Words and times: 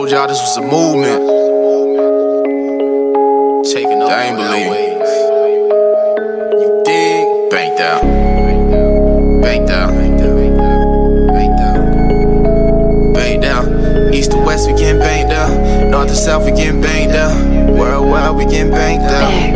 told 0.00 0.10
y'all 0.12 0.26
this 0.26 0.40
was 0.40 0.56
a 0.56 0.62
movement. 0.62 1.20
Taking 3.66 4.00
over. 4.00 4.10
I 4.10 4.22
ain't 4.24 4.36
believe 4.38 4.72
it. 4.72 4.96
You 6.58 6.82
dig? 6.86 7.50
Banked 7.50 7.80
out. 7.82 8.02
Banked 9.42 9.70
out. 9.70 9.90
Banked 9.92 10.22
out. 11.60 13.12
Banked 13.12 13.44
out. 13.44 14.14
East 14.14 14.30
to 14.30 14.38
west, 14.38 14.70
we 14.70 14.78
getting 14.78 15.00
banked 15.00 15.34
out. 15.34 15.90
North 15.90 16.08
to 16.08 16.16
south, 16.16 16.46
we 16.46 16.52
getting 16.52 16.80
banked 16.80 17.14
out. 17.14 17.36
Worldwide, 17.68 18.36
we 18.36 18.46
getting 18.46 18.70
banked 18.70 19.04
out. 19.04 19.49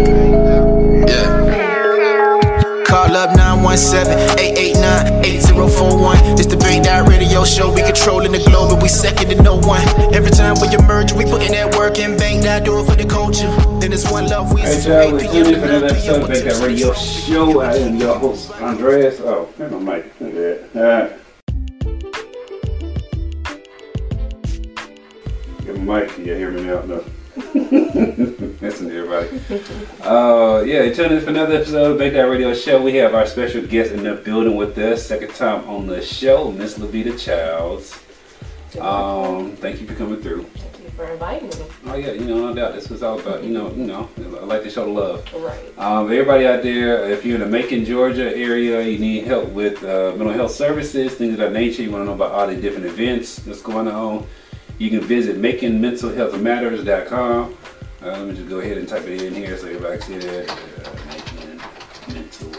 617-889-8041. 3.74 6.36
This 6.36 6.46
debate 6.46 6.84
that 6.84 7.08
radio 7.08 7.42
show, 7.44 7.72
we 7.74 7.82
controlling 7.82 8.30
the 8.30 8.38
globe 8.38 8.70
and 8.72 8.80
we 8.80 8.88
second 8.88 9.30
to 9.30 9.42
no 9.42 9.56
one. 9.56 9.82
Every 10.14 10.30
time 10.30 10.54
we 10.62 10.72
emerge, 10.74 11.12
we 11.12 11.24
put 11.24 11.42
that 11.48 11.74
work 11.74 11.98
in 11.98 12.16
bang 12.16 12.40
do 12.64 12.78
it 12.78 12.84
for 12.84 12.94
the 12.94 13.04
culture. 13.04 13.50
Then 13.80 13.92
it's 13.92 14.08
one 14.10 14.28
love 14.28 14.52
we 14.54 14.60
Hey 14.60 14.80
y'all, 14.82 15.10
we're 15.12 15.18
in 15.20 15.58
for 15.58 15.66
another 15.66 15.86
episode 15.86 16.28
That 16.28 16.60
Radio 16.62 16.92
Show. 16.94 17.62
I 17.62 17.74
am 17.74 17.96
your 17.96 18.16
host, 18.16 18.52
Andreas. 18.52 19.18
Oh, 19.20 19.48
man, 19.58 19.84
my 19.84 19.96
mic. 19.96 20.20
Look. 20.20 21.12
Yeah, 30.84 30.92
tuning 30.92 31.16
in 31.16 31.24
for 31.24 31.30
another 31.30 31.54
episode 31.54 31.92
of 31.92 31.98
Banked 31.98 32.18
Out 32.18 32.28
Radio 32.28 32.52
Show. 32.52 32.82
We 32.82 32.96
have 32.96 33.14
our 33.14 33.24
special 33.24 33.66
guest 33.66 33.92
in 33.92 34.02
the 34.02 34.16
building 34.16 34.54
with 34.54 34.76
us. 34.76 35.06
Second 35.06 35.34
time 35.34 35.66
on 35.66 35.86
the 35.86 36.02
show, 36.02 36.52
Miss 36.52 36.76
Levita 36.76 37.18
Childs. 37.18 37.98
Um, 38.78 39.56
thank 39.56 39.80
you 39.80 39.86
for 39.86 39.94
coming 39.94 40.20
through. 40.20 40.42
Thank 40.42 40.84
you 40.84 40.90
for 40.90 41.10
inviting 41.10 41.48
me. 41.48 41.54
Oh 41.86 41.94
yeah, 41.94 42.12
you 42.12 42.26
know, 42.26 42.48
no 42.48 42.54
doubt. 42.54 42.74
This 42.74 42.90
was 42.90 43.02
all 43.02 43.18
about, 43.18 43.42
you 43.42 43.50
know, 43.50 43.70
you 43.70 43.86
know, 43.86 44.10
I 44.38 44.44
like 44.44 44.62
to 44.64 44.70
show 44.70 44.84
the 44.84 44.90
love. 44.90 45.26
Right. 45.32 45.78
Um, 45.78 46.12
everybody 46.12 46.46
out 46.46 46.62
there, 46.62 47.10
if 47.10 47.24
you're 47.24 47.36
in 47.36 47.40
the 47.40 47.48
Macon, 47.48 47.86
Georgia 47.86 48.36
area, 48.36 48.82
you 48.82 48.98
need 48.98 49.24
help 49.24 49.48
with 49.52 49.82
uh, 49.84 50.12
mental 50.16 50.34
health 50.34 50.52
services, 50.52 51.14
things 51.14 51.32
of 51.32 51.38
that 51.38 51.54
nature, 51.54 51.82
you 51.82 51.92
want 51.92 52.02
to 52.02 52.06
know 52.06 52.12
about 52.12 52.32
all 52.32 52.46
the 52.46 52.56
different 52.56 52.84
events 52.84 53.36
that's 53.36 53.62
going 53.62 53.88
on, 53.88 54.26
you 54.76 54.90
can 54.90 55.00
visit 55.00 55.40
MaconMentalHealthMatters.com. 55.40 57.56
Uh, 58.04 58.18
let 58.18 58.26
me 58.26 58.34
just 58.34 58.48
go 58.50 58.60
ahead 58.60 58.76
and 58.76 58.86
type 58.86 59.06
it 59.06 59.22
in 59.22 59.34
here 59.34 59.56
so 59.56 59.66
everybody 59.66 59.96
can 59.96 60.20
see 60.20 60.28
that. 60.28 60.50
Uh, 60.50 60.54
Macon 61.06 61.58
Mental 62.12 62.52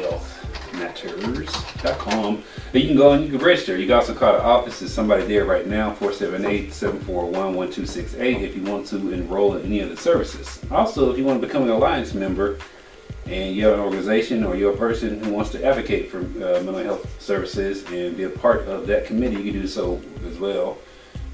Health 0.00 0.74
Matters.com. 0.74 2.42
You 2.72 2.88
can 2.88 2.96
go 2.96 3.12
and 3.12 3.24
you 3.24 3.30
can 3.30 3.38
register. 3.38 3.76
You 3.76 3.86
can 3.86 3.94
also 3.94 4.14
call 4.14 4.32
the 4.32 4.42
office. 4.42 4.80
There's 4.80 4.92
somebody 4.92 5.24
there 5.26 5.44
right 5.44 5.64
now, 5.64 5.94
478-741-1268 5.94 8.42
if 8.42 8.56
you 8.56 8.64
want 8.64 8.88
to 8.88 9.12
enroll 9.12 9.54
in 9.54 9.64
any 9.64 9.78
of 9.78 9.90
the 9.90 9.96
services. 9.96 10.60
Also, 10.72 11.12
if 11.12 11.18
you 11.18 11.24
want 11.24 11.40
to 11.40 11.46
become 11.46 11.62
an 11.62 11.70
Alliance 11.70 12.12
member 12.12 12.58
and 13.26 13.54
you 13.54 13.64
have 13.64 13.74
an 13.74 13.80
organization 13.80 14.42
or 14.42 14.56
you're 14.56 14.74
a 14.74 14.76
person 14.76 15.22
who 15.22 15.32
wants 15.32 15.50
to 15.50 15.64
advocate 15.64 16.10
for 16.10 16.18
uh, 16.18 16.60
mental 16.64 16.82
health 16.82 17.22
services 17.22 17.84
and 17.92 18.16
be 18.16 18.24
a 18.24 18.30
part 18.30 18.62
of 18.62 18.88
that 18.88 19.06
committee, 19.06 19.36
you 19.36 19.52
can 19.52 19.60
do 19.60 19.68
so 19.68 20.02
as 20.28 20.40
well 20.40 20.78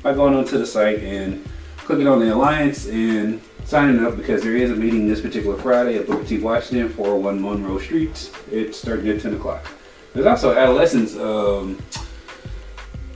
by 0.03 0.13
going 0.13 0.35
onto 0.35 0.59
the 0.59 0.67
site 0.67 0.99
and 0.99 1.43
clicking 1.85 2.09
on 2.09 2.19
the 2.19 2.35
Alliance 2.35 2.87
and 2.87 3.43
signing 3.65 4.05
up 4.05 4.17
because 4.17 4.43
there 4.43 4.57
is 4.57 4.71
a 4.71 4.75
meeting 4.75 5.07
this 5.07 5.21
particular 5.21 5.57
Friday 5.59 5.99
at 5.99 6.07
Booker 6.07 6.25
T. 6.25 6.39
Washington, 6.39 6.89
401 6.89 7.43
Monroe 7.43 7.79
Street. 7.79 8.31
It's 8.51 8.79
starting 8.79 9.07
at 9.09 9.21
10 9.21 9.35
o'clock. 9.35 9.67
There's 10.15 10.27
also 10.27 10.57
adolescents, 10.57 11.15
um, 11.17 11.83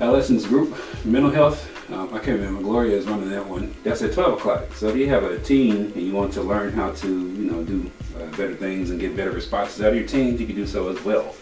adolescents 0.00 0.46
group, 0.46 0.77
mental 1.05 1.30
health. 1.30 1.67
Um, 1.90 2.12
I 2.12 2.18
can't 2.18 2.39
remember. 2.39 2.62
Gloria 2.62 2.98
is 2.98 3.07
running 3.07 3.30
that 3.30 3.46
one. 3.46 3.74
That's 3.84 4.02
at 4.02 4.12
12 4.12 4.34
o'clock. 4.34 4.74
So 4.74 4.89
if 4.89 4.96
you 4.96 5.08
have 5.08 5.24
a 5.24 5.39
teen 5.39 5.92
and 5.92 5.96
you 5.96 6.12
want 6.12 6.34
to 6.34 6.42
learn 6.42 6.73
how 6.74 6.90
to, 6.90 7.08
you 7.08 7.51
know, 7.51 7.64
do 7.64 7.90
uh, 8.17 8.27
better 8.36 8.55
things 8.55 8.90
and 8.90 9.01
get 9.01 9.17
better 9.17 9.30
responses 9.30 9.80
out 9.80 9.90
of 9.90 9.95
your 9.95 10.07
teens, 10.07 10.39
you 10.40 10.46
can 10.46 10.57
do 10.57 10.67
so 10.67 10.89
as 10.89 11.02
well. 11.05 11.34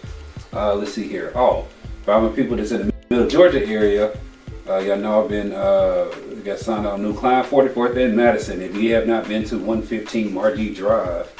Uh, 0.52 0.76
let's 0.76 0.92
see 0.92 1.08
here. 1.08 1.32
Oh, 1.34 1.66
for 2.04 2.12
all 2.12 2.20
my 2.20 2.36
people 2.36 2.56
that's 2.56 2.70
in 2.70 2.86
the 2.86 2.94
middle 3.10 3.26
Georgia 3.26 3.66
area, 3.66 4.16
uh, 4.68 4.78
y'all 4.78 4.96
know 4.96 5.24
I've 5.24 5.28
been 5.28 5.52
uh, 5.52 6.08
got 6.46 6.58
signed 6.58 6.86
on 6.86 7.02
new 7.02 7.12
client 7.14 7.46
44th 7.48 7.96
and 8.02 8.16
Madison. 8.16 8.62
If 8.62 8.76
you 8.76 8.94
have 8.94 9.06
not 9.06 9.26
been 9.28 9.44
to 9.46 9.56
115 9.58 10.32
Margie 10.32 10.72
Drive, 10.74 11.30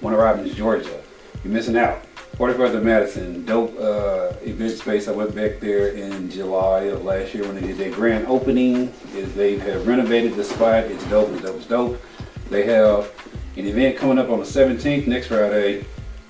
Warner 0.00 0.18
Robins, 0.18 0.54
Georgia, 0.54 1.02
you're 1.44 1.52
missing 1.52 1.76
out. 1.76 2.02
44th 2.38 2.74
and 2.74 2.84
Madison, 2.84 3.44
dope 3.44 3.78
uh, 3.78 4.32
event 4.42 4.72
space. 4.72 5.06
I 5.06 5.12
went 5.12 5.34
back 5.34 5.60
there 5.60 5.88
in 5.88 6.30
July 6.30 6.84
of 6.84 7.04
last 7.04 7.34
year 7.34 7.44
when 7.44 7.56
they 7.56 7.66
did 7.66 7.76
their 7.76 7.90
grand 7.90 8.26
opening. 8.26 8.92
It- 9.14 9.34
They 9.34 9.58
have 9.58 9.86
renovated 9.86 10.34
the 10.36 10.44
spot. 10.44 10.84
It's 10.84 11.04
dope. 11.10 11.30
It's 11.30 11.42
dope. 11.42 11.56
It's 11.56 11.66
dope. 11.66 12.02
They 12.48 12.64
have 12.64 13.10
an 13.56 13.66
event 13.66 13.96
coming 13.98 14.18
up 14.18 14.30
on 14.30 14.38
the 14.38 14.46
17th 14.46 15.06
next 15.06 15.26
Friday. 15.26 15.84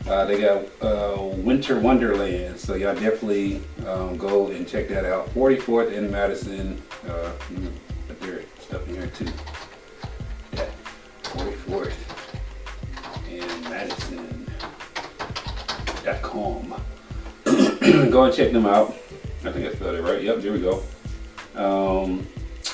Uh, 0.08 0.24
they 0.24 0.40
got 0.40 0.64
uh, 0.82 1.22
Winter 1.36 1.78
Wonderland, 1.78 2.58
so 2.58 2.74
y'all 2.74 2.94
definitely 2.94 3.62
um, 3.86 4.16
go 4.16 4.48
and 4.48 4.66
check 4.66 4.88
that 4.88 5.04
out. 5.04 5.32
44th 5.34 5.92
in 5.92 6.10
Madison. 6.10 6.82
Uh, 7.08 7.30
their 8.22 8.42
stuff 8.60 8.86
in 8.88 8.94
here 8.94 9.06
too. 9.08 9.26
Yeah, 10.54 10.66
44th 11.24 11.92
in 13.28 13.46
Madison.com. 13.70 14.42
go 18.10 18.24
and 18.24 18.34
check 18.34 18.52
them 18.52 18.66
out. 18.66 18.94
I 19.44 19.50
think 19.50 19.66
I 19.66 19.74
spelled 19.74 19.96
it 19.96 20.02
right. 20.02 20.22
Yep, 20.22 20.40
there 20.40 20.52
we 20.52 20.60
go. 20.60 20.82
Um, 21.54 22.26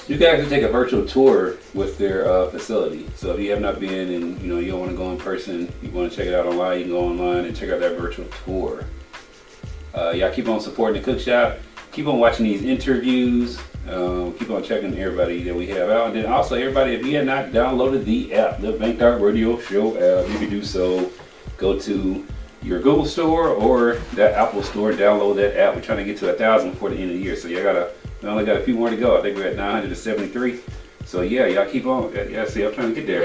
you 0.07 0.17
can 0.19 0.27
actually 0.27 0.49
take 0.49 0.63
a 0.63 0.69
virtual 0.69 1.07
tour 1.07 1.57
with 1.75 1.99
their 1.99 2.31
uh, 2.31 2.49
facility. 2.51 3.09
So 3.15 3.35
if 3.35 3.41
you 3.41 3.51
have 3.51 3.61
not 3.61 3.81
been 3.81 4.11
and 4.13 4.41
you 4.41 4.49
know 4.53 4.59
you 4.59 4.71
don't 4.73 4.81
want 4.81 4.93
to 4.93 4.97
go 4.97 5.11
in 5.13 5.19
person, 5.19 5.73
you 5.83 5.91
want 5.91 6.11
to 6.11 6.17
check 6.17 6.27
it 6.27 6.35
out 6.35 6.47
online, 6.47 6.79
you 6.79 6.85
can 6.85 6.93
go 6.93 7.05
online 7.05 7.45
and 7.45 7.57
check 7.57 7.71
out 7.71 7.81
that 7.81 7.99
virtual 7.99 8.27
tour. 8.45 8.85
Uh, 9.95 10.11
y'all 10.11 10.33
keep 10.33 10.49
on 10.49 10.61
supporting 10.61 11.01
the 11.01 11.05
cook 11.05 11.21
shop. 11.21 11.59
Keep 11.93 12.07
on 12.07 12.19
watching 12.19 12.45
these 12.45 12.63
interviews. 12.63 13.59
Um, 13.91 14.35
keep 14.35 14.51
on 14.51 14.63
checking 14.63 14.99
everybody 14.99 15.43
that 15.45 15.55
we 15.55 15.67
have 15.69 15.89
out. 15.89 16.09
And 16.09 16.17
then 16.17 16.27
also 16.27 16.57
everybody, 16.57 16.95
if 16.95 17.07
you 17.07 17.17
have 17.17 17.25
not 17.25 17.47
downloaded 17.47 18.05
the 18.05 18.35
app, 18.35 18.61
the 18.61 18.73
Banked 18.73 19.01
Out 19.01 19.21
Radio 19.21 19.59
Show 19.61 19.97
app, 19.97 20.29
you 20.31 20.39
can 20.39 20.51
do 20.51 20.63
so. 20.63 21.11
Go 21.57 21.79
to 21.79 22.27
your 22.63 22.81
Google 22.81 23.07
store 23.07 23.49
or 23.49 23.95
that 24.15 24.35
Apple 24.35 24.63
store, 24.63 24.93
download 24.93 25.37
that 25.37 25.59
app. 25.59 25.75
We're 25.75 25.81
trying 25.81 25.99
to 25.99 26.05
get 26.05 26.19
to 26.19 26.31
a 26.31 26.35
thousand 26.35 26.73
before 26.73 26.91
the 26.91 26.97
end 26.97 27.11
of 27.11 27.17
the 27.17 27.23
year. 27.23 27.35
So 27.35 27.49
y'all 27.49 27.63
gotta 27.63 27.93
we 28.23 28.29
only 28.29 28.45
got 28.45 28.57
a 28.57 28.63
few 28.63 28.75
more 28.75 28.91
to 28.91 28.97
go. 28.97 29.17
I 29.17 29.23
think 29.23 29.37
we're 29.37 29.47
at 29.49 29.57
973. 29.57 30.61
So 31.05 31.23
yeah, 31.23 31.47
y'all 31.47 31.71
keep 31.71 31.87
on. 31.87 32.13
Yeah, 32.15 32.25
Yeah, 32.25 32.45
see, 32.47 32.65
I'm 32.65 32.75
trying 32.75 32.95
to 32.95 33.01
get 33.01 33.07
there. 33.07 33.25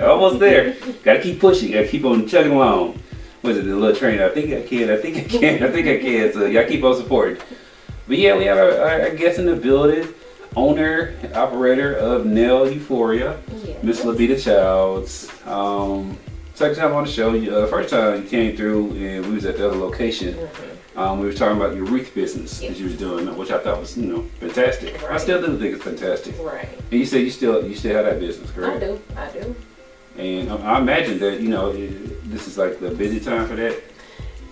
Almost 0.08 0.40
there. 0.40 0.74
Gotta 1.02 1.20
keep 1.20 1.38
pushing. 1.38 1.72
Gotta 1.72 1.86
keep 1.86 2.04
on 2.04 2.26
chugging 2.26 2.52
along. 2.52 2.98
Was 3.42 3.58
it 3.58 3.66
the 3.66 3.76
little 3.76 3.94
train? 3.94 4.20
I 4.20 4.30
think 4.30 4.52
I 4.52 4.66
can. 4.66 4.90
I 4.90 4.96
think 4.96 5.18
I 5.18 5.24
can. 5.24 5.62
I 5.62 5.70
think 5.70 5.86
I 5.86 5.98
can. 5.98 6.32
So 6.32 6.46
y'all 6.46 6.66
keep 6.66 6.82
on 6.82 6.96
supporting. 6.96 7.36
But 8.06 8.18
yeah, 8.18 8.36
we 8.36 8.44
have 8.44 8.58
our, 8.58 8.72
our 9.02 9.10
guest 9.10 9.38
in 9.38 9.46
the 9.46 9.56
building, 9.56 10.08
owner, 10.56 11.14
operator 11.34 11.94
of 11.94 12.26
Nail 12.26 12.70
Euphoria, 12.70 13.38
Yes. 13.64 13.82
Miss 13.82 14.00
Levita 14.04 14.42
Childs. 14.42 15.30
Um, 15.46 16.18
second 16.54 16.76
time 16.76 16.92
on 16.94 17.04
the 17.04 17.10
show. 17.10 17.32
You- 17.34 17.54
Uh, 17.54 17.66
first 17.66 17.88
time 17.90 18.22
you 18.22 18.28
came 18.28 18.56
through 18.56 18.90
and 18.92 19.26
we 19.26 19.34
was 19.34 19.44
at 19.46 19.56
the 19.56 19.66
other 19.68 19.76
location. 19.78 20.34
Mhm. 20.34 20.48
Um, 20.96 21.18
we 21.18 21.26
were 21.26 21.32
talking 21.32 21.56
about 21.56 21.74
your 21.74 21.86
wreath 21.86 22.14
business 22.14 22.60
that 22.60 22.78
you 22.78 22.84
was 22.84 22.94
doing, 22.96 23.26
which 23.36 23.50
I 23.50 23.58
thought 23.58 23.80
was, 23.80 23.96
you 23.96 24.06
know, 24.06 24.24
fantastic. 24.38 25.02
I 25.10 25.16
still 25.16 25.40
do 25.40 25.58
think 25.58 25.74
it's 25.74 25.82
fantastic. 25.82 26.34
Right. 26.40 26.68
And 26.92 27.00
you 27.00 27.04
said 27.06 27.22
you 27.22 27.30
still 27.30 27.66
you 27.66 27.74
still 27.74 27.96
have 27.96 28.04
that 28.04 28.20
business, 28.20 28.48
correct? 28.52 28.76
I 28.76 28.86
do. 28.86 29.00
I 29.16 29.26
do. 29.30 29.54
And 30.16 30.52
um, 30.52 30.62
I 30.62 30.78
imagine 30.78 31.18
that 31.18 31.40
you 31.40 31.48
know 31.48 31.70
it, 31.72 32.30
this 32.30 32.46
is 32.46 32.56
like 32.56 32.78
the 32.78 32.90
busy 32.90 33.18
time 33.18 33.48
for 33.48 33.56
that. 33.56 33.74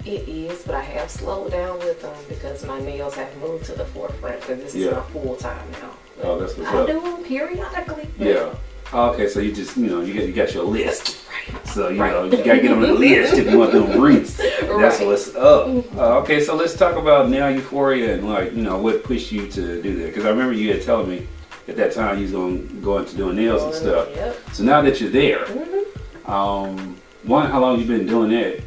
It 0.04 0.28
is, 0.28 0.62
but 0.62 0.74
I 0.74 0.82
have 0.82 1.10
slowed 1.10 1.52
down 1.52 1.78
with 1.78 2.02
them 2.02 2.14
because 2.28 2.64
my 2.66 2.80
nails 2.80 3.14
have 3.14 3.34
moved 3.38 3.64
to 3.66 3.72
the 3.72 3.84
forefront 3.84 4.40
because 4.40 4.58
this 4.62 4.74
Yeah. 4.74 4.88
is 4.88 4.94
my 4.94 5.02
full 5.12 5.36
time 5.36 5.70
now. 5.72 5.90
But 6.18 6.26
Oh, 6.26 6.38
that's 6.40 6.56
what's 6.56 6.70
I 6.70 6.78
up. 6.78 6.86
do 6.88 7.00
them 7.00 7.22
periodically. 7.24 8.08
Yeah. 8.18 8.48
Oh, 8.92 9.10
okay, 9.10 9.28
so 9.28 9.40
you 9.40 9.52
just 9.52 9.76
you 9.76 9.86
know 9.86 10.00
you 10.02 10.12
got 10.14 10.24
you 10.26 10.32
got 10.32 10.52
your 10.52 10.64
list. 10.64 11.16
Right. 11.54 11.66
So 11.68 11.88
you 11.88 12.00
Right. 12.02 12.12
know 12.12 12.24
you 12.24 12.30
gotta 12.44 12.60
get 12.60 12.62
them 12.70 12.82
on 12.82 12.88
the 12.88 12.92
list 13.08 13.34
if 13.34 13.50
you 13.50 13.58
want 13.58 13.72
them 13.72 14.00
wreaths. 14.00 14.36
That's 14.36 14.98
Right. 14.98 15.06
what's 15.06 15.34
up. 15.36 15.68
Uh, 15.96 16.18
okay, 16.18 16.40
so 16.42 16.54
let's 16.56 16.74
talk 16.76 16.96
about 16.96 17.30
Nail 17.30 17.50
Euphoria 17.50 18.14
and 18.14 18.28
like 18.28 18.54
you 18.54 18.62
know 18.62 18.78
what 18.78 19.04
pushed 19.04 19.30
you 19.32 19.46
to 19.48 19.80
do 19.80 19.96
that 19.98 20.06
because 20.06 20.24
I 20.24 20.30
remember 20.30 20.52
you 20.52 20.72
had 20.72 20.82
telling 20.82 21.08
me 21.08 21.26
at 21.68 21.76
that 21.76 21.92
time 21.92 22.16
you 22.16 22.22
was 22.24 22.32
going 22.32 22.68
to 22.68 22.74
go 22.74 22.98
into 22.98 23.16
doing 23.16 23.36
nails 23.36 23.62
and 23.62 23.72
stuff. 23.74 24.08
Yep. 24.16 24.36
So 24.52 24.64
now 24.64 24.82
that 24.82 25.00
you're 25.00 25.10
there, 25.10 25.44
Mhm. 25.46 26.28
um, 26.28 26.96
one, 27.22 27.48
how 27.50 27.60
long 27.60 27.78
you 27.78 27.84
been 27.86 28.06
doing 28.06 28.30
that, 28.30 28.60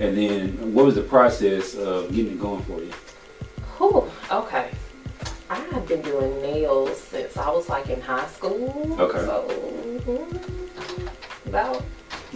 and 0.00 0.16
then 0.16 0.74
what 0.74 0.86
was 0.86 0.94
the 0.94 1.02
process 1.02 1.76
of 1.76 2.12
getting 2.14 2.32
it 2.32 2.40
going 2.40 2.62
for 2.64 2.80
you? 2.80 2.90
Whew, 3.78 4.10
okay. 4.30 4.70
I've 5.50 5.86
been 5.86 6.02
doing 6.02 6.40
nails 6.42 6.98
since 7.00 7.36
I 7.36 7.50
was 7.50 7.68
like 7.68 7.88
in 7.88 8.00
high 8.00 8.26
school. 8.28 8.96
Okay. 8.98 9.18
So 9.18 9.46
mm, 10.06 11.08
about 11.46 11.82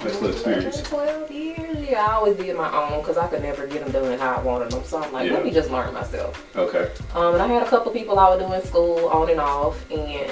experience. 0.04 0.82
12 0.82 1.30
years. 1.30 1.88
Yeah, 1.88 2.06
I 2.06 2.12
always 2.14 2.36
did 2.36 2.56
my 2.56 2.70
own 2.72 3.00
because 3.00 3.16
I 3.16 3.28
could 3.28 3.42
never 3.42 3.66
get 3.66 3.84
them 3.84 3.92
done 3.92 4.18
how 4.18 4.34
I 4.36 4.42
wanted 4.42 4.70
them. 4.72 4.84
So 4.84 5.00
I'm 5.02 5.12
like, 5.12 5.26
Yeah. 5.26 5.34
let 5.34 5.44
me 5.44 5.50
just 5.50 5.70
learn 5.70 5.94
myself. 5.94 6.44
Okay. 6.56 6.90
Um, 7.14 7.34
and 7.34 7.42
I 7.42 7.46
had 7.46 7.62
a 7.62 7.68
couple 7.68 7.92
people 7.92 8.18
I 8.18 8.34
was 8.34 8.40
doing 8.46 8.62
school 8.62 9.08
on 9.08 9.30
and 9.30 9.40
off, 9.40 9.90
and 9.90 10.30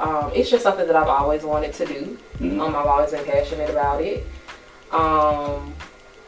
um, 0.00 0.32
it's 0.34 0.50
just 0.50 0.62
something 0.62 0.86
that 0.86 0.96
I've 0.96 1.08
always 1.08 1.42
wanted 1.42 1.74
to 1.74 1.86
do. 1.86 2.18
Mhm. 2.40 2.60
Um, 2.60 2.74
I've 2.74 2.86
always 2.86 3.10
been 3.10 3.24
passionate 3.24 3.68
about 3.70 4.00
it. 4.00 4.26
Um, 4.90 5.74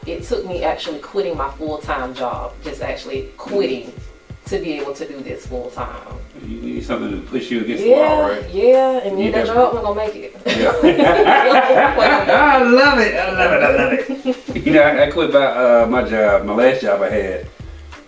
it 0.07 0.23
took 0.23 0.45
me 0.45 0.63
actually 0.63 0.99
quitting 0.99 1.37
my 1.37 1.49
full 1.51 1.77
time 1.79 2.13
job, 2.13 2.53
just 2.63 2.81
actually 2.81 3.29
quitting 3.37 3.93
to 4.45 4.57
be 4.59 4.73
able 4.73 4.93
to 4.93 5.07
do 5.07 5.19
this 5.21 5.45
full 5.47 5.69
time. 5.71 6.17
You 6.45 6.57
need 6.59 6.83
something 6.83 7.11
to 7.11 7.27
push 7.27 7.51
you 7.51 7.61
against 7.61 7.83
the 7.83 7.91
wall, 7.91 7.99
Yeah, 7.99 8.27
right? 8.37 8.49
yeah, 8.49 8.97
and 9.03 9.15
me 9.15 9.21
You 9.21 9.27
and 9.27 9.35
that 9.35 9.45
job 9.47 9.73
wasn't 9.75 9.83
gonna 9.83 9.95
make 9.95 10.15
it. 10.15 10.41
Yeah. 10.45 10.71
I 12.31 12.63
love 12.63 12.99
it. 12.99 13.15
I 13.15 13.31
love 13.31 13.53
it. 13.53 13.63
I 13.63 13.75
love 13.75 13.93
it. 14.57 14.65
You 14.65 14.73
know, 14.73 14.81
I, 14.81 15.03
I 15.05 15.11
quit 15.11 15.31
my 15.31 15.45
uh, 15.45 15.87
my 15.89 16.03
job, 16.03 16.45
my 16.45 16.53
last 16.55 16.81
job 16.81 17.01
I 17.01 17.09
had 17.09 17.47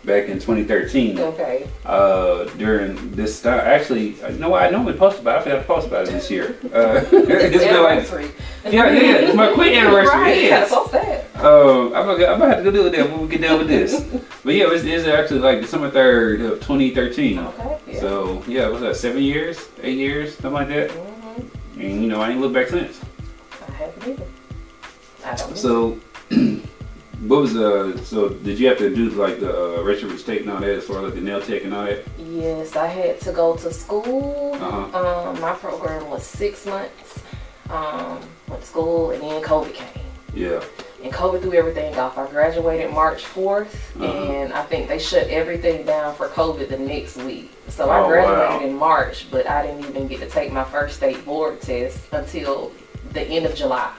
back 0.04 0.26
in 0.28 0.34
2013. 0.40 1.18
okay. 1.20 1.68
Uh, 1.86 2.44
during 2.58 3.12
this 3.16 3.42
time, 3.42 3.60
actually, 3.62 4.16
you 4.16 4.38
know 4.40 4.50
what? 4.50 4.64
I 4.64 4.70
normally 4.70 4.98
post 4.98 5.20
about. 5.20 5.36
it. 5.36 5.40
I 5.42 5.44
forgot 5.44 5.60
to 5.62 5.68
post 5.68 5.88
about 5.88 6.08
it 6.08 6.12
this 6.12 6.30
year. 6.30 6.56
Uh, 6.74 7.02
it's 7.12 7.64
been 7.64 7.84
like, 7.84 8.00
Anniversary. 8.00 8.32
yeah, 8.66 8.72
yeah, 8.72 8.92
yeah. 8.92 9.16
It's 9.28 9.36
my 9.36 9.54
quit 9.54 9.74
anniversary. 9.78 10.20
Right, 10.20 10.38
It 10.38 10.44
you 10.44 10.50
gotta 10.50 10.66
is. 10.66 10.70
That. 11.44 11.52
Um, 11.52 11.88
I'm 11.88 12.06
gonna, 12.06 12.26
I'm 12.26 12.40
gonna 12.40 12.56
have 12.56 12.64
to 12.64 12.64
go 12.64 12.72
do 12.72 12.88
it 12.88 12.92
then 12.92 13.12
when 13.12 13.22
we 13.22 13.28
get 13.28 13.42
done 13.42 13.60
with 13.60 13.68
this. 13.68 14.02
But 14.44 14.56
yeah, 14.56 14.66
it's, 14.72 14.84
it's 14.84 15.08
actually 15.08 15.40
like 15.40 15.62
December 15.62 15.90
3rd 15.92 16.54
of 16.54 16.60
2013. 16.62 17.40
Okay. 17.40 17.80
Yeah. 17.88 18.00
So 18.00 18.44
yeah, 18.48 18.70
what's 18.70 18.82
that? 18.82 18.96
Seven 18.96 19.24
years, 19.24 19.70
eight 19.82 19.98
years, 19.98 20.34
something 20.36 20.54
like 20.54 20.68
that. 20.70 20.90
Mhm. 20.90 21.50
And 21.76 22.02
you 22.04 22.08
know, 22.08 22.22
I 22.22 22.32
ain't 22.32 22.42
looked 22.42 22.54
back 22.54 22.68
since. 22.68 23.00
I 23.68 23.72
haven't 23.72 24.08
either. 24.08 24.26
I 25.26 25.36
don't. 25.36 25.58
So, 25.58 26.00
what 27.28 27.42
was 27.42 27.56
uh? 27.56 27.98
So 28.04 28.30
did 28.30 28.60
you 28.60 28.68
have 28.68 28.78
to 28.80 28.94
do 28.94 29.10
like 29.12 29.40
the 29.40 29.80
uh, 29.80 29.84
register 29.84 30.18
state 30.18 30.42
and 30.42 30.52
all 30.52 30.60
that 30.60 30.70
as 30.70 30.86
far 30.86 30.98
as 30.98 31.04
like 31.06 31.14
the 31.16 31.22
nail 31.22 31.42
tech 31.42 31.64
and 31.64 31.74
all 31.74 31.86
that? 31.86 32.04
Yes, 32.18 32.76
I 32.76 32.88
had 32.88 33.22
to 33.22 33.32
go 33.32 33.56
to 33.56 33.72
school. 33.72 34.52
Uh-huh. 34.56 35.30
Um, 35.30 35.40
my 35.40 35.54
program 35.54 36.10
was 36.10 36.24
six 36.26 36.66
months. 36.66 37.22
Um, 37.70 38.20
went 38.50 38.62
to 38.62 38.68
school 38.68 39.12
and 39.12 39.24
then 39.24 39.42
COVID 39.42 39.74
came. 39.74 40.04
Yeah. 40.34 40.62
And 41.04 41.12
COVID 41.12 41.42
threw 41.42 41.54
everything 41.54 41.94
off. 41.98 42.18
I 42.18 42.26
graduated 42.28 42.92
March 42.92 43.24
4th, 43.26 43.68
Uh-huh. 44.00 44.06
and 44.06 44.54
I 44.54 44.62
think 44.64 44.88
they 44.88 45.00
shut 45.00 45.28
everything 45.28 45.86
down 45.86 46.16
for 46.16 46.30
COVID 46.30 46.70
the 46.70 46.78
next 46.78 47.18
week. 47.18 47.52
So 47.68 47.86
Oh, 47.90 47.92
I 47.92 48.08
graduated 48.08 48.48
wow. 48.50 48.60
in 48.68 48.74
March, 48.78 49.28
but 49.30 49.46
I 49.50 49.66
didn't 49.68 49.86
even 49.90 50.08
get 50.08 50.22
to 50.22 50.28
take 50.30 50.54
my 50.54 50.64
first 50.64 50.96
state 50.98 51.26
board 51.26 51.60
test 51.62 52.00
until 52.14 52.72
the 53.12 53.22
end 53.22 53.46
of 53.46 53.54
July 53.54 53.90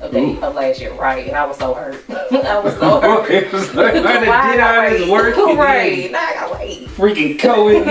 of, 0.00 0.12
the, 0.12 0.38
of 0.42 0.54
last 0.54 0.80
year. 0.80 0.92
Right, 0.94 1.26
and 1.26 1.36
I 1.36 1.44
was 1.44 1.58
so 1.58 1.74
hurt. 1.74 2.02
I 2.10 2.58
was 2.58 2.74
so 2.78 3.00
hurt. 3.02 3.30
it 3.30 3.52
was 3.52 3.74
like, 3.74 3.94
I 3.96 4.00
done 4.00 4.26
Why 4.28 4.50
did 4.52 4.60
I 4.60 4.84
all 4.86 4.90
this 4.98 5.08
work. 5.10 5.36
right, 5.58 6.10
now 6.10 6.18
I 6.26 6.34
gotta 6.34 6.54
wait. 6.58 6.85
Freaking 6.96 7.38
COVID. 7.38 7.86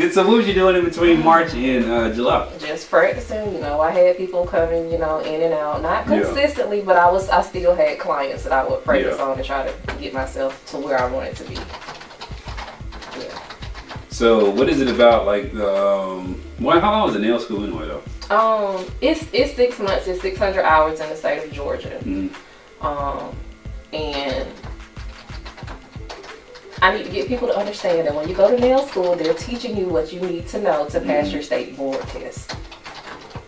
And 0.00 0.12
so 0.12 0.26
what 0.26 0.38
was 0.38 0.48
you 0.48 0.54
doing 0.54 0.76
in 0.80 0.84
between 0.84 1.22
March 1.22 1.54
and 1.54 1.84
uh, 1.84 2.12
July? 2.12 2.50
just 2.58 2.90
practicing. 2.90 3.54
You 3.54 3.60
know, 3.60 3.80
I 3.80 3.90
had 3.92 4.16
people 4.16 4.44
coming, 4.46 4.90
you 4.90 4.98
know, 4.98 5.20
in 5.20 5.40
and 5.42 5.54
out, 5.54 5.80
not 5.82 6.08
Yeah. 6.08 6.22
consistently, 6.24 6.80
but 6.82 6.96
I 6.96 7.10
was, 7.10 7.28
I 7.28 7.42
still 7.42 7.74
had 7.74 7.98
clients 8.00 8.42
that 8.44 8.52
I 8.52 8.64
would 8.68 8.82
practice 8.84 9.16
Yeah. 9.18 9.24
on 9.24 9.36
and 9.38 9.46
try 9.46 9.64
to 9.66 9.72
get 10.00 10.12
myself 10.12 10.64
to 10.72 10.78
where 10.78 10.98
I 10.98 11.08
wanted 11.10 11.36
to 11.36 11.44
be. 11.44 11.54
Yeah. 11.54 13.40
So 14.10 14.50
what 14.50 14.68
is 14.68 14.80
it 14.80 14.88
about 14.88 15.24
like 15.26 15.54
um? 15.54 16.40
Well, 16.60 16.80
how 16.80 16.90
long 16.92 17.04
was 17.04 17.14
the 17.14 17.20
nail 17.20 17.38
school 17.38 17.64
anyway 17.64 17.86
though? 17.88 18.02
Um, 18.34 18.86
it's 19.00 19.26
it's 19.32 19.54
six 19.54 19.78
months. 19.78 20.06
It's 20.08 20.20
six 20.20 20.38
hundred 20.38 20.64
hours 20.64 21.00
in 21.00 21.08
the 21.08 21.16
state 21.16 21.44
of 21.44 21.52
Georgia. 21.52 21.98
Mm. 22.02 22.30
Um, 22.80 23.34
and 23.92 24.48
I 26.84 26.94
need 26.94 27.04
to 27.04 27.10
get 27.10 27.28
people 27.28 27.48
to 27.48 27.56
understand 27.56 28.06
that 28.06 28.14
when 28.14 28.28
you 28.28 28.34
go 28.34 28.54
to 28.54 28.60
nail 28.60 28.86
school, 28.86 29.16
they're 29.16 29.32
teaching 29.32 29.74
you 29.74 29.86
what 29.88 30.12
you 30.12 30.20
need 30.20 30.46
to 30.48 30.60
know 30.60 30.86
to 30.90 31.00
pass 31.00 31.32
your 31.32 31.40
state 31.40 31.74
board 31.78 31.98
test. 32.08 32.54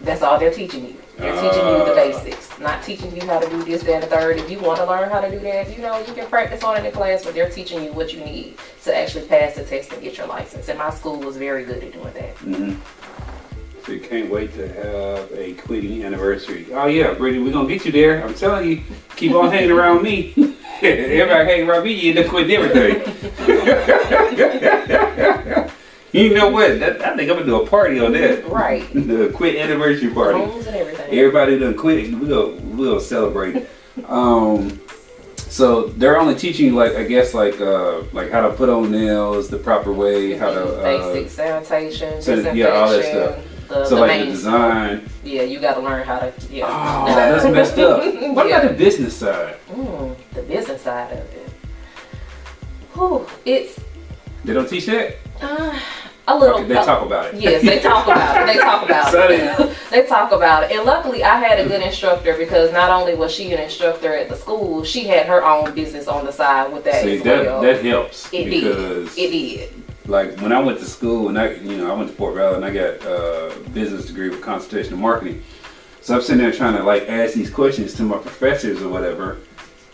That's 0.00 0.22
all 0.22 0.38
they're 0.38 0.50
teaching 0.54 0.86
you. 0.86 0.96
They're 1.18 1.34
teaching 1.34 1.66
you 1.68 1.84
the 1.84 1.92
Ah. 1.92 1.94
basics, 1.94 2.58
not 2.58 2.82
teaching 2.82 3.14
you 3.14 3.20
how 3.26 3.38
to 3.38 3.46
do 3.50 3.62
this, 3.62 3.82
that, 3.82 3.92
and 3.92 4.02
the 4.04 4.06
third. 4.06 4.38
If 4.38 4.50
you 4.50 4.58
want 4.60 4.78
to 4.78 4.86
learn 4.86 5.10
how 5.10 5.20
to 5.20 5.30
do 5.30 5.38
that, 5.40 5.68
you 5.76 5.82
know, 5.82 5.98
you 5.98 6.14
can 6.14 6.26
practice 6.28 6.64
on 6.64 6.78
it 6.78 6.86
in 6.86 6.92
class, 6.92 7.24
but 7.24 7.34
they're 7.34 7.50
teaching 7.50 7.84
you 7.84 7.92
what 7.92 8.14
you 8.14 8.20
need 8.20 8.56
to 8.84 8.96
actually 8.96 9.26
pass 9.26 9.56
the 9.56 9.64
test 9.64 9.92
and 9.92 10.00
get 10.00 10.16
your 10.16 10.28
license. 10.28 10.68
And 10.70 10.78
my 10.78 10.88
school 10.88 11.18
was 11.18 11.36
very 11.36 11.64
good 11.64 11.84
at 11.84 11.92
doing 11.92 12.14
that. 12.14 12.36
hmm 12.38 12.74
You 13.88 14.00
can't 14.00 14.28
wait 14.28 14.52
to 14.54 14.66
have 14.66 15.30
a 15.32 15.54
quitting 15.54 16.02
anniversary. 16.02 16.66
Oh 16.72 16.86
yeah, 16.86 17.14
Brittany, 17.14 17.44
we're 17.44 17.52
gonna 17.52 17.68
get 17.68 17.84
you 17.84 17.92
there. 17.92 18.24
I'm 18.24 18.34
telling 18.34 18.68
you, 18.68 18.82
keep 19.14 19.32
on 19.32 19.52
hanging 19.52 19.70
around 19.70 20.02
me. 20.02 20.34
Everybody 20.82 21.44
hanging 21.44 21.70
around 21.70 21.84
me, 21.84 21.92
you 21.92 22.10
end 22.10 22.18
up 22.18 22.26
quitting 22.26 22.56
everything. 22.56 22.96
you 26.12 26.34
know 26.34 26.48
what? 26.48 26.80
That, 26.80 27.00
I 27.00 27.16
think 27.16 27.30
I'm 27.30 27.36
gonna 27.36 27.44
do 27.44 27.62
a 27.62 27.66
party 27.66 28.00
on 28.00 28.10
that. 28.12 28.48
Right. 28.48 28.84
The 29.06 29.30
quit 29.32 29.54
anniversary 29.54 30.12
party. 30.12 30.40
Homes 30.40 30.66
and 30.66 30.76
everything. 30.76 31.16
Everybody 31.16 31.56
done 31.58 31.76
quit. 31.76 32.12
We 32.12 32.26
go, 32.26 32.54
we 32.54 32.86
go 32.86 32.98
celebrate. 32.98 33.68
Um, 34.06 34.80
so 35.36 35.86
they're 35.90 36.18
only 36.18 36.34
teaching 36.34 36.66
you 36.66 36.74
like 36.74 36.96
I 36.96 37.04
guess 37.04 37.34
like 37.34 37.60
uh 37.60 38.02
like 38.12 38.32
how 38.32 38.48
to 38.48 38.52
put 38.52 38.68
on 38.68 38.90
nails 38.90 39.48
the 39.48 39.58
proper 39.58 39.92
way, 39.92 40.36
how 40.36 40.50
to 40.50 40.80
uh, 40.80 40.82
basic 40.82 41.30
sanitation, 41.30 42.20
san- 42.20 42.38
disinfection, 42.38 42.56
yeah, 42.56 42.66
all 42.70 42.90
that 42.90 43.04
stuff. 43.04 43.55
The, 43.68 43.84
so 43.84 43.94
the 43.96 44.00
like 44.02 44.10
main 44.10 44.26
the 44.26 44.32
design. 44.32 45.08
Yeah, 45.24 45.42
you 45.42 45.58
got 45.58 45.74
to 45.74 45.80
learn 45.80 46.06
how 46.06 46.18
to. 46.20 46.32
Yeah. 46.50 46.66
Oh, 46.68 47.06
that's 47.14 47.44
messed 47.44 47.78
up. 47.78 47.98
What 48.34 48.48
Yeah. 48.48 48.58
about 48.60 48.70
the 48.70 48.74
business 48.76 49.16
side? 49.16 49.56
Mm, 49.70 50.14
the 50.34 50.42
business 50.42 50.82
side 50.82 51.12
of 51.12 51.18
it. 51.18 51.50
Whew, 52.94 53.26
it's 53.44 53.78
They 54.44 54.52
don't 54.54 54.68
teach 54.68 54.86
that. 54.86 55.16
uh, 55.42 55.78
a 56.28 56.38
little. 56.38 56.58
Okay, 56.58 56.68
they 56.68 56.74
talk 56.74 57.04
about 57.04 57.34
it. 57.34 57.40
Yes, 57.40 57.62
they 57.62 57.78
talk 57.80 58.06
about 58.06 58.40
it. 58.40 58.46
They 58.54 58.58
talk 58.60 58.84
about 58.84 59.14
it. 59.14 59.76
they 59.90 60.06
talk 60.06 60.32
about 60.32 60.62
it. 60.64 60.72
And 60.72 60.84
luckily, 60.84 61.22
I 61.22 61.36
had 61.38 61.58
a 61.60 61.68
good 61.68 61.82
instructor 61.82 62.36
because 62.38 62.72
not 62.72 62.90
only 62.90 63.14
was 63.14 63.32
she 63.32 63.52
an 63.52 63.60
instructor 63.60 64.14
at 64.16 64.28
the 64.28 64.36
school, 64.36 64.82
she 64.84 65.04
had 65.04 65.26
her 65.26 65.44
own 65.44 65.74
business 65.74 66.08
on 66.08 66.24
the 66.24 66.32
side 66.32 66.72
with 66.72 66.84
that 66.84 67.02
See 67.02 67.16
as 67.18 67.22
that 67.24 67.44
well. 67.44 67.60
that 67.62 67.84
helps 67.84 68.32
it 68.32 68.44
because 68.48 69.14
did. 69.14 69.24
It 69.24 69.30
did. 69.30 69.82
Like 70.06 70.38
when 70.40 70.52
I 70.52 70.60
went 70.60 70.78
to 70.78 70.84
school 70.84 71.28
and 71.28 71.38
I 71.38 71.54
you 71.54 71.76
know 71.78 71.90
I 71.92 71.94
went 71.96 72.10
to 72.10 72.16
Fort 72.16 72.34
Valley 72.34 72.56
and 72.56 72.64
I 72.64 72.70
got 72.72 73.04
a 73.04 73.58
business 73.74 74.06
degree 74.06 74.28
with 74.28 74.40
concentration 74.42 74.94
in 74.94 75.00
marketing. 75.00 75.42
So 76.00 76.14
I'm 76.14 76.22
sitting 76.22 76.40
there 76.42 76.52
trying 76.52 76.76
to 76.76 76.84
like 76.84 77.08
ask 77.08 77.34
these 77.34 77.50
questions 77.50 77.94
to 77.94 78.02
my 78.04 78.18
professors 78.18 78.80
or 78.82 78.88
whatever. 78.88 79.38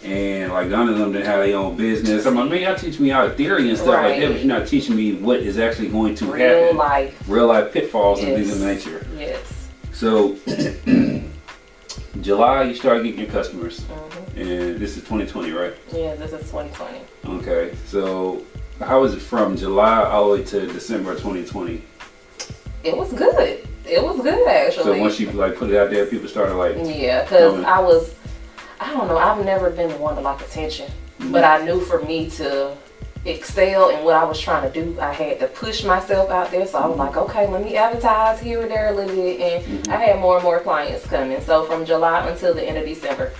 And 0.04 0.52
like 0.52 0.68
none 0.68 0.88
of 0.88 0.98
them 0.98 1.12
didn't 1.12 1.26
have 1.26 1.38
their 1.46 1.56
own 1.56 1.76
business. 1.76 2.26
I'm 2.26 2.34
like, 2.34 2.50
man, 2.50 2.60
y'all 2.62 2.74
teach 2.76 2.98
me 2.98 3.12
all 3.12 3.28
the 3.28 3.34
theory 3.34 3.68
and 3.68 3.78
stuff 3.78 3.88
like 3.94 4.18
that, 4.20 4.32
but 4.32 4.38
you're 4.44 4.58
not 4.58 4.66
teaching 4.66 4.96
me 4.96 5.14
what 5.14 5.38
is 5.38 5.58
actually 5.58 5.88
going 5.88 6.14
to 6.16 6.26
Real 6.26 6.62
happen. 6.64 6.76
life. 6.76 7.22
Real 7.28 7.46
life 7.46 7.72
pitfalls 7.72 8.20
and 8.22 8.34
things 8.34 8.52
of 8.52 8.60
nature. 8.60 9.06
Yes. 9.16 9.68
So 9.92 10.36
July 12.20 12.64
you 12.64 12.74
start 12.74 13.02
getting 13.04 13.20
your 13.20 13.30
customers. 13.30 13.84
hmm 13.84 14.38
And 14.40 14.78
this 14.78 14.96
is 14.96 15.04
2020, 15.04 15.52
right? 15.52 15.74
Yeah, 15.92 16.14
this 16.16 16.32
is 16.32 16.40
2020. 16.50 16.98
Okay. 17.38 17.74
So 17.86 18.42
how 18.80 19.00
was 19.00 19.14
it 19.14 19.20
from 19.20 19.56
July 19.56 20.02
all 20.04 20.32
the 20.32 20.38
way 20.38 20.44
to 20.44 20.66
December 20.66 21.12
2020? 21.14 21.82
It 22.84 22.96
was 22.96 23.12
good. 23.12 23.66
It 23.86 24.02
was 24.02 24.20
good 24.20 24.46
actually. 24.48 24.84
So 24.84 24.98
once 24.98 25.20
you 25.20 25.30
like 25.32 25.56
put 25.56 25.70
it 25.70 25.76
out 25.76 25.90
there, 25.90 26.06
people 26.06 26.28
started 26.28 26.54
like, 26.54 26.76
Yeah, 26.78 27.22
because 27.22 27.62
I 27.64 27.78
was, 27.80 28.14
I 28.80 28.92
don't 28.92 29.08
know, 29.08 29.18
I've 29.18 29.44
never 29.44 29.70
been 29.70 29.88
the 29.90 29.96
one 29.98 30.14
to 30.16 30.20
like 30.20 30.40
attention. 30.40 30.90
Mm-hmm. 31.20 31.32
But 31.32 31.44
I 31.44 31.64
knew 31.64 31.80
for 31.80 32.02
me 32.02 32.28
to 32.30 32.76
excel 33.24 33.90
in 33.90 34.04
what 34.04 34.14
I 34.16 34.24
was 34.24 34.40
trying 34.40 34.70
to 34.70 34.82
do, 34.84 34.98
I 35.00 35.12
had 35.12 35.38
to 35.40 35.46
push 35.46 35.84
myself 35.84 36.30
out 36.30 36.50
there. 36.50 36.66
So 36.66 36.78
I 36.78 36.86
was 36.86 36.98
like, 36.98 37.16
okay, 37.16 37.46
let 37.46 37.62
me 37.62 37.76
advertise 37.76 38.40
here 38.40 38.62
and 38.62 38.70
there 38.70 38.88
a 38.92 38.96
little 38.96 39.14
bit. 39.14 39.40
And 39.40 39.82
Mm-hmm. 39.84 39.92
I 39.92 39.96
had 39.96 40.18
more 40.20 40.36
and 40.36 40.44
more 40.44 40.58
clients 40.60 41.06
coming. 41.06 41.40
So 41.42 41.64
from 41.66 41.84
July 41.84 42.28
until 42.28 42.54
the 42.54 42.64
end 42.64 42.78
of 42.78 42.84
December, 42.84 43.32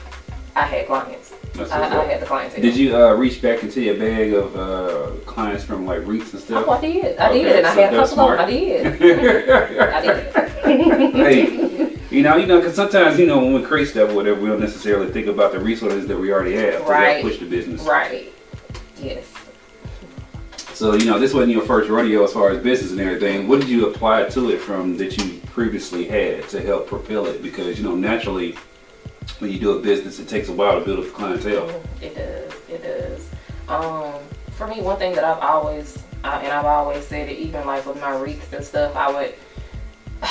I 0.54 0.66
had 0.66 0.86
clients. 0.86 1.31
That's 1.54 1.70
I, 1.70 1.82
I 2.00 2.04
had 2.04 2.20
the 2.22 2.26
clients. 2.26 2.54
did 2.54 2.76
you 2.76 2.96
uh, 2.96 3.12
reach 3.14 3.42
back 3.42 3.62
into 3.62 3.80
your 3.82 3.96
bag 3.96 4.32
of 4.32 4.56
uh, 4.56 5.10
clients 5.26 5.62
from 5.64 5.84
like 5.84 6.06
wreaths 6.06 6.32
and 6.32 6.40
stuff? 6.42 6.64
Oh, 6.66 6.72
I 6.72 6.80
did. 6.80 7.18
I 7.18 7.28
Okay, 7.28 7.42
did. 7.42 7.56
And 7.56 7.66
I 7.66 7.70
had 7.74 7.92
a 7.92 7.96
that's 7.98 8.10
couple 8.10 8.30
of 8.32 8.38
them. 8.38 8.46
I 8.46 8.50
did. 8.50 9.80
I 9.80 10.00
did. 10.00 11.12
hey, 11.14 11.98
you 12.10 12.22
know, 12.22 12.36
you 12.36 12.46
know, 12.46 12.58
because 12.58 12.74
sometimes 12.74 13.18
you 13.18 13.26
know 13.26 13.38
when 13.38 13.52
we 13.52 13.62
create 13.62 13.88
stuff 13.88 14.10
or 14.10 14.14
whatever, 14.14 14.40
we 14.40 14.48
don't 14.48 14.60
necessarily 14.60 15.10
think 15.12 15.26
about 15.26 15.52
the 15.52 15.58
resources 15.60 16.06
that 16.06 16.16
we 16.18 16.32
already 16.32 16.54
have 16.56 16.84
to 16.84 16.90
Right. 16.90 17.22
push 17.22 17.38
the 17.38 17.46
business. 17.46 17.82
Right. 17.82 18.32
Yes. 18.98 19.26
So 20.74 20.94
you 20.94 21.04
know, 21.04 21.18
this 21.18 21.34
wasn't 21.34 21.52
your 21.52 21.62
first 21.66 21.90
rodeo 21.90 22.24
as 22.24 22.32
far 22.32 22.50
as 22.50 22.62
business 22.62 22.92
and 22.92 23.00
everything. 23.00 23.46
What 23.46 23.60
did 23.60 23.68
you 23.68 23.88
apply 23.88 24.24
to 24.30 24.50
it 24.50 24.58
from 24.60 24.96
that 24.96 25.16
you 25.18 25.38
previously 25.52 26.06
had 26.06 26.48
to 26.48 26.62
help 26.62 26.86
propel 26.86 27.26
it? 27.26 27.42
Because 27.42 27.78
you 27.78 27.84
know, 27.84 27.94
naturally, 27.94 28.56
when 29.38 29.50
you 29.50 29.58
do 29.58 29.78
a 29.78 29.80
business, 29.80 30.18
it 30.18 30.28
takes 30.28 30.48
a 30.48 30.52
while 30.52 30.78
to 30.78 30.84
build 30.84 31.04
the 31.04 31.10
clientele. 31.10 31.82
It 32.00 32.14
does. 32.14 32.52
It 32.68 32.82
does. 32.82 33.28
Um, 33.68 34.14
for 34.52 34.66
me, 34.66 34.80
one 34.82 34.98
thing 34.98 35.14
that 35.14 35.24
I've 35.24 35.38
always, 35.38 35.96
and 36.24 36.48
I've 36.48 36.64
always 36.64 37.06
said 37.06 37.28
it, 37.28 37.38
even 37.38 37.66
like 37.66 37.86
with 37.86 38.00
my 38.00 38.16
wreaths 38.16 38.52
and 38.52 38.64
stuff, 38.64 38.94
I 38.96 39.10
would, 39.12 39.34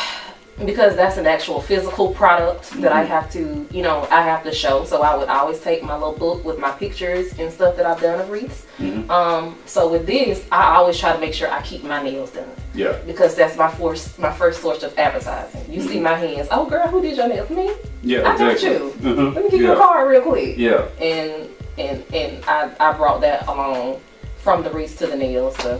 because 0.65 0.95
that's 0.95 1.17
an 1.17 1.25
actual 1.27 1.61
physical 1.61 2.13
product 2.13 2.69
that 2.81 2.91
Mm-hmm. 2.91 2.97
I 2.99 3.03
have 3.03 3.31
to, 3.31 3.67
you 3.71 3.81
know, 3.83 4.07
I 4.11 4.21
have 4.21 4.43
to 4.43 4.51
show. 4.53 4.83
So 4.85 5.01
I 5.01 5.15
would 5.15 5.29
always 5.29 5.59
take 5.59 5.83
my 5.83 5.93
little 5.93 6.13
book 6.13 6.43
with 6.43 6.59
my 6.59 6.71
pictures 6.71 7.37
and 7.39 7.51
stuff 7.51 7.75
that 7.77 7.85
I've 7.85 8.01
done 8.01 8.19
of 8.19 8.29
wreaths. 8.29 8.65
Mhm. 8.79 9.09
Um, 9.09 9.55
so 9.65 9.87
with 9.89 10.05
this, 10.05 10.43
I 10.51 10.75
always 10.75 10.97
try 10.99 11.13
to 11.13 11.19
make 11.19 11.33
sure 11.33 11.49
I 11.51 11.61
keep 11.61 11.83
my 11.83 12.01
nails 12.03 12.31
done 12.31 12.49
Yeah. 12.73 12.97
because 13.05 13.35
that's 13.35 13.55
my 13.57 13.69
first, 13.69 14.19
my 14.19 14.31
first 14.31 14.61
source 14.61 14.83
of 14.83 14.97
advertising. 14.97 15.65
You 15.69 15.81
see 15.81 15.99
my 15.99 16.15
hands. 16.15 16.47
Oh, 16.51 16.65
girl, 16.65 16.87
who 16.87 17.01
did 17.01 17.15
your 17.17 17.27
nails? 17.27 17.49
Me. 17.49 17.71
Yeah. 18.03 18.19
I 18.29 18.37
got 18.37 18.51
exactly. 18.51 18.69
you. 18.71 18.93
Uh-huh. 19.11 19.29
Let 19.35 19.43
me 19.45 19.49
give 19.51 19.61
yeah. 19.61 19.67
you 19.67 19.73
a 19.73 19.77
card 19.77 20.09
real 20.09 20.21
quick. 20.21 20.57
Yeah. 20.57 20.87
And 20.99 21.49
and 21.77 22.03
and 22.13 22.43
I, 22.45 22.69
I 22.79 22.93
brought 22.93 23.21
that 23.21 23.47
along 23.47 24.01
from 24.39 24.63
the 24.63 24.69
wreaths 24.69 24.95
to 24.97 25.07
the 25.07 25.15
nails 25.15 25.55
to 25.57 25.79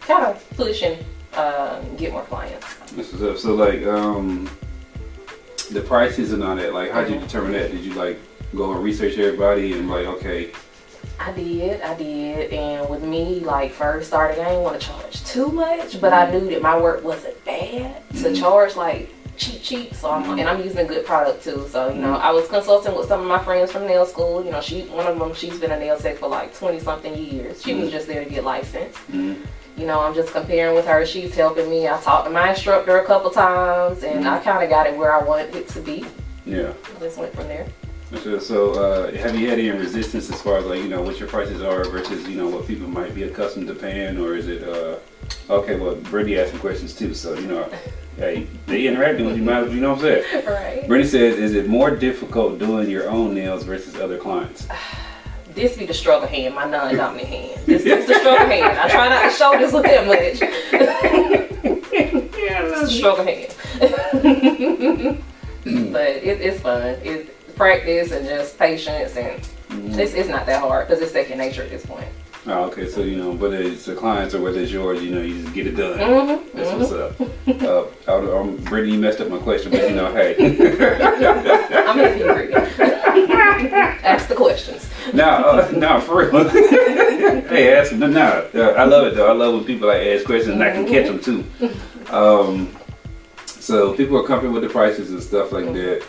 kind 0.00 0.24
of 0.24 0.42
push 0.56 0.82
and 0.82 0.96
uh, 1.34 1.80
get 1.98 2.12
more 2.12 2.22
clients. 2.22 2.66
This 2.96 3.12
is 3.12 3.22
up. 3.22 3.36
So 3.38 3.54
like 3.54 3.84
um 3.86 4.48
the 5.70 5.82
prices 5.82 6.32
and 6.32 6.42
all 6.42 6.56
that, 6.56 6.72
like 6.72 6.90
how'd 6.90 7.10
you 7.10 7.18
determine 7.18 7.52
that? 7.52 7.70
Did 7.70 7.80
you 7.84 7.92
like 7.94 8.18
go 8.54 8.72
and 8.72 8.82
research 8.82 9.18
everybody 9.18 9.74
and 9.74 9.88
like 9.90 10.06
okay, 10.06 10.50
I 11.20 11.32
did, 11.32 11.80
I 11.82 11.94
did, 11.94 12.52
and 12.52 12.88
with 12.88 13.02
me, 13.02 13.40
like 13.40 13.72
first 13.72 14.08
starting, 14.08 14.42
I 14.42 14.48
didn't 14.50 14.62
want 14.62 14.80
to 14.80 14.86
charge 14.86 15.24
too 15.24 15.48
much, 15.48 16.00
but 16.00 16.12
I 16.12 16.30
knew 16.30 16.48
that 16.50 16.62
my 16.62 16.78
work 16.80 17.04
wasn't 17.04 17.42
bad 17.44 18.08
to 18.10 18.28
Mhm. 18.30 18.38
charge 18.38 18.76
like 18.76 19.12
cheap, 19.36 19.62
cheap. 19.62 19.94
So 19.94 20.10
I'm, 20.10 20.24
Mhm. 20.24 20.40
and 20.40 20.48
I'm 20.48 20.62
using 20.64 20.86
good 20.86 21.04
product 21.04 21.44
too. 21.44 21.66
So 21.70 21.88
you 21.90 22.00
know. 22.00 22.14
I 22.14 22.30
was 22.30 22.48
consulting 22.48 22.94
with 22.96 23.08
some 23.08 23.20
of 23.20 23.26
my 23.26 23.38
friends 23.40 23.72
from 23.72 23.86
nail 23.86 24.06
school. 24.06 24.42
You 24.42 24.52
know, 24.52 24.60
she 24.62 24.82
one 24.82 25.06
of 25.06 25.18
them, 25.18 25.34
she's 25.34 25.58
been 25.58 25.72
a 25.72 25.78
nail 25.78 25.98
tech 25.98 26.16
for 26.18 26.28
like 26.28 26.56
twenty 26.56 26.80
something 26.80 27.14
years. 27.14 27.62
She 27.62 27.74
was 27.74 27.88
Mhm. 27.88 27.92
just 27.92 28.06
there 28.06 28.24
to 28.24 28.30
get 28.30 28.42
licensed. 28.44 28.98
You 29.76 29.86
know, 29.86 30.00
I'm 30.00 30.14
just 30.14 30.32
comparing 30.32 30.74
with 30.74 30.86
her. 30.86 31.04
She's 31.04 31.34
helping 31.34 31.68
me. 31.68 31.86
I 31.86 32.00
talked 32.00 32.26
to 32.26 32.30
my 32.30 32.50
instructor 32.50 32.98
a 32.98 33.04
couple 33.04 33.30
times, 33.30 34.02
and 34.04 34.26
I 34.26 34.38
kind 34.40 34.64
of 34.64 34.70
got 34.70 34.86
it 34.86 34.96
where 34.96 35.12
I 35.12 35.22
wanted 35.22 35.54
it 35.54 35.68
to 35.68 35.80
be. 35.80 36.06
yeah. 36.46 36.72
I 36.96 37.00
just 37.00 37.18
went 37.18 37.34
from 37.34 37.48
there. 37.48 37.66
So, 38.22 38.38
so 38.38 38.72
uh, 38.72 39.12
have 39.16 39.36
you 39.36 39.50
had 39.50 39.58
any 39.58 39.70
resistance 39.70 40.30
as 40.30 40.40
far 40.40 40.58
as 40.58 40.64
like 40.64 40.80
you 40.80 40.88
know 40.88 41.02
what 41.02 41.18
your 41.18 41.28
prices 41.28 41.60
are 41.60 41.84
versus 41.84 42.26
you 42.28 42.36
know 42.36 42.48
what 42.48 42.66
people 42.66 42.88
might 42.88 43.14
be 43.14 43.24
accustomed 43.24 43.66
to 43.66 43.74
paying, 43.74 44.16
or 44.18 44.36
is 44.36 44.46
it 44.46 44.62
uh, 44.62 44.98
okay? 45.50 45.78
Well, 45.78 45.96
Brittany 45.96 46.38
asked 46.38 46.52
some 46.52 46.60
questions 46.60 46.94
too, 46.94 47.14
so 47.14 47.34
you 47.34 47.48
know, 47.48 47.68
hey, 48.16 48.46
they 48.66 48.86
interacting 48.86 49.26
with 49.26 49.36
you, 49.36 49.42
might 49.42 49.68
you 49.70 49.80
know 49.80 49.94
what 49.94 50.04
I'm 50.04 50.22
saying. 50.22 50.46
Right. 50.46 50.86
Brittany 50.86 51.10
says, 51.10 51.36
is 51.36 51.54
it 51.54 51.68
more 51.68 51.90
difficult 51.90 52.60
doing 52.60 52.88
your 52.88 53.10
own 53.10 53.34
nails 53.34 53.64
versus 53.64 53.96
other 53.96 54.18
clients? 54.18 54.68
This 55.56 55.76
be 55.76 55.86
the 55.86 55.94
struggle 55.94 56.28
hand, 56.28 56.54
my 56.54 56.66
non-dominant 56.66 57.26
hand. 57.28 57.60
This 57.66 57.84
is 57.86 58.06
the 58.06 58.14
struggle 58.14 58.46
hand. 58.46 58.78
I 58.78 58.88
try 58.90 59.08
not 59.08 59.22
to 59.22 59.30
show 59.30 59.58
this 59.58 59.72
with 59.72 59.84
that 59.84 60.06
much. 60.06 60.42
it's 61.92 62.80
the 62.82 62.88
struggle 62.88 63.24
hand. 63.24 63.54
but 65.92 66.08
it, 66.10 66.40
it's 66.42 66.60
fun. 66.60 66.96
It's 67.02 67.30
practice 67.54 68.12
and 68.12 68.26
just 68.26 68.58
patience, 68.58 69.16
and 69.16 69.40
Mhm. 69.70 69.98
it's, 69.98 70.14
it's 70.14 70.28
not 70.28 70.46
that 70.46 70.60
hard 70.60 70.86
because 70.86 71.02
it's 71.02 71.12
second 71.12 71.38
nature 71.38 71.62
at 71.62 71.70
this 71.70 71.84
point. 71.84 72.06
Oh, 72.48 72.66
okay, 72.66 72.88
so 72.88 73.00
you 73.00 73.16
know, 73.16 73.32
whether 73.32 73.56
it's 73.56 73.86
the 73.86 73.94
clients 73.96 74.32
or 74.32 74.40
whether 74.40 74.60
it's 74.60 74.70
yours, 74.70 75.02
you 75.02 75.12
know, 75.12 75.20
you 75.20 75.42
just 75.42 75.52
get 75.52 75.66
it 75.66 75.72
done. 75.72 75.98
Mm-hmm. 75.98 76.56
That's 76.56 76.72
what's 76.78 76.92
up. 76.92 77.20
Uh, 77.62 77.86
I 78.06 78.38
um, 78.38 78.56
Brittany, 78.58 78.92
you 78.92 79.00
messed 79.00 79.20
up 79.20 79.28
my 79.28 79.38
question, 79.38 79.72
but 79.72 79.88
you 79.88 79.96
know, 79.96 80.12
hey. 80.12 80.36
I'm 80.38 81.98
happy 81.98 82.18
to 82.20 82.30
agree. 82.30 82.54
Ask 84.04 84.28
the 84.28 84.36
questions. 84.36 84.88
now, 85.12 85.44
uh, 85.44 85.72
now 85.74 85.98
for 85.98 86.18
real. 86.18 86.48
hey, 87.48 87.76
ask 87.76 87.92
no, 87.92 88.06
no. 88.06 88.48
Uh, 88.54 88.74
I 88.78 88.84
love 88.84 89.08
it 89.08 89.16
though. 89.16 89.28
I 89.28 89.32
love 89.32 89.54
when 89.54 89.64
people 89.64 89.88
like 89.88 90.06
ask 90.06 90.24
questions 90.24 90.54
and 90.54 90.62
I 90.62 90.70
can 90.70 90.86
catch 90.86 91.06
them 91.06 91.20
too. 91.20 91.44
Um, 92.14 92.76
so 93.46 93.96
people 93.96 94.16
are 94.18 94.22
comfortable 94.24 94.54
with 94.54 94.62
the 94.62 94.68
prices 94.68 95.10
and 95.10 95.20
stuff 95.20 95.50
like 95.50 95.64
that. 95.72 96.06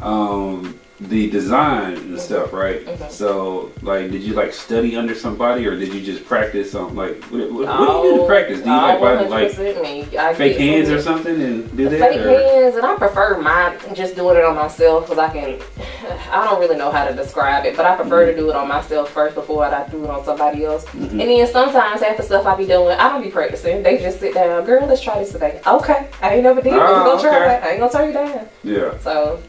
Um, 0.00 0.77
the 1.00 1.30
design 1.30 1.94
and 1.94 2.18
stuff, 2.20 2.52
right? 2.52 2.82
So, 3.10 3.70
like, 3.82 4.10
did 4.10 4.22
you 4.22 4.34
like 4.34 4.52
study 4.52 4.96
under 4.96 5.14
somebody, 5.14 5.64
or 5.66 5.76
did 5.78 5.94
you 5.94 6.02
just 6.04 6.24
practice 6.26 6.74
on 6.74 6.96
like 6.96 7.22
what, 7.26 7.52
what, 7.52 7.66
what 7.68 8.02
do 8.02 8.08
you 8.08 8.14
do 8.14 8.20
to 8.22 8.26
practice? 8.26 8.58
Do 8.60 8.70
you 8.70 8.76
like 8.76 9.00
buy 9.00 9.20
like 9.22 9.52
100% 9.52 9.82
me. 9.82 10.18
I 10.18 10.34
fake 10.34 10.58
hands 10.58 10.90
or 10.90 11.00
something 11.00 11.40
and 11.40 11.76
do 11.76 11.88
that? 11.88 12.00
fake 12.00 12.20
or? 12.20 12.28
hands 12.30 12.74
and 12.76 12.84
I 12.84 12.96
prefer 12.96 13.40
my 13.40 13.76
just 13.94 14.16
doing 14.16 14.36
it 14.36 14.44
on 14.44 14.56
myself 14.56 15.04
because 15.04 15.18
I 15.18 15.28
can 15.32 15.60
I 16.32 16.44
don't 16.44 16.58
really 16.60 16.76
know 16.76 16.90
how 16.90 17.06
to 17.06 17.14
describe 17.14 17.64
it 17.64 17.76
but 17.76 17.86
I 17.86 17.94
prefer 17.96 18.26
to 18.26 18.36
do 18.36 18.50
it 18.50 18.56
on 18.56 18.66
myself 18.68 19.10
first 19.10 19.34
before 19.34 19.64
I 19.64 19.88
do 19.88 20.02
it 20.04 20.10
on 20.10 20.24
somebody 20.24 20.64
else 20.64 20.84
Mhm. 20.86 21.10
and 21.12 21.20
then 21.20 21.46
sometimes 21.46 22.02
after 22.02 22.22
stuff 22.22 22.46
I 22.46 22.56
be 22.56 22.66
doing 22.66 22.98
I 22.98 23.08
don't 23.08 23.22
be 23.22 23.30
practicing 23.30 23.82
they 23.82 23.98
just 23.98 24.18
sit 24.20 24.34
down 24.34 24.64
girl 24.64 24.86
let's 24.86 25.00
try 25.00 25.18
this 25.18 25.32
today 25.32 25.60
okay 25.66 26.08
I 26.22 26.34
ain't 26.34 26.42
never 26.42 26.60
did 26.60 26.72
it 26.72 26.78
Oh, 26.78 27.10
let's 27.12 27.22
go 27.22 27.28
try 27.30 27.54
it 27.54 27.62
I 27.64 27.70
ain't 27.70 27.80
gonna 27.80 27.92
turn 27.92 28.08
you 28.08 28.12
down 28.14 28.48
Yeah. 28.64 28.98
so 28.98 29.40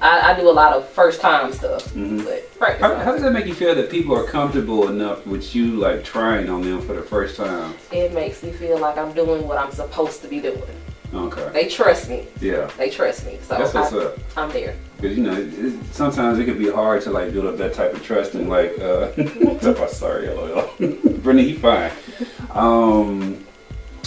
I, 0.00 0.32
I 0.32 0.40
do 0.40 0.48
a 0.48 0.52
lot 0.52 0.72
of 0.74 0.88
first 0.90 1.20
time 1.20 1.52
stuff 1.52 1.84
Mhm. 1.94 2.24
but 2.58 2.78
How, 2.80 2.94
how 2.96 3.12
does 3.12 3.22
that 3.22 3.32
make 3.32 3.46
you 3.46 3.54
feel 3.54 3.74
that 3.74 3.90
people 3.90 4.14
are 4.16 4.24
comfortable 4.24 4.88
enough 4.88 5.26
with 5.26 5.54
you 5.54 5.72
like 5.76 6.04
trying 6.04 6.48
on 6.50 6.62
them 6.62 6.80
for 6.82 6.94
the 6.94 7.02
first 7.02 7.36
time? 7.36 7.74
it 7.92 8.12
makes 8.12 8.42
me 8.42 8.50
feel 8.52 8.78
like 8.78 8.96
I'm 8.98 9.12
doing 9.12 9.46
what 9.48 9.58
I'm 9.58 9.72
supposed 9.72 10.22
to 10.22 10.28
be 10.28 10.40
doing 10.40 10.62
Okay. 11.14 11.48
they 11.52 11.68
trust 11.68 12.08
me 12.08 12.26
Yeah. 12.40 12.68
they 12.76 12.90
trust 12.90 13.24
me 13.26 13.38
so 13.42 13.56
That's 13.58 13.72
what's 13.74 13.92
I, 13.92 13.98
up. 13.98 14.18
I'm 14.36 14.50
there 14.50 14.74
Because 15.00 15.16
you 15.16 15.22
know, 15.24 15.32
it, 15.32 15.48
it- 15.54 15.74
sometimes 15.92 16.38
it 16.38 16.44
can 16.46 16.58
be 16.58 16.70
hard 16.70 17.02
to 17.02 17.10
like 17.10 17.32
build 17.32 17.46
up 17.46 17.56
that 17.58 17.74
type 17.74 17.92
of 17.94 18.02
trust 18.02 18.34
and 18.34 18.48
like. 18.48 18.78
Uh, 18.80 19.10
I'm 19.16 19.88
sorry, 19.88 20.28
lol. 20.28 20.68
Brittany, 21.22 21.50
you 21.50 21.58
fine. 21.58 21.90
Um, 22.50 23.44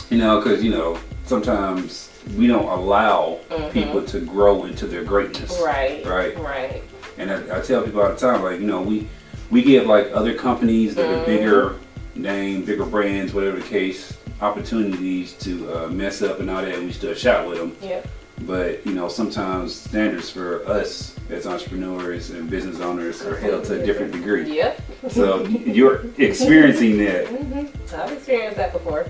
you 0.09 0.17
know, 0.17 0.39
because 0.41 0.63
you 0.63 0.71
know, 0.71 0.97
sometimes 1.25 2.08
we 2.37 2.47
don't 2.47 2.67
allow 2.67 3.39
Mhm. 3.49 3.71
people 3.71 4.01
to 4.03 4.19
grow 4.19 4.65
into 4.65 4.85
their 4.87 5.03
greatness. 5.03 5.59
right 5.63 6.05
Right. 6.05 6.37
right 6.39 6.83
And 7.17 7.31
I, 7.31 7.57
I 7.57 7.61
tell 7.61 7.81
people 7.83 8.01
all 8.01 8.09
the 8.09 8.15
time, 8.17 8.43
like 8.43 8.59
you 8.59 8.67
know, 8.67 8.81
we 8.81 9.07
we 9.51 9.61
give 9.63 9.87
like 9.87 10.09
other 10.13 10.33
companies 10.33 10.95
that 10.95 11.09
are 11.09 11.17
Mhm. 11.23 11.25
bigger 11.25 11.75
name, 12.15 12.63
bigger 12.63 12.85
brands, 12.85 13.33
whatever 13.33 13.57
the 13.57 13.63
case, 13.67 14.13
opportunities 14.41 15.33
to 15.33 15.51
uh, 15.73 15.87
mess 15.89 16.21
up 16.21 16.39
and 16.39 16.49
all 16.49 16.61
that, 16.61 16.75
and 16.75 16.85
we 16.85 16.91
still 16.91 17.13
shot 17.13 17.47
with 17.47 17.57
them. 17.57 17.75
yep 17.81 18.07
But 18.47 18.85
you 18.85 18.93
know, 18.93 19.07
sometimes 19.09 19.73
standards 19.75 20.29
for 20.29 20.63
us 20.67 21.13
as 21.29 21.45
entrepreneurs 21.45 22.29
and 22.29 22.49
business 22.49 22.79
owners 22.79 23.21
are 23.25 23.35
held 23.35 23.65
to 23.65 23.81
a 23.81 23.85
different 23.85 24.11
degree. 24.13 24.49
Yep. 24.55 24.81
So 25.09 25.43
you're 25.47 26.05
experiencing 26.17 26.97
that. 27.05 27.27
hmm 27.27 27.65
I've 27.95 28.11
experienced 28.11 28.57
that 28.57 28.71
before. 28.73 29.05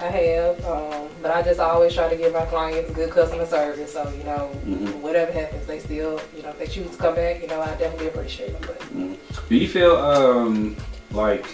I 0.00 0.06
have, 0.06 0.64
um, 0.64 1.08
but 1.20 1.30
I 1.30 1.42
just 1.42 1.60
always 1.60 1.92
try 1.92 2.08
to 2.08 2.16
give 2.16 2.32
my 2.32 2.46
clients 2.46 2.90
good 2.92 3.10
customer 3.10 3.44
service. 3.44 3.92
So 3.92 4.10
you 4.16 4.24
know, 4.24 4.50
Mhm. 4.66 4.94
whatever 5.00 5.30
happens, 5.30 5.66
they 5.66 5.78
still, 5.78 6.18
you 6.34 6.42
know, 6.42 6.48
if 6.50 6.58
they 6.58 6.66
choose 6.66 6.90
to 6.92 6.96
come 6.96 7.14
back, 7.16 7.42
you 7.42 7.48
know, 7.48 7.60
I 7.60 7.74
definitely 7.74 8.08
appreciate 8.08 8.52
them. 8.52 8.62
But 8.66 8.80
Mhm. 8.96 9.16
Do 9.50 9.56
you 9.56 9.68
feel 9.68 9.96
um, 9.96 10.74
like 11.12 11.44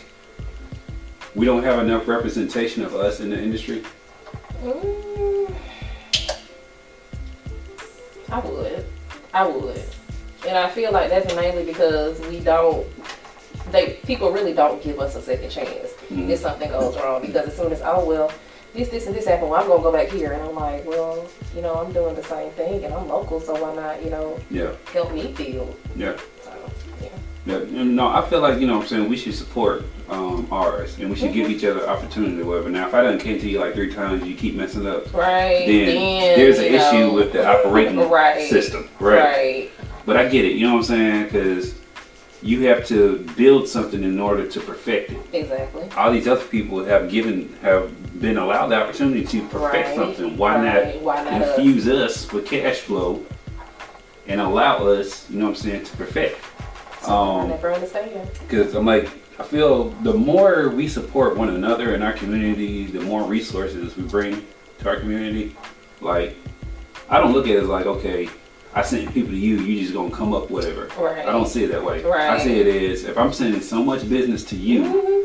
we 1.34 1.44
don't 1.44 1.64
have 1.64 1.80
enough 1.80 2.06
representation 2.06 2.84
of 2.84 2.94
us 2.94 3.18
in 3.18 3.30
the 3.30 3.36
industry? 3.38 3.82
mm, 4.64 5.52
I 8.30 8.38
would, 8.40 8.84
I 9.34 9.46
would, 9.46 9.82
and 10.46 10.56
I 10.56 10.68
feel 10.70 10.92
like 10.92 11.10
that's 11.10 11.34
mainly 11.34 11.64
because 11.64 12.20
we 12.28 12.38
don't. 12.40 12.86
They 13.72 13.98
people 14.06 14.30
really 14.32 14.52
don't 14.52 14.82
give 14.82 15.00
us 15.00 15.16
a 15.16 15.22
second 15.22 15.50
chance. 15.50 15.90
Mhm. 16.10 16.30
if 16.30 16.38
something 16.38 16.70
goes 16.70 16.96
wrong 16.96 17.20
because 17.20 17.48
as 17.48 17.56
soon 17.56 17.72
as 17.72 17.82
oh 17.84 18.04
well 18.04 18.30
this 18.74 18.88
this 18.90 19.06
and 19.08 19.14
this 19.16 19.26
happened 19.26 19.50
well 19.50 19.60
i'm 19.60 19.66
gonna 19.66 19.82
go 19.82 19.90
back 19.90 20.06
here 20.08 20.32
and 20.32 20.40
i'm 20.42 20.54
like 20.54 20.86
well 20.86 21.26
you 21.54 21.60
know 21.62 21.74
i'm 21.74 21.92
doing 21.92 22.14
the 22.14 22.22
same 22.22 22.50
thing 22.52 22.84
and 22.84 22.94
i'm 22.94 23.08
local 23.08 23.40
so 23.40 23.54
why 23.60 23.74
not 23.74 24.00
you 24.04 24.10
know 24.10 24.38
Yeah, 24.50 24.70
help 24.92 25.12
me 25.12 25.34
build 25.36 25.74
yeah. 25.96 26.14
so 26.44 26.52
yeah 27.02 27.08
Yeah, 27.46 27.58
no, 27.82 28.06
I 28.08 28.22
feel 28.28 28.40
like 28.40 28.60
you 28.60 28.66
know 28.68 28.74
what 28.76 28.82
I'm 28.82 28.88
saying 28.88 29.08
we 29.08 29.16
should 29.16 29.34
support 29.34 29.84
um, 30.08 30.46
ours 30.52 30.96
and 31.00 31.10
we 31.10 31.16
should 31.16 31.32
give 31.32 31.50
each 31.50 31.64
other 31.64 31.88
opportunity 31.88 32.40
or 32.42 32.44
whatever. 32.44 32.68
Now, 32.70 32.86
if 32.88 32.94
I 32.94 33.02
done 33.02 33.18
came 33.18 33.40
to 33.40 33.48
you 33.48 33.58
like 33.60 33.74
three 33.74 33.92
times, 33.92 34.24
you 34.26 34.34
keep 34.36 34.54
messing 34.54 34.86
up, 34.86 35.12
right 35.14 35.66
then, 35.66 36.36
there's 36.38 36.58
an 36.58 36.70
know, 36.72 36.78
issue 36.78 37.14
with 37.14 37.32
the 37.32 37.44
operating 37.46 37.98
right 38.20 38.48
system, 38.48 38.88
right. 39.00 39.24
right? 39.24 39.70
But 40.06 40.16
I 40.16 40.28
get 40.28 40.44
it, 40.44 40.52
you 40.56 40.66
know 40.66 40.74
what 40.74 40.78
I'm 40.90 40.94
saying? 40.94 41.24
Because 41.24 41.74
you 42.42 42.66
have 42.68 42.86
to 42.86 43.18
build 43.36 43.68
something 43.68 44.02
in 44.04 44.18
order 44.20 44.46
to 44.46 44.60
perfect 44.60 45.10
it. 45.10 45.18
exactly 45.32 45.88
All 45.96 46.12
these 46.12 46.28
other 46.28 46.44
people 46.44 46.84
have 46.84 47.10
given, 47.10 47.54
have 47.62 47.90
been 48.20 48.38
allowed 48.38 48.68
the 48.68 48.76
opportunity 48.82 49.24
to 49.24 49.42
perfect 49.48 49.88
Right, 49.88 49.96
something. 49.96 50.36
Why 50.36 50.56
right. 50.56 50.94
not 50.94 51.02
Why 51.02 51.24
not 51.24 51.42
infuse 51.42 51.88
us 51.88 52.30
with 52.32 52.46
cash 52.46 52.78
flow 52.78 53.24
and 54.26 54.40
allow 54.40 54.86
us, 54.86 55.28
you 55.30 55.38
know 55.38 55.46
what 55.46 55.50
I'm 55.50 55.56
saying, 55.56 55.84
to 55.84 55.96
perfect? 55.96 56.38
i 57.06 57.10
Um, 57.12 57.48
never 57.48 57.72
understand 57.72 58.10
because 58.40 58.74
I'm 58.74 58.84
like, 58.86 59.08
I 59.38 59.42
feel 59.44 59.90
the 60.02 60.14
more 60.14 60.70
we 60.70 60.88
support 60.88 61.36
one 61.36 61.50
another 61.50 61.94
in 61.94 62.02
our 62.02 62.12
community, 62.14 62.86
the 62.86 63.00
more 63.00 63.22
resources 63.22 63.96
we 63.96 64.02
bring 64.04 64.44
to 64.80 64.88
our 64.88 64.96
community. 64.96 65.54
Like, 66.00 66.36
I 67.08 67.20
don't 67.20 67.32
look 67.32 67.46
at 67.46 67.52
it 67.56 67.62
as 67.62 67.68
like, 67.68 67.86
okay, 67.86 68.28
I 68.76 68.82
sent 68.82 69.12
people 69.14 69.30
to 69.30 69.36
you, 69.38 69.56
you 69.56 69.80
just 69.80 69.94
gonna 69.94 70.10
come 70.10 70.34
up 70.34 70.50
whatever. 70.50 70.90
right 70.98 71.26
I 71.26 71.32
don't 71.32 71.48
see 71.48 71.64
it 71.64 71.68
that 71.72 71.82
way. 71.82 72.04
I 72.04 72.08
Right. 72.08 72.42
see 72.42 72.60
it 72.60 72.90
as 72.92 73.04
if 73.04 73.16
I'm 73.16 73.32
sending 73.32 73.62
so 73.62 73.82
much 73.82 74.06
business 74.06 74.44
to 74.44 74.56
you, 74.56 74.82
Mhm. 74.82 75.22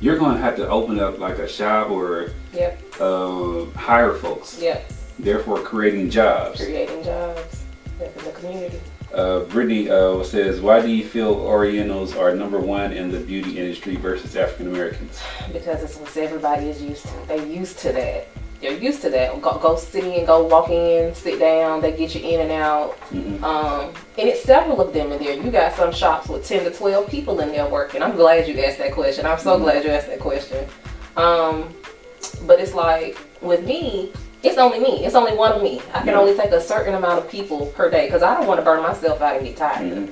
you're 0.00 0.18
gonna 0.18 0.38
have 0.40 0.56
to 0.56 0.68
open 0.68 0.98
up 0.98 1.20
like 1.20 1.38
a 1.38 1.46
shop 1.46 1.88
or 1.90 2.32
yep 2.52 2.82
uh, 3.00 3.66
hire 3.76 4.14
folks. 4.14 4.58
yep 4.60 4.90
therefore 5.20 5.58
creating 5.60 6.10
jobs. 6.10 6.60
Creating 6.64 7.04
jobs 7.04 7.58
in 8.00 8.24
the 8.24 8.32
community. 8.32 8.80
Uh, 9.14 9.40
Brittany 9.40 9.88
uh, 9.88 10.22
says, 10.24 10.60
why 10.60 10.80
do 10.80 10.88
you 10.88 11.04
feel 11.04 11.34
Orientals 11.34 12.16
are 12.16 12.34
number 12.34 12.58
one 12.58 12.92
in 12.92 13.10
the 13.12 13.18
beauty 13.20 13.56
industry 13.58 13.94
versus 13.96 14.34
African 14.36 14.66
Americans? 14.68 15.20
Because 15.52 15.82
it's 15.84 15.96
what 15.96 16.16
everybody 16.16 16.68
is 16.68 16.82
used 16.82 17.02
to. 17.06 17.12
They're 17.28 17.44
used 17.46 17.78
to 17.80 17.92
that. 17.92 18.26
They're 18.60 18.76
used 18.76 19.00
to 19.02 19.10
that. 19.10 19.40
Go, 19.40 19.58
go 19.58 19.76
sit 19.76 20.04
in, 20.04 20.26
go 20.26 20.44
walk 20.44 20.68
in, 20.68 21.14
sit 21.14 21.38
down. 21.40 21.80
They 21.80 21.92
get 21.92 22.14
you 22.14 22.20
in 22.20 22.40
and 22.40 22.52
out. 22.52 22.98
Mhm. 23.10 23.42
Um, 23.42 23.94
and 24.18 24.28
it's 24.28 24.42
several 24.42 24.80
of 24.82 24.92
them 24.92 25.12
in 25.12 25.22
there. 25.22 25.34
You 25.34 25.50
got 25.50 25.74
some 25.74 25.92
shops 25.92 26.28
with 26.28 26.46
10 26.46 26.64
to 26.64 26.70
12 26.70 27.08
people 27.08 27.40
in 27.40 27.52
there 27.52 27.66
working. 27.66 28.02
I'm 28.02 28.16
glad 28.16 28.46
you 28.46 28.60
asked 28.60 28.78
that 28.78 28.92
question. 28.92 29.24
I'm 29.24 29.38
so 29.38 29.58
glad 29.58 29.82
you 29.84 29.90
asked 29.90 30.08
that 30.08 30.20
question. 30.20 30.66
Um, 31.16 31.74
but 32.46 32.60
it's 32.60 32.74
like, 32.74 33.16
with 33.40 33.64
me, 33.64 34.12
it's 34.42 34.58
only 34.58 34.78
me. 34.78 35.04
It's 35.06 35.14
only 35.14 35.34
one 35.34 35.52
of 35.52 35.62
me. 35.62 35.80
I 35.94 36.00
can 36.02 36.10
only 36.14 36.36
take 36.36 36.50
a 36.50 36.60
certain 36.60 36.94
amount 36.94 37.18
of 37.18 37.30
people 37.30 37.66
per 37.74 37.90
day 37.90 38.06
because 38.06 38.22
I 38.22 38.34
don't 38.34 38.46
want 38.46 38.60
to 38.60 38.64
burn 38.64 38.82
myself 38.82 39.22
out 39.22 39.36
and 39.36 39.46
get 39.46 39.56
tired. 39.56 39.90
Mhm. 39.90 40.10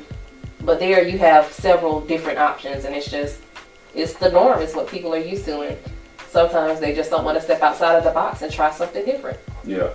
But 0.62 0.78
there 0.78 1.06
you 1.06 1.18
have 1.18 1.52
several 1.52 2.00
different 2.00 2.38
options, 2.38 2.84
and 2.86 2.94
it's 2.94 3.10
just, 3.10 3.38
it's 3.94 4.14
the 4.14 4.30
norm. 4.30 4.60
It's 4.62 4.74
what 4.74 4.86
people 4.88 5.14
are 5.14 5.18
used 5.18 5.44
to. 5.46 5.60
And 5.60 5.76
sometimes 6.28 6.80
they 6.80 6.94
just 6.94 7.10
don't 7.10 7.24
want 7.24 7.36
to 7.38 7.42
step 7.42 7.62
outside 7.62 7.96
of 7.96 8.04
the 8.04 8.10
box 8.10 8.42
and 8.42 8.52
try 8.52 8.70
something 8.70 9.04
different. 9.04 9.38
Yeah. 9.64 9.90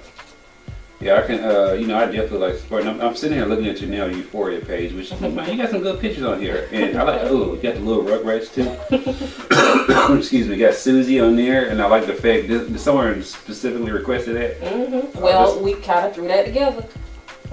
Yeah, 0.99 1.19
I 1.21 1.27
can, 1.27 1.43
uh, 1.43 1.73
you 1.73 1.85
know, 1.85 1.97
I 1.97 2.05
definitely 2.05 2.37
like 2.37 2.55
supporting. 2.55 2.87
I'm, 2.87 3.01
I'm 3.01 3.15
sitting 3.15 3.37
here 3.37 3.45
looking 3.45 3.67
at 3.67 3.81
your 3.81 3.89
Nail 3.89 4.09
Euphoria 4.09 4.63
page, 4.63 4.93
which, 4.93 5.11
man, 5.19 5.49
you 5.49 5.57
got 5.57 5.69
some 5.69 5.81
good 5.81 5.99
pictures 5.99 6.23
on 6.23 6.39
here. 6.39 6.69
And 6.71 6.97
I 6.97 7.03
like, 7.03 7.21
oh, 7.23 7.55
you 7.55 7.61
got 7.61 7.73
the 7.73 7.81
little 7.81 8.03
Rugrats 8.03 8.53
too. 8.53 10.13
Excuse 10.17 10.47
me, 10.47 10.55
you 10.55 10.65
got 10.65 10.75
Susie 10.75 11.19
on 11.19 11.35
there, 11.35 11.67
and 11.67 11.81
I 11.81 11.87
like 11.87 12.05
the 12.05 12.13
fact, 12.13 12.47
did 12.47 12.79
someone 12.79 13.21
specifically 13.21 13.91
requested 13.91 14.37
that? 14.37 14.57
hmm 14.65 15.19
Well, 15.19 15.61
we 15.61 15.73
kind 15.73 16.05
of 16.07 16.15
threw 16.15 16.29
that 16.29 16.45
together. 16.45 16.85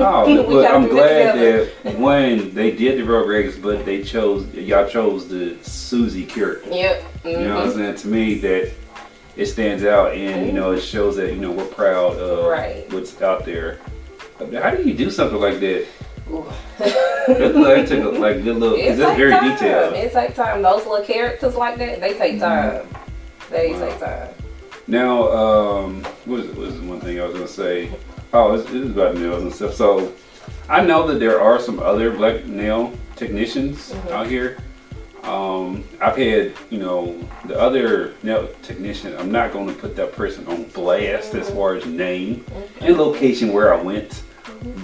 Oh, 0.01 0.45
well, 0.49 0.75
I'm 0.75 0.89
glad 0.89 1.37
that 1.37 1.97
one 1.99 2.55
they 2.55 2.71
did 2.71 2.99
the 2.99 3.03
Rugrats, 3.03 3.61
but 3.61 3.85
they 3.85 4.03
chose 4.03 4.47
y'all 4.55 4.89
chose 4.89 5.29
the 5.29 5.57
Susie 5.63 6.25
character. 6.27 6.71
Yep. 6.71 7.05
You 7.25 7.39
know 7.39 7.55
what 7.57 7.65
I'm 7.67 7.73
saying? 7.75 7.95
To 7.97 8.09
me, 8.09 8.35
that 8.37 8.73
it 9.37 9.47
stands 9.47 9.85
out, 9.85 10.13
and 10.15 10.47
you 10.47 10.53
know, 10.53 10.73
it 10.73 10.81
shows 10.81 11.17
that 11.17 11.33
you 11.33 11.41
know 11.41 11.51
we're 11.53 11.67
proud 11.67 12.17
of 12.19 12.47
Right. 12.51 12.91
what's 12.93 13.21
out 13.23 13.45
there. 13.45 13.79
How 14.39 14.71
do 14.75 14.83
you 14.83 14.95
do 14.95 15.11
something 15.11 15.39
like 15.41 15.61
that? 15.61 15.87
Look 16.29 17.55
like 17.57 17.87
took 17.89 18.05
a, 18.15 18.19
like 18.19 18.43
good 18.43 18.57
little, 18.57 18.77
It 18.79 18.97
because 18.97 19.17
very 19.17 19.33
time. 19.33 19.51
detailed. 19.51 19.95
It 19.95 20.13
takes 20.13 20.35
time. 20.37 20.63
Those 20.63 20.87
little 20.87 21.05
characters 21.05 21.55
like 21.57 21.77
that, 21.79 22.01
they 22.01 22.15
take 22.15 22.39
time. 22.41 22.87
They 23.51 23.73
Wow. 23.73 23.89
take 23.89 24.01
time. 24.01 24.29
Now, 24.87 25.31
um, 25.33 26.05
what 26.25 26.41
is, 26.41 26.47
what 26.57 26.69
is 26.69 26.81
one 26.81 27.01
thing 27.01 27.21
I 27.21 27.25
was 27.27 27.35
gonna 27.35 27.47
say? 27.49 27.91
Oh, 28.33 28.55
it's, 28.55 28.65
it's 28.71 28.91
about 28.91 29.17
nails 29.17 29.43
and 29.43 29.53
stuff. 29.53 29.75
So, 29.75 30.13
I 30.69 30.85
know 30.85 31.07
that 31.09 31.19
there 31.19 31.41
are 31.41 31.59
some 31.59 31.81
other 31.81 32.11
black 32.13 32.45
nail 32.47 32.93
technicians 33.17 33.93
Mhm. 33.93 34.11
out 34.13 34.27
here. 34.29 34.59
Um, 35.25 35.85
I've 36.01 36.17
had, 36.17 36.53
you 36.71 36.79
know, 36.79 37.15
the 37.45 37.59
other 37.61 38.15
nail 38.23 38.49
technician. 38.63 39.15
I'm 39.19 39.31
not 39.31 39.53
going 39.53 39.67
to 39.67 39.75
put 39.75 39.95
that 39.97 40.13
person 40.13 40.47
on 40.47 40.65
blast 40.73 41.35
as 41.35 41.51
far 41.51 41.75
as 41.75 41.85
name 41.85 42.45
and 42.81 42.97
location 42.97 43.53
where 43.53 43.75
I 43.75 43.83
went, 43.83 44.23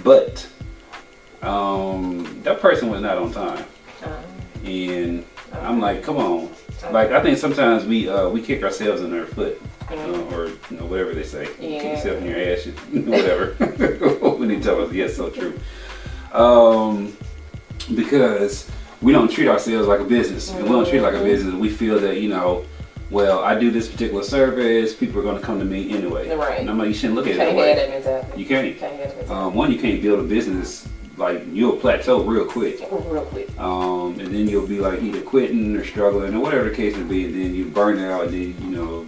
but 0.03 0.45
um, 1.41 2.39
that 2.43 2.59
person 2.61 2.89
was 2.89 3.01
not 3.01 3.17
on 3.17 3.31
time, 3.31 3.65
Um, 4.03 4.11
and 4.65 5.25
I'm 5.61 5.79
like, 5.79 6.03
come 6.03 6.17
on. 6.17 6.49
Like 6.91 7.11
I 7.11 7.21
think 7.21 7.37
sometimes 7.39 7.85
we 7.85 8.07
uh, 8.07 8.29
we 8.29 8.41
kick 8.41 8.61
ourselves 8.63 9.01
in 9.01 9.17
our 9.17 9.25
foot, 9.25 9.59
or 9.91 10.47
you 10.69 10.77
know 10.77 10.85
whatever 10.85 11.13
they 11.13 11.23
say. 11.23 11.43
Yeah. 11.59 11.81
Kick 11.81 11.83
yourself 11.97 12.17
in 12.21 12.25
your 12.27 12.39
ass, 12.39 12.65
you- 12.65 12.73
whatever. 13.03 13.53
when 14.37 14.49
they 14.49 14.59
tell 14.59 14.81
us, 14.81 14.91
yes, 14.93 15.15
so 15.15 15.29
true. 15.29 15.57
Um, 16.33 17.15
because 17.95 18.69
we 19.01 19.11
don't 19.13 19.29
treat 19.31 19.47
ourselves 19.47 19.87
like 19.87 19.99
a 19.99 20.03
business, 20.05 20.49
and 20.51 20.63
we 20.63 20.69
don't 20.69 20.85
treat 20.87 20.99
it 20.99 21.03
like 21.03 21.13
a 21.13 21.17
Mhm. 21.17 21.23
business. 21.25 21.53
We 21.55 21.69
feel 21.69 21.99
that 21.99 22.19
you 22.19 22.29
know, 22.29 22.65
well, 23.09 23.39
I 23.39 23.57
do 23.57 23.71
this 23.71 23.87
particular 23.87 24.23
service, 24.23 24.93
people 24.93 25.19
are 25.19 25.23
going 25.23 25.37
to 25.39 25.43
come 25.43 25.59
to 25.59 25.65
me 25.65 25.91
anyway. 25.91 26.29
Right. 26.35 26.59
And 26.59 26.69
I'm 26.69 26.77
like, 26.77 26.89
you 26.89 26.93
shouldn't 26.93 27.15
look 27.15 27.27
at 27.27 27.33
it 27.33 27.37
Can't 27.37 27.55
that 27.55 27.57
way. 27.57 27.99
that. 28.01 28.37
You 28.37 28.45
can't. 28.45 28.77
Can't 28.77 28.99
have 28.99 29.27
that. 29.27 29.31
Um, 29.31 29.53
one, 29.53 29.71
you 29.71 29.79
can't 29.79 30.01
build 30.01 30.19
a 30.19 30.23
business 30.23 30.87
like 31.15 31.43
you'll 31.51 31.77
plateau 31.77 32.21
real 32.23 32.45
quick. 32.45 32.79
Real 32.91 33.25
quick. 33.31 33.57
Um, 33.59 34.19
and 34.19 34.27
then 34.35 34.47
you'll 34.49 34.67
be 34.67 34.79
like 34.79 35.01
either 35.01 35.21
quitting 35.21 35.75
or 35.75 35.85
struggling 35.85 36.35
or 36.35 36.39
whatever 36.41 36.69
the 36.69 36.75
case 36.75 36.95
may 36.97 37.03
be, 37.03 37.25
and 37.25 37.33
then 37.33 37.55
you 37.55 37.65
burn 37.65 37.97
out, 37.99 38.25
and 38.25 38.33
then 38.33 38.55
you 38.69 38.75
know 38.75 39.05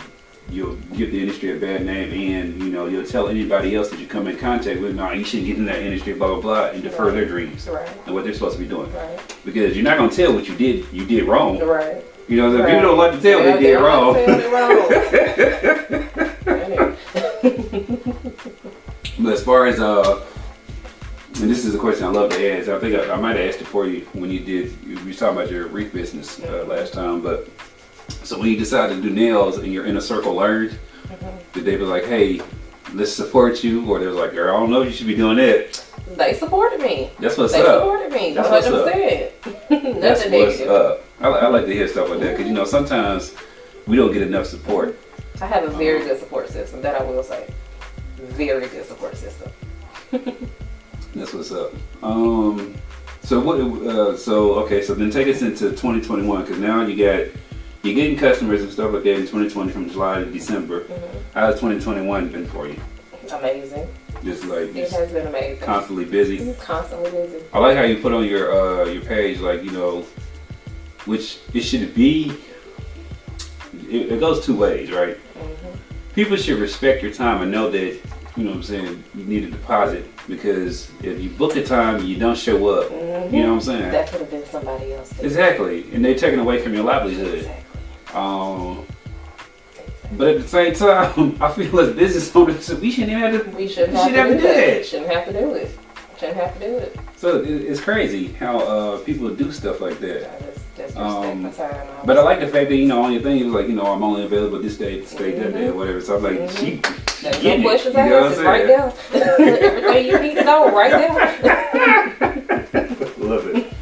you'll 0.52 0.76
give 0.96 1.12
the 1.12 1.20
industry 1.22 1.52
a 1.56 1.60
bad 1.60 1.86
name, 1.86 2.12
and 2.34 2.62
you 2.64 2.70
know 2.72 2.86
you'll 2.88 3.06
tell 3.06 3.28
anybody 3.28 3.76
else 3.76 3.90
that 3.90 4.00
you 4.00 4.08
come 4.08 4.28
in 4.28 4.38
contact 4.38 4.80
with, 4.80 4.96
no, 4.96 5.12
you 5.12 5.24
shouldn't 5.24 5.48
get 5.48 5.58
in 5.58 5.66
that 5.66 5.80
industry, 5.82 6.14
blah 6.14 6.28
blah 6.28 6.42
blah, 6.42 6.66
and 6.72 6.82
defer 6.84 7.06
Right. 7.06 7.14
their 7.16 7.26
dreams 7.26 7.68
Right. 7.68 7.88
and 8.06 8.16
what 8.16 8.24
they're 8.24 8.34
supposed 8.34 8.58
to 8.58 8.62
be 8.64 8.68
doing, 8.68 8.92
Right. 8.94 9.20
because 9.46 9.76
you're 9.76 9.84
not 9.84 9.98
gonna 9.98 10.12
tell 10.12 10.34
what 10.34 10.48
you 10.48 10.56
did, 10.56 10.86
you 10.92 11.06
did 11.06 11.26
wrong. 11.26 11.60
Right. 11.60 12.04
You 12.28 12.38
know, 12.38 12.52
if 12.54 12.60
Right. 12.60 12.68
people 12.74 12.82
don't 12.90 12.98
like 12.98 13.12
to 13.14 13.22
tell 13.22 13.40
Yeah, 13.40 13.56
they 13.56 13.62
did 13.64 13.80
wrong. 13.80 14.16
wrong. 14.52 14.90
But 19.22 19.34
as 19.34 19.44
far 19.44 19.66
as 19.68 19.80
uh, 19.82 20.26
and 21.42 21.50
this 21.50 21.66
is 21.66 21.76
a 21.76 21.78
question 21.78 22.06
I 22.06 22.10
love 22.10 22.32
to 22.32 22.58
ask. 22.60 22.70
I 22.70 22.80
think 22.80 22.96
I, 22.96 23.14
I 23.14 23.16
might 23.18 23.36
have 23.38 23.48
asked 23.50 23.62
it 23.62 23.68
for 23.68 23.86
you 23.86 24.02
when 24.14 24.30
you 24.32 24.40
did. 24.40 24.74
You 24.86 24.96
were 24.96 25.14
talking 25.14 25.38
about 25.38 25.52
your 25.52 25.68
wreath 25.68 25.94
business 25.94 26.40
uh, 26.42 26.66
last 26.68 26.94
time, 26.94 27.22
but 27.22 27.48
so 28.24 28.38
when 28.40 28.50
you 28.50 28.58
decided 28.58 29.02
to 29.02 29.02
do 29.02 29.14
nails 29.14 29.58
and 29.58 29.72
your 29.74 29.86
inner 29.86 30.02
circle 30.02 30.34
learned, 30.36 30.78
did 31.54 31.66
they 31.66 31.76
be 31.76 31.84
like, 31.84 32.06
"Hey, 32.06 32.42
let's 32.94 33.12
support 33.12 33.64
you," 33.64 33.86
or 33.90 34.00
they 34.00 34.08
was 34.08 34.16
like, 34.16 34.34
"Girl, 34.34 34.56
I 34.56 34.60
don't 34.60 34.70
know, 34.70 34.82
if 34.82 34.88
you 34.88 34.94
should 34.94 35.08
be 35.08 35.16
doing 35.16 35.38
that." 35.38 35.84
They 36.16 36.34
supported 36.34 36.80
me. 36.82 37.12
That's 37.20 37.38
what's 37.38 37.54
They 37.54 37.62
up. 37.62 37.80
supported 37.82 38.12
me. 38.12 38.34
That's 38.34 38.50
what 38.50 38.64
100%. 38.64 39.32
That's 40.02 40.26
Nothing 40.26 40.40
what's 40.40 40.60
negative. 40.60 40.70
up. 40.70 41.06
I, 41.22 41.28
I 41.28 41.48
like 41.48 41.66
to 41.66 41.74
hear 41.74 41.88
stuff 41.88 42.10
like 42.10 42.20
that 42.22 42.32
because 42.32 42.48
you 42.48 42.54
know 42.54 42.66
sometimes 42.66 43.34
we 43.88 43.96
don't 43.98 44.12
get 44.12 44.22
enough 44.22 44.46
support. 44.46 44.98
I 45.42 45.46
have 45.46 45.64
a 45.64 45.70
very 45.70 46.00
good 46.04 46.20
support 46.20 46.50
system, 46.50 46.82
that 46.82 46.96
I 47.00 47.04
will 47.04 47.24
say. 47.24 47.48
Very 48.18 48.68
good 48.68 48.86
support 48.86 49.16
system. 49.16 49.52
That's 51.16 51.34
what's 51.34 51.52
up. 51.52 51.74
Um, 52.04 52.76
so 53.24 53.40
what? 53.40 53.60
Uh, 53.60 54.18
so 54.18 54.54
okay, 54.66 54.82
so 54.82 54.94
then 54.94 55.10
take 55.12 55.28
us 55.28 55.42
into 55.42 55.70
2021 55.72 56.42
because 56.44 56.60
now 56.60 56.86
you 56.86 56.96
got 56.96 57.28
you're 57.84 57.96
getting 57.96 58.18
customers 58.18 58.62
and 58.62 58.72
stuff 58.72 58.94
like 58.94 59.04
that 59.04 59.14
in 59.16 59.22
2020 59.22 59.72
from 59.72 59.90
July 59.90 60.20
to 60.20 60.26
December. 60.26 60.82
Mhm. 60.82 61.00
How's 61.34 61.56
2021 61.56 62.30
been 62.30 62.46
for 62.48 62.68
you? 62.68 62.76
Amazing. 63.32 63.88
Just 64.24 64.46
like 64.46 64.76
It 64.76 64.90
has 64.92 65.12
been 65.12 65.28
amazing. 65.28 65.60
constantly 65.60 66.04
busy. 66.06 66.54
Constantly 66.60 67.12
busy. 67.12 67.38
I 67.54 67.60
like 67.60 67.78
how 67.78 67.84
you 67.84 67.98
put 67.98 68.12
on 68.12 68.26
your 68.26 68.52
uh, 68.52 68.86
your 68.86 69.04
page 69.04 69.40
like 69.40 69.64
you 69.64 69.72
know, 69.72 70.04
which 71.06 71.38
it 71.54 71.62
should 71.62 71.94
be. 71.94 72.34
It, 73.90 74.12
it 74.14 74.20
goes 74.20 74.46
two 74.46 74.56
ways, 74.56 74.92
right? 74.92 75.16
hmm 75.36 75.70
People 76.16 76.36
should 76.38 76.60
respect 76.60 77.02
your 77.04 77.14
time 77.14 77.42
and 77.44 77.52
know 77.52 77.70
that 77.70 77.98
you 78.36 78.44
know 78.44 78.50
what 78.50 78.58
I'm 78.58 78.64
saying 78.64 79.04
you 79.16 79.24
need 79.26 79.44
a 79.46 79.52
deposit 79.52 80.06
because 80.28 80.90
if 81.04 81.20
you 81.22 81.30
book 81.30 81.56
a 81.56 81.64
time 81.64 81.96
and 81.98 82.06
you 82.10 82.18
don't 82.18 82.38
show 82.38 82.56
up, 82.70 82.92
you 82.92 82.98
know 83.44 83.54
what 83.54 83.54
I'm 83.54 83.62
saying. 83.62 83.92
That 83.92 84.10
could 84.10 84.22
have 84.22 84.32
been 84.32 84.46
somebody 84.46 84.94
else. 84.94 85.18
Exactly, 85.20 85.86
and 85.94 86.04
they're 86.04 86.16
taking 86.18 86.40
away 86.40 86.62
from 86.62 86.74
your 86.74 86.84
livelihood. 86.84 87.36
Exactly. 87.36 87.66
Um, 88.14 88.86
but 90.14 90.28
at 90.36 90.42
the 90.42 90.48
same 90.48 90.74
time, 90.74 91.38
I 91.42 91.52
feel 91.52 91.80
as 91.80 91.94
business 91.96 92.36
owners, 92.36 92.70
we 92.80 92.92
shouldn't 92.92 93.12
even 93.12 93.22
have 93.34 93.44
to. 93.46 93.50
We 93.56 93.68
shouldn't 93.68 93.94
You 93.94 93.98
have, 94.00 94.08
should 94.08 94.14
to 94.16 94.20
have 94.22 94.28
to 94.30 94.36
do 94.36 94.42
do 94.42 94.48
that. 94.48 94.56
that. 94.78 94.86
Shouldn't 94.86 95.12
have 95.12 95.26
to 95.28 95.34
do 95.34 95.54
it. 95.54 95.78
Shouldn't 96.20 96.38
have 96.38 96.54
to 96.56 96.60
do 96.68 96.78
it. 96.78 97.00
So 97.16 97.42
it, 97.42 97.48
it's 97.50 97.80
crazy 97.80 98.28
how 98.34 98.60
uh, 98.60 98.98
people 99.00 99.30
do 99.30 99.52
stuff 99.52 99.80
like 99.82 100.00
that. 100.00 100.30
Just, 100.42 100.66
just 100.78 100.98
Um, 100.98 101.52
time. 101.54 101.88
But 102.06 102.18
I 102.18 102.24
like 102.24 102.40
the 102.40 102.48
fact 102.48 102.70
that 102.70 102.76
you 102.76 102.88
know 102.88 103.04
on 103.04 103.14
your 103.14 103.22
thing 103.22 103.40
it 103.40 103.46
was 103.46 103.54
like 103.54 103.68
you 103.68 103.76
know 103.76 103.84
I'm 103.86 104.04
only 104.04 104.24
available 104.26 104.60
this 104.62 104.78
day, 104.78 105.00
this 105.00 105.14
day, 105.14 105.32
that 105.40 105.54
day, 105.54 105.70
whatever. 105.72 106.02
So 106.02 106.18
I'm 106.18 106.24
like, 106.24 106.40
Mhm. 106.40 106.58
she, 106.60 106.82
There's 107.24 107.44
no 107.44 107.52
it. 107.52 107.62
questions 107.62 107.96
what 107.96 108.06
asked. 108.12 108.40
Right 108.42 108.66
there. 108.68 108.94
Everything 109.14 110.06
you 110.08 110.20
need 110.20 110.36
to 110.36 110.44
know, 110.44 110.72
right 110.72 110.92
there. 110.92 111.16
Love 113.20 113.48
it. 113.54 113.74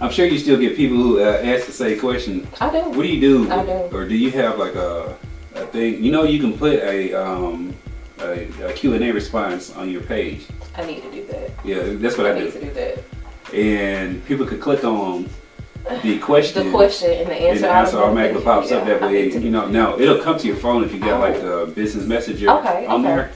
I'm 0.00 0.10
sure 0.10 0.24
you 0.24 0.38
still 0.38 0.58
get 0.58 0.76
people 0.76 0.96
who 0.96 1.20
uh, 1.20 1.40
ask 1.44 1.66
the 1.66 1.72
same 1.72 2.00
question. 2.00 2.48
I 2.60 2.70
do. 2.70 2.88
What 2.90 3.02
do 3.02 3.08
you 3.08 3.20
do? 3.20 3.50
I 3.52 3.64
do. 3.64 3.72
Or 3.96 4.06
do 4.06 4.16
you 4.16 4.30
have 4.32 4.58
like 4.58 4.74
a, 4.74 5.16
a 5.54 5.66
thing? 5.66 6.02
You 6.02 6.10
know, 6.10 6.22
you 6.24 6.40
can 6.40 6.56
put 6.56 6.74
a 6.80 7.12
um 7.12 7.74
a, 8.18 8.48
a 8.64 8.72
Q 8.72 8.94
and 8.94 9.04
A 9.04 9.12
response 9.12 9.74
on 9.76 9.90
your 9.90 10.00
page. 10.00 10.46
I 10.76 10.84
need 10.86 11.02
to 11.02 11.10
do 11.10 11.26
that. 11.26 11.50
Yeah, 11.64 11.82
that's 11.96 12.16
what 12.16 12.26
I 12.26 12.34
need 12.34 12.52
do. 12.52 12.60
to 12.60 12.60
do 12.66 12.70
that. 12.74 13.04
And 13.54 14.24
people 14.26 14.46
could 14.46 14.60
click 14.60 14.84
on 14.84 15.28
the 16.02 16.18
question. 16.18 16.64
The 16.66 16.70
question 16.70 17.10
and 17.10 17.28
the 17.28 17.34
answer, 17.34 17.50
And 17.50 17.64
the 17.64 17.70
answer 17.70 17.98
automatically 17.98 18.42
pops 18.42 18.72
up 18.72 18.86
that 18.86 19.02
way. 19.02 19.30
You 19.30 19.50
know, 19.50 19.66
now 19.68 19.98
it'll 19.98 20.22
come 20.22 20.38
to 20.38 20.46
your 20.46 20.56
phone 20.56 20.82
if 20.84 20.92
you 20.94 21.00
got 21.00 21.20
like 21.20 21.40
the 21.42 21.70
business 21.74 22.06
messenger 22.06 22.48
Okay, 22.50 22.86
on 22.86 23.04
okay. 23.04 23.14
there. 23.14 23.32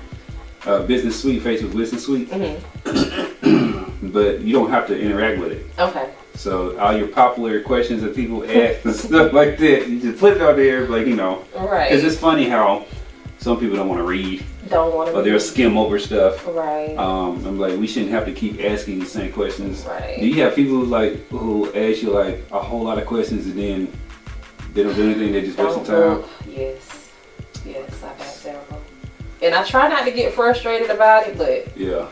Uh, 0.66 0.83
business 0.87 1.20
suite, 1.20 1.42
Facebook 1.42 1.77
Business 1.77 2.07
Suite, 2.07 2.27
hmm 2.33 2.57
but 4.14 4.40
you 4.40 4.53
don't 4.55 4.70
have 4.70 4.87
to 4.87 4.98
interact 4.98 5.38
with 5.38 5.53
it. 5.53 5.66
Okay. 5.79 6.09
So 6.35 6.77
all 6.79 6.97
your 6.97 7.09
popular 7.09 7.61
questions 7.61 8.03
that 8.03 8.14
people 8.14 8.44
ask 8.51 8.85
and 8.85 8.94
stuff 8.94 9.33
like 9.33 9.57
that, 9.59 9.88
you 9.88 10.01
just 10.01 10.18
put 10.18 10.35
it 10.37 10.42
out 10.42 10.57
there, 10.57 10.87
like 10.88 11.07
you 11.07 11.16
know, 11.16 11.44
Right. 11.55 11.88
because 11.90 12.05
it's 12.05 12.18
funny 12.20 12.49
how 12.49 12.87
some 13.38 13.59
people 13.61 13.77
don't 13.77 13.88
want 13.88 14.01
to 14.01 14.05
read. 14.05 14.44
Don't 14.68 14.94
want 14.94 15.11
to. 15.11 15.16
or 15.16 15.23
they'll 15.23 15.38
skim 15.38 15.77
over 15.77 15.99
stuff. 15.99 16.44
Right. 16.47 16.97
Um, 16.97 17.44
I'm 17.47 17.59
like, 17.59 17.79
we 17.79 17.87
shouldn't 17.87 18.11
have 18.12 18.25
to 18.25 18.33
keep 18.33 18.62
asking 18.64 18.99
the 19.01 19.07
same 19.07 19.31
questions. 19.33 19.85
Right. 19.85 20.18
Do 20.18 20.27
you 20.27 20.42
have 20.42 20.55
people 20.55 20.73
who 20.77 20.85
like 20.87 21.29
who 21.29 21.66
ask 21.75 22.03
you 22.03 22.11
like 22.11 22.42
a 22.51 22.61
whole 22.61 22.83
lot 22.83 22.99
of 22.99 23.07
questions 23.07 23.47
and 23.47 23.59
then 23.59 23.92
they 24.73 24.83
don't 24.83 24.94
do 24.94 25.05
anything? 25.05 25.33
They 25.33 25.42
just 25.42 25.59
waste 25.59 25.85
the 25.85 25.85
time. 25.85 26.01
look. 26.20 26.31
Yes. 26.49 27.11
Yes, 27.66 28.03
I've 28.03 28.16
had 28.18 28.27
several. 28.27 28.83
And 29.42 29.55
I 29.55 29.62
try 29.64 29.88
not 29.88 30.05
to 30.07 30.11
get 30.11 30.33
frustrated 30.33 30.88
about 30.90 31.27
it, 31.27 31.37
but 31.38 31.77
Yeah. 31.77 32.07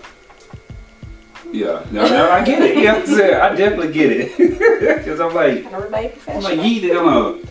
Yeah. 1.53 1.85
No, 1.91 2.09
no, 2.09 2.31
I 2.31 2.45
get 2.45 2.63
it. 2.63 2.79
Yeah, 2.79 2.95
I'm 2.95 3.07
saying 3.07 3.35
I 3.35 3.55
definitely 3.55 3.93
get 3.93 4.11
it. 4.11 4.33
Because 5.03 5.21
I'm 5.21 5.35
like, 5.35 5.59
I 5.67 5.71
gotta 5.71 5.85
remain 5.85 6.13
I'm 6.29 6.43
like, 6.43 6.57
you 6.57 6.65
either 6.65 6.95
gonna 6.95 7.43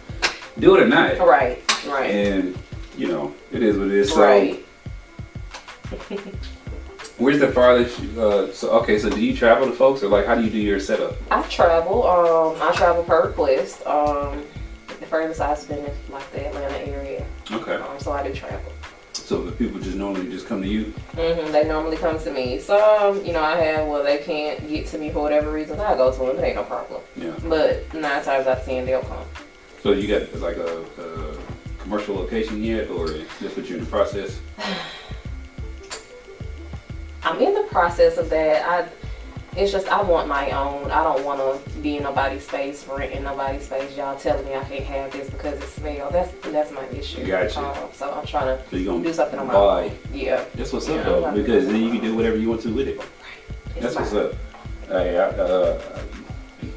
do 0.60 0.76
it 0.76 0.84
or 0.84 0.88
not. 0.88 1.18
Right. 1.20 1.62
Right. 1.88 2.10
And 2.10 2.58
you 2.98 3.08
know, 3.08 3.34
it 3.52 3.64
is 3.64 3.78
what 3.78 3.88
it 3.88 3.94
is. 3.94 4.10
So, 4.10 4.22
right. 4.22 4.66
where's 7.18 7.40
the 7.40 7.52
farthest? 7.52 8.00
Uh, 8.18 8.52
so, 8.52 8.72
okay, 8.82 8.98
so 9.00 9.10
do 9.10 9.24
you 9.24 9.36
travel 9.36 9.68
to 9.68 9.74
folks, 9.74 10.04
or 10.04 10.08
like, 10.08 10.26
how 10.26 10.36
do 10.36 10.44
you 10.44 10.50
do 10.50 10.58
your 10.58 10.80
setup? 10.80 11.16
I 11.30 11.42
travel. 11.44 12.08
Um, 12.08 12.58
I 12.62 12.74
travel 12.76 13.04
per 13.04 13.28
request. 13.28 13.86
Um, 13.86 14.44
the 15.00 15.06
furthest 15.06 15.42
I've 15.42 15.68
been 15.68 15.80
is 15.80 16.10
like 16.10 16.30
the 16.32 16.48
Atlanta 16.48 16.78
area. 16.88 17.26
Okay. 17.52 17.76
Um, 17.76 18.00
so 18.00 18.12
I 18.12 18.28
do 18.28 18.34
travel. 18.34 18.72
So 19.32 19.42
the 19.42 19.54
people 19.54 19.80
just 19.80 19.96
normally 19.96 20.30
just 20.30 20.46
come 20.46 20.62
to 20.62 20.68
you. 20.68 20.84
hmm 21.16 21.54
They 21.54 21.66
normally 21.66 21.96
come 21.96 22.20
to 22.20 22.34
me. 22.34 22.60
Some, 22.60 23.26
you 23.26 23.32
know, 23.32 23.42
I 23.42 23.56
have 23.56 23.88
well, 23.88 24.04
they 24.04 24.18
can't 24.18 24.68
get 24.68 24.88
to 24.88 24.98
me 24.98 25.10
for 25.10 25.22
whatever 25.22 25.54
reason. 25.54 25.80
I 25.80 25.96
go 25.96 26.12
to 26.12 26.20
them. 26.20 26.38
It 26.38 26.48
ain't 26.48 26.58
no 26.58 26.66
problem. 26.66 27.02
Yeah. 27.16 27.32
But 27.46 27.94
nine 27.94 28.22
times 28.26 28.46
out 28.46 28.58
of 28.58 28.66
ten, 28.66 28.86
they'll 28.86 29.02
come. 29.04 29.26
So 29.84 29.94
you 29.94 30.10
got 30.10 30.38
like 30.42 30.58
a, 30.58 30.84
a 31.02 31.38
commercial 31.80 32.16
location 32.16 32.62
yet, 32.62 32.90
or 32.90 33.08
just 33.40 33.56
what 33.56 33.70
you're 33.70 33.78
in 33.78 33.86
the 33.86 33.90
process? 33.90 34.38
I'm 37.24 37.40
in 37.40 37.54
the 37.54 37.64
process 37.70 38.18
of 38.18 38.30
that. 38.32 38.68
I, 38.68 38.90
it's 39.58 39.72
just 39.72 39.88
I 39.90 40.02
want 40.02 40.28
my 40.28 40.50
own. 40.52 40.90
I 40.92 41.04
don't 41.04 41.24
want 41.26 41.40
to 41.40 41.80
be 41.80 41.98
in 41.98 42.04
nobody's 42.04 42.48
space, 42.48 42.86
rent 42.88 43.00
renting 43.00 43.24
nobody's 43.24 43.64
space. 43.64 43.96
Y'all 43.98 44.18
telling 44.18 44.46
me 44.46 44.56
I 44.56 44.64
can't 44.64 44.84
have 44.86 45.12
this 45.12 45.30
because 45.30 45.60
it 45.60 45.68
smells. 45.68 46.14
That's 46.14 46.32
that's 46.48 46.72
my 46.72 46.86
issue. 46.88 47.26
Gotcha. 47.26 47.60
Um, 47.60 47.90
so 47.94 48.12
I'm 48.14 48.26
trying 48.26 48.58
to 48.58 48.64
So 48.70 49.02
do 49.02 49.14
something 49.14 49.40
on 49.40 49.48
my 49.48 49.54
buy. 49.54 49.84
own. 49.86 49.98
Yeah. 50.14 50.44
That's 50.56 50.72
what's 50.72 50.88
Yeah, 50.88 50.96
up 50.96 51.06
though, 51.06 51.32
because 51.42 51.68
then 51.68 51.82
you 51.84 51.92
can 51.92 52.02
do 52.02 52.16
whatever 52.16 52.38
you 52.38 52.50
want 52.50 52.62
to 52.62 52.74
with 52.74 52.88
it. 52.88 53.02
It's 53.76 53.82
That's 53.82 53.96
what's 53.96 54.14
up. 54.14 54.34
Hey, 54.88 55.18
I, 55.18 55.24
uh, 55.30 56.00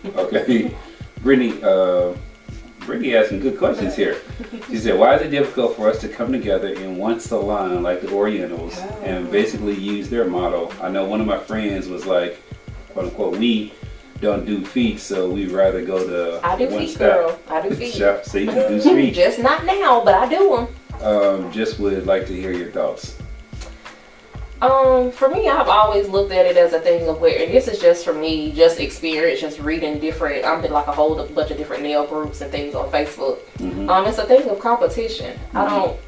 okay, 0.17 0.75
Brittany. 1.23 1.63
Uh, 1.63 2.15
Brittany 2.81 3.17
asked 3.17 3.31
some 3.31 3.41
good 3.41 3.57
questions 3.57 3.97
here. 3.97 4.19
She 4.69 4.77
said, 4.77 4.99
"Why 4.99 5.15
is 5.17 5.23
it 5.23 5.31
difficult 5.31 5.75
for 5.77 5.89
us 5.89 6.01
to 6.03 6.09
come 6.09 6.31
together 6.33 6.69
in 6.69 6.99
one 6.99 7.19
salon 7.19 7.83
like 7.83 8.03
the 8.03 8.11
Orientals 8.13 8.77
and 9.03 9.31
basically 9.31 9.75
use 9.75 10.11
their 10.11 10.27
model?" 10.27 10.71
I 10.83 10.91
know 10.91 11.07
one 11.07 11.21
of 11.23 11.27
my 11.27 11.39
friends 11.39 11.89
was 11.89 12.05
like, 12.05 12.39
"quote 12.95 13.07
unquote," 13.07 13.37
we 13.37 13.73
don't 14.21 14.47
do 14.47 14.65
feet, 14.65 14.99
so 15.01 15.29
we 15.29 15.47
rather 15.47 15.85
go 15.85 15.99
to 16.07 16.41
I 16.47 16.57
do 16.57 16.69
one 16.69 16.79
feet, 16.81 16.91
stop 16.95 16.99
girl. 17.15 17.39
I 17.51 17.69
do 17.69 17.75
feet. 17.77 17.93
shop. 17.95 18.25
So 18.25 18.39
you 18.39 18.51
do 18.51 18.81
feet. 18.81 19.15
Just 19.15 19.39
not 19.39 19.67
now, 19.67 20.03
but 20.05 20.15
I 20.15 20.29
do 20.29 20.57
them. 20.57 21.05
Um, 21.07 21.53
just 21.53 21.79
would 21.81 22.07
like 22.07 22.27
to 22.29 22.33
hear 22.35 22.53
your 22.53 22.71
thoughts. 22.71 23.19
Um, 24.63 25.11
for 25.11 25.29
me, 25.29 25.49
I've 25.49 25.69
always 25.69 26.09
looked 26.09 26.33
at 26.33 26.47
it 26.47 26.57
as 26.57 26.73
a 26.73 26.81
thing 26.81 27.07
of 27.07 27.21
where, 27.21 27.39
and 27.43 27.53
this 27.53 27.69
is 27.69 27.79
just 27.81 28.03
for 28.05 28.15
me, 28.15 28.51
just 28.53 28.81
experience, 28.81 29.41
just 29.41 29.59
reading 29.61 29.99
different. 29.99 30.45
I'm 30.47 30.65
in 30.65 30.73
like 30.73 30.87
a 30.87 30.93
whole 30.93 31.17
bunch 31.27 31.51
of 31.51 31.59
different 31.59 31.83
nail 31.83 32.07
groups 32.07 32.41
and 32.41 32.51
things 32.51 32.75
on 32.75 32.89
Facebook. 32.91 33.41
Mhm. 33.59 33.91
Um, 33.91 34.07
it's 34.07 34.17
a 34.17 34.25
thing 34.25 34.49
of 34.49 34.59
competition. 34.61 35.39
I 35.53 35.69
don't, 35.69 36.01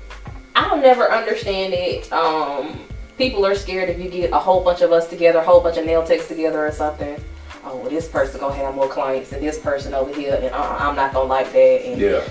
I'll 0.55 0.79
never 0.79 1.11
understand 1.13 1.75
it. 1.75 2.11
Um, 2.13 2.79
people 3.19 3.45
are 3.47 3.55
scared 3.55 3.89
if 3.89 3.99
you 3.99 4.09
get 4.11 4.33
a 4.33 4.39
whole 4.39 4.63
bunch 4.63 4.83
of 4.83 4.93
us 4.93 5.09
together, 5.09 5.39
a 5.39 5.45
whole 5.45 5.61
bunch 5.61 5.77
of 5.79 5.87
nail 5.87 6.07
techs 6.07 6.29
together 6.29 6.67
or 6.67 6.73
something. 6.73 7.17
Oh, 7.65 7.77
well, 7.77 7.91
this 7.91 8.09
person 8.09 8.41
gonna 8.41 8.55
have 8.55 8.75
more 8.75 8.89
clients 8.89 9.31
than 9.31 9.41
this 9.41 9.59
person 9.59 9.95
over 9.95 10.13
here, 10.15 10.35
and 10.41 10.55
uh, 10.55 10.77
I'm 10.79 10.95
not 10.95 11.13
gonna 11.13 11.29
like 11.29 11.53
that. 11.53 11.85
And 11.87 12.01
Yeah. 12.01 12.23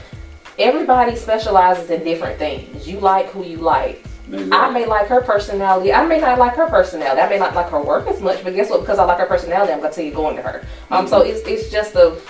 everybody 0.58 1.16
specializes 1.16 1.90
in 1.90 2.04
different 2.04 2.40
things. 2.40 2.88
You 2.88 3.00
like 3.00 3.28
who 3.28 3.44
you 3.44 3.58
like. 3.58 4.04
Exactly. 4.28 4.52
I 4.54 4.70
may 4.72 4.86
like 4.86 5.08
her 5.08 5.22
personality. 5.22 5.94
I 5.94 6.04
may 6.06 6.20
not 6.20 6.40
like 6.40 6.56
her 6.56 6.68
personality. 6.68 7.22
I 7.22 7.30
may 7.30 7.38
not 7.38 7.54
like 7.54 7.70
her 7.70 7.82
work 7.82 8.08
as 8.08 8.22
much, 8.22 8.44
but 8.44 8.56
guess 8.56 8.70
what? 8.72 8.80
Because 8.80 8.98
I 8.98 9.04
like 9.04 9.20
her 9.20 9.28
personality, 9.28 9.72
I'm 9.74 9.82
gonna 9.82 9.94
tell 9.94 10.04
you 10.04 10.12
going 10.12 10.36
to 10.38 10.42
her. 10.42 10.66
Um, 10.90 11.08
so 11.08 11.22
it's 11.22 11.42
it's 11.48 11.70
just 11.70 11.96
of 11.96 12.24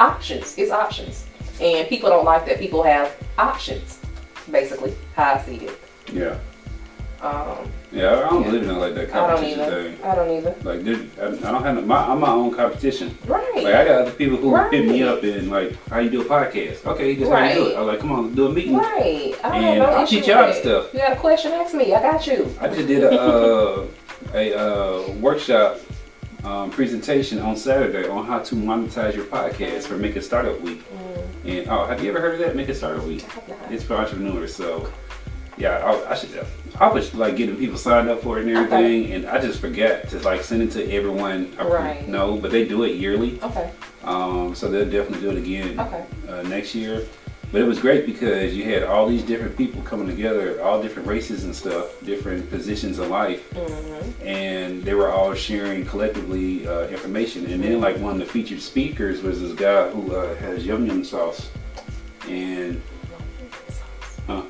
options. 0.00 0.54
It's 0.58 0.70
options, 0.70 1.24
and 1.60 1.88
people 1.88 2.10
don't 2.10 2.24
like 2.24 2.44
that. 2.46 2.58
People 2.58 2.82
have 2.82 3.14
options, 3.38 4.00
basically. 4.50 4.94
How 5.14 5.34
I 5.34 5.42
see 5.42 5.56
it. 5.66 5.80
Yeah. 6.12 6.36
Um, 7.20 7.70
Yeah, 7.90 8.16
I 8.16 8.30
don't 8.30 8.42
believe 8.44 8.62
in 8.62 8.78
like 8.78 8.94
that 8.94 9.10
competition 9.10 9.58
thing. 9.70 9.98
I 10.04 10.14
don't 10.14 10.30
either. 10.30 10.54
Like, 10.62 10.80
I 10.80 11.50
don't 11.50 11.62
have 11.64 11.74
no, 11.76 11.80
my, 11.82 12.06
I'm 12.06 12.20
my 12.20 12.30
own 12.30 12.54
competition. 12.54 13.16
Right. 13.26 13.54
Like, 13.56 13.74
I 13.74 13.84
got 13.84 14.02
other 14.02 14.10
people 14.12 14.36
who 14.36 14.54
Right. 14.54 14.72
hit 14.72 14.86
me 14.86 15.02
up 15.02 15.22
and 15.24 15.50
like, 15.50 15.72
how 15.88 15.98
you 15.98 16.10
do 16.10 16.20
a 16.20 16.24
podcast? 16.24 16.84
Okay, 16.86 17.16
just 17.16 17.30
how 17.32 17.44
you 17.44 17.54
do 17.54 17.66
it. 17.70 17.76
I'm 17.78 17.86
like, 17.86 17.98
come 18.00 18.12
on, 18.12 18.34
do 18.34 18.46
a 18.46 18.52
meeting. 18.52 18.76
Right. 18.76 19.34
I 19.42 19.48
don't 19.48 19.64
And 19.64 19.82
I'll 19.82 20.06
teach 20.06 20.26
you 20.28 20.34
all 20.34 20.46
with 20.46 20.54
to 20.54 20.58
it. 20.58 20.62
stuff. 20.82 20.94
You 20.94 21.00
got 21.00 21.12
a 21.12 21.16
question? 21.16 21.52
Ask 21.52 21.74
me. 21.74 21.94
I 21.94 22.00
got 22.00 22.26
you. 22.26 22.54
I 22.60 22.68
just 22.68 22.86
did 22.86 23.02
a 23.04 23.20
uh, 23.20 23.86
a 24.34 24.54
uh, 24.54 25.10
workshop 25.14 25.78
um, 26.44 26.70
presentation 26.70 27.38
on 27.40 27.56
Saturday 27.56 28.06
on 28.08 28.26
how 28.26 28.38
to 28.40 28.54
monetize 28.54 29.14
your 29.16 29.24
podcast 29.24 29.84
for 29.84 29.96
Make 29.96 30.14
It 30.16 30.22
Startup 30.22 30.60
Week. 30.60 30.82
Mm, 30.92 31.58
And 31.60 31.68
oh, 31.70 31.86
have 31.86 32.02
you 32.04 32.10
ever 32.10 32.20
heard 32.20 32.34
of 32.34 32.40
that? 32.40 32.54
Make 32.54 32.68
It 32.68 32.74
Startup 32.76 33.04
Week. 33.04 33.24
I 33.28 33.32
have 33.32 33.48
not. 33.48 33.72
It's 33.72 33.82
for 33.82 33.94
entrepreneurs, 33.96 34.54
so 34.54 34.88
yeah, 35.58 35.78
I, 35.78 36.12
I 36.12 36.14
should. 36.14 36.46
I 36.78 36.88
was 36.88 37.12
like 37.14 37.36
getting 37.36 37.56
people 37.56 37.76
signed 37.76 38.08
up 38.08 38.22
for 38.22 38.38
it 38.38 38.46
and 38.46 38.56
everything, 38.56 39.12
and 39.12 39.26
I 39.26 39.40
just 39.40 39.60
forget 39.60 40.08
to 40.10 40.20
like 40.20 40.42
send 40.42 40.62
it 40.62 40.70
to 40.72 40.92
everyone. 40.92 41.52
I 41.58 41.64
Right. 41.66 42.08
know, 42.08 42.36
but 42.36 42.50
they 42.50 42.66
do 42.66 42.84
it 42.84 42.94
yearly, 42.96 43.40
Okay. 43.42 43.70
um, 44.04 44.54
so 44.54 44.68
they'll 44.68 44.84
definitely 44.88 45.20
do 45.20 45.30
it 45.30 45.38
again 45.38 45.80
Okay. 45.80 46.04
uh, 46.28 46.42
next 46.42 46.74
year. 46.74 47.02
But 47.50 47.62
it 47.62 47.66
was 47.66 47.78
great 47.78 48.04
because 48.04 48.54
you 48.54 48.64
had 48.64 48.82
all 48.82 49.08
these 49.08 49.22
different 49.22 49.56
people 49.56 49.80
coming 49.80 50.06
together, 50.06 50.62
all 50.62 50.82
different 50.82 51.08
races 51.08 51.44
and 51.44 51.54
stuff, 51.56 51.86
different 52.04 52.50
positions 52.50 52.98
in 52.98 53.08
life, 53.08 53.42
hmm 53.52 53.86
and 54.24 54.82
they 54.84 54.94
were 54.94 55.10
all 55.10 55.32
sharing 55.34 55.84
collectively 55.84 56.66
uh, 56.68 56.86
information. 56.88 57.46
And 57.46 57.62
then 57.62 57.80
like 57.80 57.96
one 57.98 58.12
of 58.14 58.18
the 58.18 58.26
featured 58.26 58.60
speakers 58.60 59.22
was 59.22 59.40
this 59.40 59.52
guy 59.54 59.88
who 59.90 60.14
uh, 60.14 60.34
has 60.36 60.64
yum 60.66 60.86
yum 60.86 61.02
sauce, 61.04 61.48
and 62.28 62.80
Huh? 64.26 64.42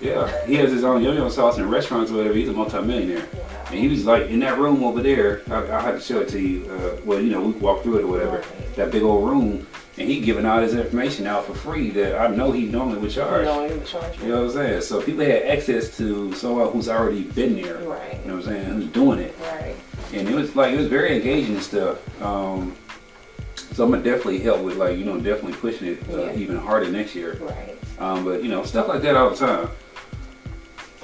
Yeah, 0.00 0.44
he 0.46 0.54
has 0.56 0.70
his 0.70 0.84
own 0.84 1.02
yum 1.02 1.30
sauce 1.30 1.58
in 1.58 1.68
restaurants 1.68 2.10
or 2.10 2.16
whatever. 2.16 2.34
He's 2.34 2.48
a 2.48 2.52
multimillionaire. 2.52 3.26
And 3.70 3.80
he 3.80 3.88
was 3.88 4.04
like 4.04 4.28
in 4.28 4.40
that 4.40 4.58
room 4.58 4.84
over 4.84 5.02
there. 5.02 5.42
I, 5.50 5.56
I 5.76 5.80
had 5.80 5.92
to 5.92 6.00
show 6.00 6.20
it 6.20 6.28
to 6.28 6.40
you. 6.40 6.70
Uh, 6.70 7.00
well, 7.04 7.20
you 7.20 7.30
know, 7.30 7.40
we 7.42 7.52
walked 7.52 7.82
through 7.82 7.98
it 7.98 8.04
or 8.04 8.06
whatever. 8.06 8.44
That 8.76 8.92
big 8.92 9.02
old 9.02 9.28
room, 9.28 9.66
and 9.98 10.08
he 10.08 10.20
giving 10.20 10.46
all 10.46 10.60
his 10.60 10.74
information 10.74 11.26
out 11.26 11.46
for 11.46 11.54
free 11.54 11.90
that 11.90 12.20
I 12.20 12.28
know 12.34 12.52
he 12.52 12.66
normally 12.66 12.98
would 12.98 13.10
charge. 13.10 13.44
No, 13.44 13.64
you 13.66 13.74
would 13.74 13.86
charge 13.86 14.18
You 14.20 14.28
know 14.28 14.42
what 14.44 14.50
I'm 14.50 14.52
saying? 14.52 14.80
So 14.82 15.02
people 15.02 15.24
had 15.24 15.42
access 15.44 15.96
to 15.96 16.32
someone 16.34 16.70
who's 16.70 16.88
already 16.88 17.22
been 17.24 17.60
there. 17.60 17.78
Right. 17.78 18.20
You 18.22 18.28
know 18.30 18.36
what 18.36 18.46
I'm 18.46 18.52
saying? 18.52 18.64
Who's 18.66 18.86
doing 18.88 19.18
it, 19.18 19.34
Right. 19.40 19.74
and 20.12 20.28
it 20.28 20.34
was 20.34 20.54
like 20.54 20.72
it 20.72 20.76
was 20.76 20.86
very 20.88 21.16
engaging 21.16 21.54
and 21.54 21.62
stuff. 21.64 22.22
Um, 22.22 22.76
so 23.72 23.84
I'm 23.84 23.90
gonna 23.90 24.02
definitely 24.04 24.38
help 24.38 24.60
with 24.60 24.76
like 24.76 24.96
you 24.96 25.04
know 25.04 25.16
definitely 25.16 25.54
pushing 25.54 25.88
it 25.88 26.02
uh, 26.12 26.26
Yeah. 26.26 26.36
even 26.36 26.56
harder 26.56 26.88
next 26.90 27.14
year. 27.16 27.36
Right. 27.40 27.76
Um, 27.98 28.24
but 28.24 28.44
you 28.44 28.50
know, 28.50 28.62
stuff 28.62 28.86
like 28.88 29.02
that 29.02 29.16
all 29.16 29.30
the 29.30 29.36
time. 29.36 29.68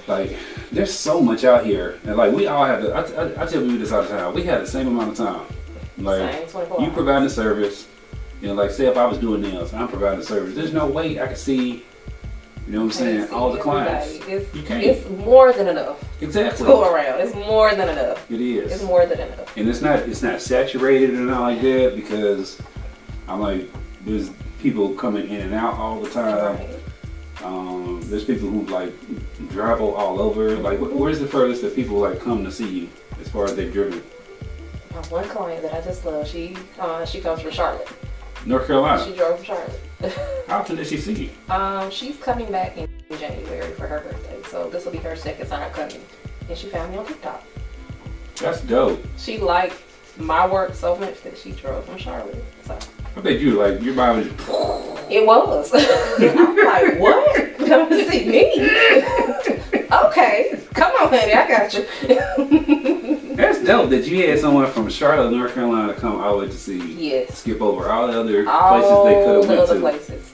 Like, 0.06 0.36
there's 0.72 0.92
so 0.92 1.20
much 1.20 1.44
out 1.44 1.64
here, 1.64 1.98
and 2.04 2.16
like 2.16 2.32
we 2.32 2.46
all 2.46 2.64
have. 2.64 2.82
To, 2.82 2.92
I, 2.92 3.00
I, 3.00 3.42
I 3.42 3.46
tell 3.46 3.62
people 3.62 3.78
this 3.78 3.92
all 3.92 4.02
the 4.02 4.08
time. 4.08 4.34
We 4.34 4.42
have 4.44 4.60
the 4.62 4.66
same 4.66 4.88
amount 4.88 5.10
of 5.10 5.16
time. 5.16 5.46
Like, 5.98 6.48
Same, 6.48 6.66
you 6.80 6.90
provide 6.90 7.22
a 7.22 7.30
service. 7.30 7.86
You 8.40 8.48
know, 8.48 8.54
like 8.54 8.72
say 8.72 8.86
if 8.86 8.96
I 8.96 9.06
was 9.06 9.18
doing 9.18 9.42
nails, 9.42 9.72
I'm 9.72 9.86
providing 9.86 10.20
a 10.20 10.24
service. 10.24 10.54
There's 10.54 10.72
no 10.72 10.86
way 10.86 11.20
I 11.20 11.28
could 11.28 11.38
see. 11.38 11.84
You 12.66 12.72
know 12.74 12.78
what 12.80 12.84
I'm 12.86 12.92
saying? 12.92 13.30
All 13.30 13.52
the 13.52 13.60
clients. 13.60 14.14
It's, 14.26 14.52
You 14.54 14.62
can't. 14.62 14.82
It's 14.82 15.08
more 15.24 15.52
than 15.52 15.68
enough 15.68 16.00
to 16.18 16.24
Exactly. 16.24 16.66
go 16.66 16.92
around. 16.92 17.20
It's 17.20 17.34
more 17.34 17.74
than 17.74 17.88
enough. 17.88 18.28
It 18.30 18.40
is. 18.40 18.72
It's 18.72 18.82
more 18.82 19.04
than 19.06 19.20
enough. 19.20 19.56
And 19.56 19.68
it's 19.68 19.80
not. 19.80 20.00
It's 20.00 20.22
not 20.22 20.40
saturated 20.40 21.10
or 21.10 21.18
not 21.20 21.40
like 21.42 21.60
that 21.60 21.94
because 21.94 22.60
I'm 23.28 23.40
like 23.40 23.68
there's 24.04 24.30
people 24.60 24.94
coming 24.94 25.28
in 25.28 25.40
and 25.40 25.54
out 25.54 25.74
all 25.74 26.00
the 26.00 26.10
time. 26.10 26.56
Right. 26.56 26.68
Um, 27.42 28.00
there's 28.04 28.24
people 28.24 28.48
who 28.48 28.62
like 28.66 28.92
travel 29.50 29.94
all 29.94 30.20
over. 30.20 30.56
Like, 30.56 30.78
wh- 30.78 30.94
where's 30.94 31.18
the 31.18 31.26
furthest 31.26 31.62
that 31.62 31.74
people 31.74 31.96
like 31.98 32.20
come 32.20 32.44
to 32.44 32.52
see 32.52 32.68
you 32.68 32.88
as 33.20 33.28
far 33.28 33.44
as 33.44 33.56
they've 33.56 33.72
driven? 33.72 34.02
My 34.92 35.00
one 35.08 35.24
client 35.28 35.62
that 35.62 35.74
I 35.74 35.80
just 35.80 36.04
love, 36.04 36.28
she 36.28 36.56
uh, 36.78 37.04
she 37.06 37.20
comes 37.20 37.40
from 37.42 37.50
Charlotte. 37.50 37.88
North 38.44 38.66
Carolina. 38.66 39.04
She 39.04 39.16
drove 39.16 39.36
from 39.36 39.44
Charlotte. 39.46 39.80
How 40.48 40.58
often 40.58 40.76
does 40.76 40.88
she 40.88 40.98
see 40.98 41.14
you? 41.14 41.30
um, 41.54 41.90
she's 41.90 42.16
coming 42.18 42.50
back 42.50 42.76
in 42.76 42.88
January 43.18 43.72
for 43.74 43.86
her 43.86 44.00
birthday, 44.00 44.38
so 44.50 44.68
this 44.68 44.84
will 44.84 44.92
be 44.92 44.98
her 44.98 45.14
second 45.16 45.46
time 45.48 45.70
coming. 45.72 46.00
And 46.48 46.58
she 46.58 46.66
found 46.68 46.90
me 46.92 46.98
on 46.98 47.06
TikTok. 47.06 47.42
That's 48.36 48.60
dope. 48.62 49.02
She 49.16 49.38
liked 49.38 49.80
my 50.18 50.46
work 50.46 50.74
so 50.74 50.96
much 50.96 51.22
that 51.22 51.38
she 51.38 51.52
drove 51.52 51.84
from 51.86 51.96
Charlotte. 51.98 52.44
So 52.64 52.76
I 53.16 53.20
bet 53.20 53.40
you 53.40 53.52
like 53.62 53.80
your 53.82 53.94
mind 53.94 54.26
was. 54.26 55.06
it 55.10 55.26
was. 55.26 55.72
I'm 56.18 56.56
like, 56.56 56.98
what? 56.98 57.58
Come 57.58 57.88
to 57.90 58.10
see 58.10 58.28
me? 58.28 58.52
Okay, 60.06 60.58
come 60.72 60.90
on, 60.92 61.08
honey, 61.10 61.34
I 61.34 61.46
got 61.48 61.74
you. 61.74 61.86
That's 63.36 63.62
dope 63.64 63.90
that 63.90 64.06
you 64.06 64.26
had 64.28 64.38
someone 64.38 64.70
from 64.70 64.88
Charlotte, 64.88 65.30
North 65.36 65.54
Carolina, 65.54 65.92
come 65.94 66.20
all 66.20 66.38
the 66.38 66.46
way 66.46 66.50
to 66.50 66.56
see. 66.56 66.76
you. 66.78 66.82
yes, 67.10 67.38
Skip 67.38 67.60
over 67.60 67.90
all 67.90 68.06
the 68.06 68.18
other 68.18 68.48
all 68.48 68.78
places 68.80 69.04
they 69.04 69.24
could 69.24 69.42
the 69.42 69.48
have 69.60 69.70
other 69.70 69.80
went 69.82 70.00
to. 70.00 70.06
places, 70.12 70.32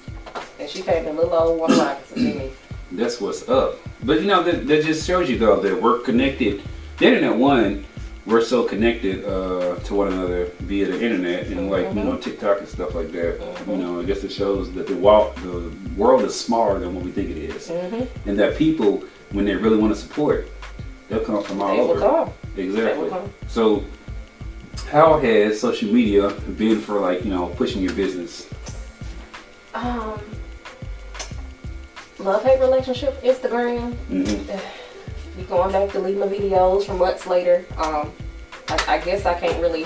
and 0.61 0.69
she 0.71 0.83
came 0.83 1.07
in 1.07 1.17
little 1.17 1.35
old 1.35 1.59
Warner 1.59 1.77
Robins 1.77 2.09
to 2.09 2.15
see 2.15 2.35
me. 2.35 2.51
That's 2.93 3.21
what's 3.21 3.49
up. 3.49 3.77
But 4.05 4.21
you 4.21 4.29
know 4.29 4.43
that, 4.45 4.67
that 4.69 4.85
just 4.85 5.05
shows 5.07 5.29
you 5.29 5.39
though 5.39 5.61
that 5.61 5.81
we're 5.83 5.99
connected. 6.01 6.63
The 6.99 7.07
internet 7.07 7.37
one, 7.37 7.85
we're 8.29 8.43
so 8.45 8.63
connected 8.65 9.25
uh, 9.25 9.77
to 9.77 9.95
one 9.95 10.09
another 10.13 10.45
via 10.61 10.87
the 10.87 11.03
internet 11.03 11.47
and 11.47 11.71
like 11.71 11.87
you 11.95 12.05
know 12.05 12.17
TikTok 12.19 12.59
and 12.59 12.69
stuff 12.69 12.95
like 12.95 13.11
that. 13.13 13.41
You 13.67 13.77
know, 13.77 14.01
I 14.01 14.05
guess 14.05 14.23
it 14.23 14.31
shows 14.31 14.71
that 14.75 14.87
the 14.87 14.97
world 14.97 15.35
the 15.37 15.73
world 15.97 16.23
is 16.23 16.39
smaller 16.39 16.79
than 16.79 16.95
what 16.95 17.05
we 17.05 17.11
think 17.11 17.31
it 17.31 17.39
is. 17.39 17.69
Mm-hmm. 17.69 18.29
and 18.29 18.39
that 18.39 18.57
people 18.57 19.03
when 19.33 19.45
they 19.47 19.55
really 19.57 19.79
want 19.79 19.95
to 19.95 20.01
support, 20.01 20.49
they'll 21.09 21.25
come 21.25 21.43
from 21.43 21.63
all 21.63 21.69
They 21.75 21.81
will 21.81 21.91
over. 21.91 22.01
come. 22.01 22.33
Exactly. 22.57 23.09
come. 23.09 23.33
So, 23.47 23.85
how 24.91 25.19
has 25.19 25.61
social 25.61 25.93
media 25.93 26.31
been 26.57 26.81
for 26.81 27.01
like 27.01 27.25
you 27.25 27.31
know 27.31 27.47
pushing 27.57 27.81
your 27.83 27.95
business? 27.95 28.47
Um, 29.75 30.21
love 32.19 32.43
hate 32.45 32.61
relationship, 32.61 33.23
Instagram. 33.23 33.95
hmm 33.95 34.59
Be 35.39 35.45
going 35.45 35.71
back 35.71 35.91
to 35.93 36.01
leave 36.01 36.17
my 36.19 36.27
videos 36.27 36.85
from 36.85 36.99
months 36.99 37.25
later. 37.27 37.65
Um, 37.77 38.11
I, 38.69 38.85
I 38.89 38.99
guess 38.99 39.25
I 39.25 39.39
can't 39.39 39.61
really 39.63 39.85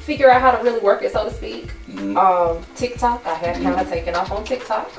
figure 0.00 0.30
out 0.30 0.40
how 0.40 0.50
to 0.52 0.64
really 0.64 0.80
work 0.80 1.02
it, 1.02 1.12
so 1.12 1.24
to 1.28 1.30
speak. 1.34 1.70
hmm 1.92 2.16
Um, 2.16 2.64
TikTok, 2.74 3.26
I 3.26 3.34
have 3.34 3.56
kind 3.62 3.78
of 3.78 3.86
taken 3.88 4.14
off 4.14 4.32
on 4.32 4.44
TikTok. 4.44 4.90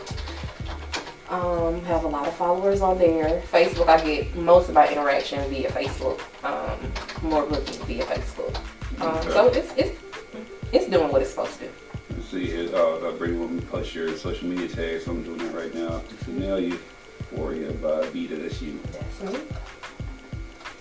Um, 1.29 1.81
have 1.85 2.03
a 2.03 2.07
lot 2.07 2.27
of 2.27 2.35
followers 2.35 2.81
on 2.81 2.99
there. 2.99 3.41
Facebook, 3.51 3.87
I 3.87 4.03
get 4.03 4.35
most 4.35 4.69
of 4.69 4.75
my 4.75 4.87
interaction 4.91 5.47
via 5.49 5.69
Facebook. 5.71 6.19
Um, 6.43 6.79
more 7.27 7.45
looking 7.45 7.83
via 7.85 8.03
Facebook. 8.05 8.55
Um, 9.01 9.09
Okay. 9.17 9.29
so 9.31 9.47
it's 9.47 9.73
it's 9.77 9.99
it's 10.71 10.85
doing 10.87 11.11
what 11.11 11.21
it's 11.21 11.31
supposed 11.31 11.57
to 11.59 11.65
do. 11.65 12.21
See 12.29 12.45
here. 12.45 12.69
Uh, 12.75 13.05
I'll 13.05 13.13
bring 13.17 13.39
when 13.39 13.55
we 13.55 13.61
post 13.61 13.95
your 13.95 14.15
social 14.17 14.47
media 14.47 14.67
tags. 14.67 15.07
I'm 15.07 15.23
doing 15.23 15.37
that 15.39 15.55
right 15.55 15.73
now. 15.73 16.01
Chanel 16.25 16.59
Euphoria 16.59 17.71
by 17.73 18.05
Vita. 18.09 18.35
That's 18.35 18.61
you. 18.61 18.79
That's 18.91 19.33
me. 19.33 19.39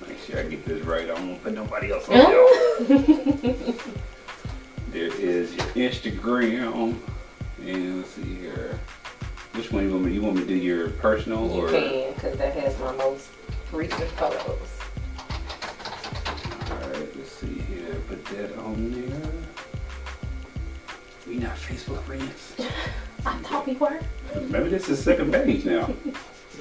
Make 0.09 0.19
sure 0.27 0.41
I 0.41 0.43
get 0.45 0.65
this 0.65 0.85
right. 0.85 1.05
I 1.05 1.15
don't 1.15 1.29
want 1.29 1.39
to 1.39 1.45
put 1.45 1.55
nobody 1.55 1.93
else 1.93 2.09
on 2.09 2.15
there. 2.17 2.45
Mm-hmm. 2.79 3.91
There 4.93 5.13
is 5.21 5.55
your 5.55 5.67
Instagram. 5.67 6.97
And 7.67 7.99
let's 7.99 8.11
see 8.11 8.23
here. 8.37 8.79
Which 9.53 9.71
one 9.71 9.85
you 9.85 9.91
want 9.93 10.05
me? 10.05 10.13
You 10.13 10.23
want 10.23 10.37
me 10.37 10.43
to 10.43 10.49
do 10.49 10.55
your 10.55 10.91
personal 10.91 11.47
You 11.55 11.67
or? 11.67 11.69
can, 11.69 12.15
because 12.15 12.39
that 12.39 12.55
has 12.55 12.79
my 12.79 12.93
most 12.93 13.29
recent 13.73 14.09
photos. 14.13 14.69
Alright, 16.71 17.17
let's 17.17 17.33
see 17.33 17.59
here. 17.59 17.97
Put 18.09 18.25
that 18.27 18.57
on 18.59 18.93
there. 18.93 19.31
We 21.27 21.37
not 21.37 21.57
Facebook 21.57 22.03
friends. 22.05 22.55
I 23.27 23.37
thought 23.39 23.67
we 23.67 23.75
were. 23.75 24.01
Maybe 24.49 24.69
this 24.71 24.89
is 24.89 25.03
second 25.03 25.33
page 25.33 25.65
now. 25.65 25.93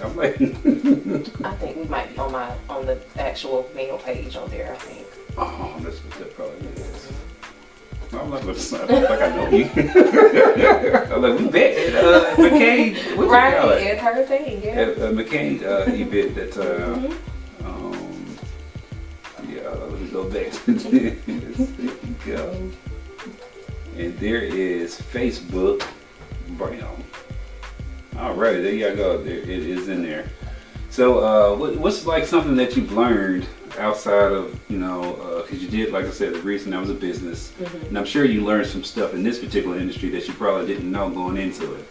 I'm 0.04 0.16
like, 0.16 0.36
I 1.44 1.54
think 1.56 1.78
we 1.78 1.86
might 1.86 2.12
be 2.14 2.20
on 2.20 2.32
my 2.32 2.54
on 2.70 2.86
the 2.86 3.00
actual 3.18 3.70
mail 3.76 3.98
page 3.98 4.36
on 4.36 4.50
there. 4.50 4.74
I 4.74 4.78
think. 4.78 5.08
oh, 5.38 5.76
that's 5.82 5.98
what 6.04 6.14
that 6.20 6.36
probably 6.36 6.68
is. 6.70 7.12
I'm 8.14 8.30
like, 8.32 8.46
what's 8.46 8.72
up? 8.74 8.90
Like 8.90 9.22
I 9.22 9.36
know 9.36 9.50
you. 9.50 9.66
I'm 11.14 11.22
like, 11.22 11.40
we 11.40 11.48
bet 11.50 11.78
at 11.94 12.04
uh, 12.04 12.42
Macon. 12.42 13.18
What 13.18 13.24
you 13.26 13.32
right, 13.32 13.78
it? 13.82 13.88
it's 13.88 14.02
her 14.02 14.24
thing. 14.26 14.64
Yeah. 14.64 14.70
At 14.82 15.02
uh, 15.02 15.12
Macon 15.12 15.64
uh, 15.66 15.86
event 15.88 16.36
that, 16.36 16.58
uh, 16.58 16.96
Mhm. 16.96 17.14
um, 17.66 18.38
yeah, 19.50 19.70
let 19.70 20.00
me 20.00 20.08
go 20.10 20.24
back 20.30 20.52
to 20.54 20.72
this. 20.74 20.84
There 20.86 21.86
you 21.86 22.16
go. 22.26 22.72
And 23.98 24.18
there 24.20 24.42
is 24.42 25.02
Facebook 25.02 25.84
Brown. 26.52 27.04
All 28.18 28.34
right, 28.34 28.62
there 28.62 28.74
you 28.74 28.96
go. 28.96 29.22
There 29.22 29.36
it 29.38 29.48
is 29.50 29.88
in 29.90 30.02
there. 30.02 30.26
So, 30.90 31.20
uh, 31.20 31.56
what, 31.56 31.76
what's 31.78 32.06
like 32.06 32.26
something 32.26 32.56
that 32.56 32.76
you've 32.76 32.92
learned 32.92 33.46
outside 33.78 34.32
of 34.32 34.60
you 34.70 34.78
know, 34.80 35.44
because 35.46 35.62
you 35.62 35.70
did, 35.70 35.92
like 35.94 36.06
I 36.06 36.10
said, 36.10 36.34
the 36.34 36.40
reason 36.42 36.72
that 36.72 36.80
was 36.80 36.90
a 36.90 36.96
business, 36.96 37.54
Mhm. 37.62 37.90
and 37.90 37.98
I'm 37.98 38.06
sure 38.06 38.26
you 38.26 38.42
learned 38.44 38.66
some 38.68 38.84
stuff 38.84 39.14
in 39.14 39.22
this 39.24 39.38
particular 39.38 39.78
industry 39.78 40.10
that 40.10 40.28
you 40.28 40.34
probably 40.34 40.66
didn't 40.66 40.92
know 40.92 41.10
going 41.10 41.38
into 41.38 41.76
it, 41.76 41.86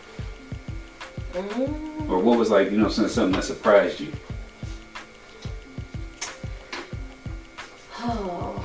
Mm, 1.34 2.08
or 2.10 2.18
what 2.18 2.38
was 2.38 2.50
like 2.50 2.70
you 2.72 2.78
know 2.78 2.88
something 2.88 3.30
that 3.32 3.44
surprised 3.44 4.00
you. 4.00 4.10
Oh, 8.00 8.64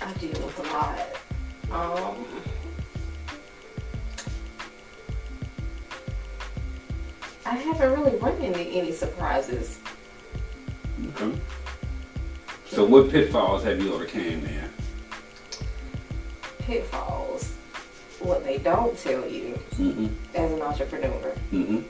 I 0.00 0.12
deal 0.14 0.30
with 0.30 0.58
a 0.58 0.72
lot. 0.72 0.98
Um, 1.70 2.24
I 7.48 7.54
haven't 7.54 7.92
really 7.92 8.16
run 8.18 8.36
into 8.42 8.60
any 8.60 8.92
surprises. 8.92 9.78
Okay. 11.16 11.32
So, 12.66 12.84
what 12.84 13.10
pitfalls 13.10 13.64
have 13.64 13.82
you 13.82 13.94
overcame, 13.94 14.42
man? 14.44 14.70
Pitfalls. 16.58 17.54
What 18.20 18.44
they 18.44 18.58
don't 18.58 18.98
tell 18.98 19.26
you 19.26 19.58
Mm-hmm. 19.78 20.08
as 20.34 20.52
an 20.52 20.60
entrepreneur. 20.60 21.32
Mm-hmm. 21.52 21.80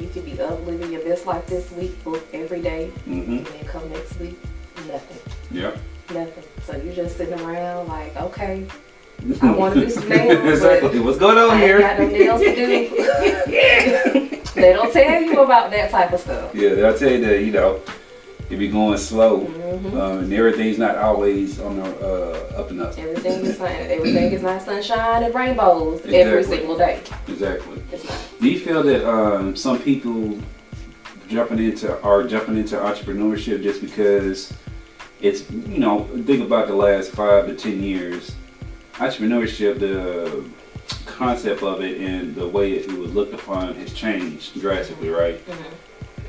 You 0.00 0.08
could 0.10 0.24
be 0.26 0.38
up 0.40 0.64
living 0.66 0.92
your 0.92 1.02
best 1.02 1.26
life 1.26 1.46
this 1.46 1.70
week, 1.72 2.02
book 2.04 2.24
every 2.32 2.60
day, 2.60 2.92
Mm-hmm. 3.08 3.32
and 3.38 3.46
then 3.46 3.64
come 3.64 3.90
next 3.90 4.18
week, 4.20 4.38
nothing. 4.86 5.18
Yep. 5.50 5.78
Nothing. 6.14 6.44
So 6.64 6.76
you're 6.76 6.94
just 6.94 7.16
sitting 7.16 7.40
around 7.40 7.88
like, 7.88 8.14
okay, 8.16 8.64
I 9.20 9.88
some 9.88 10.08
nails, 10.08 10.38
but 10.40 10.48
exactly. 10.48 11.00
What's 11.00 11.18
going 11.18 11.38
on 11.38 11.50
I 11.50 11.60
here? 11.60 11.80
got 11.80 11.98
no 11.98 12.06
nails 12.08 12.40
to 12.40 12.54
do. 12.54 12.88
they 14.54 14.72
don't 14.72 14.92
tell 14.92 15.22
you 15.22 15.40
about 15.40 15.70
that 15.70 15.90
type 15.90 16.12
of 16.12 16.20
stuff. 16.20 16.54
Yeah, 16.54 16.74
they'll 16.74 16.96
tell 16.96 17.10
you 17.10 17.24
that 17.26 17.42
you 17.42 17.52
know 17.52 17.80
it 18.48 18.56
be 18.56 18.68
going 18.68 18.96
slow, 18.96 19.40
Mhm. 19.40 19.92
um, 19.94 20.18
and 20.20 20.32
everything's 20.32 20.78
not 20.78 20.96
always 20.96 21.60
on 21.60 21.76
the 21.76 21.84
uh, 21.84 22.58
up 22.60 22.70
and 22.70 22.80
up. 22.80 22.96
Everything 22.98 23.44
is 23.44 23.58
not, 23.58 23.70
everything 23.70 24.32
is 24.32 24.42
not 24.42 24.62
sunshine 24.62 25.24
and 25.24 25.34
rainbows 25.34 26.00
every 26.06 26.44
single 26.44 26.76
day. 26.78 27.00
Exactly. 27.26 27.82
Do 28.40 28.48
you 28.48 28.58
feel 28.60 28.82
that 28.84 29.06
um, 29.08 29.54
some 29.56 29.78
people 29.80 30.38
jumping 31.28 31.58
into 31.58 32.00
are 32.02 32.22
jumping 32.26 32.56
into 32.56 32.76
entrepreneurship 32.76 33.62
just 33.62 33.82
because 33.82 34.52
it's 35.20 35.50
you 35.50 35.78
know 35.78 36.04
think 36.24 36.42
about 36.42 36.68
the 36.68 36.74
last 36.74 37.10
five 37.10 37.46
to 37.48 37.54
ten 37.54 37.82
years, 37.82 38.34
entrepreneurship 38.98 39.78
the 39.78 40.44
concept 41.06 41.62
of 41.62 41.80
it 41.80 42.00
and 42.00 42.34
the 42.34 42.46
way 42.46 42.72
it 42.72 42.86
was 42.98 43.14
looked 43.14 43.34
upon 43.34 43.74
has 43.74 43.92
changed 43.92 44.60
drastically, 44.60 45.08
right? 45.08 45.40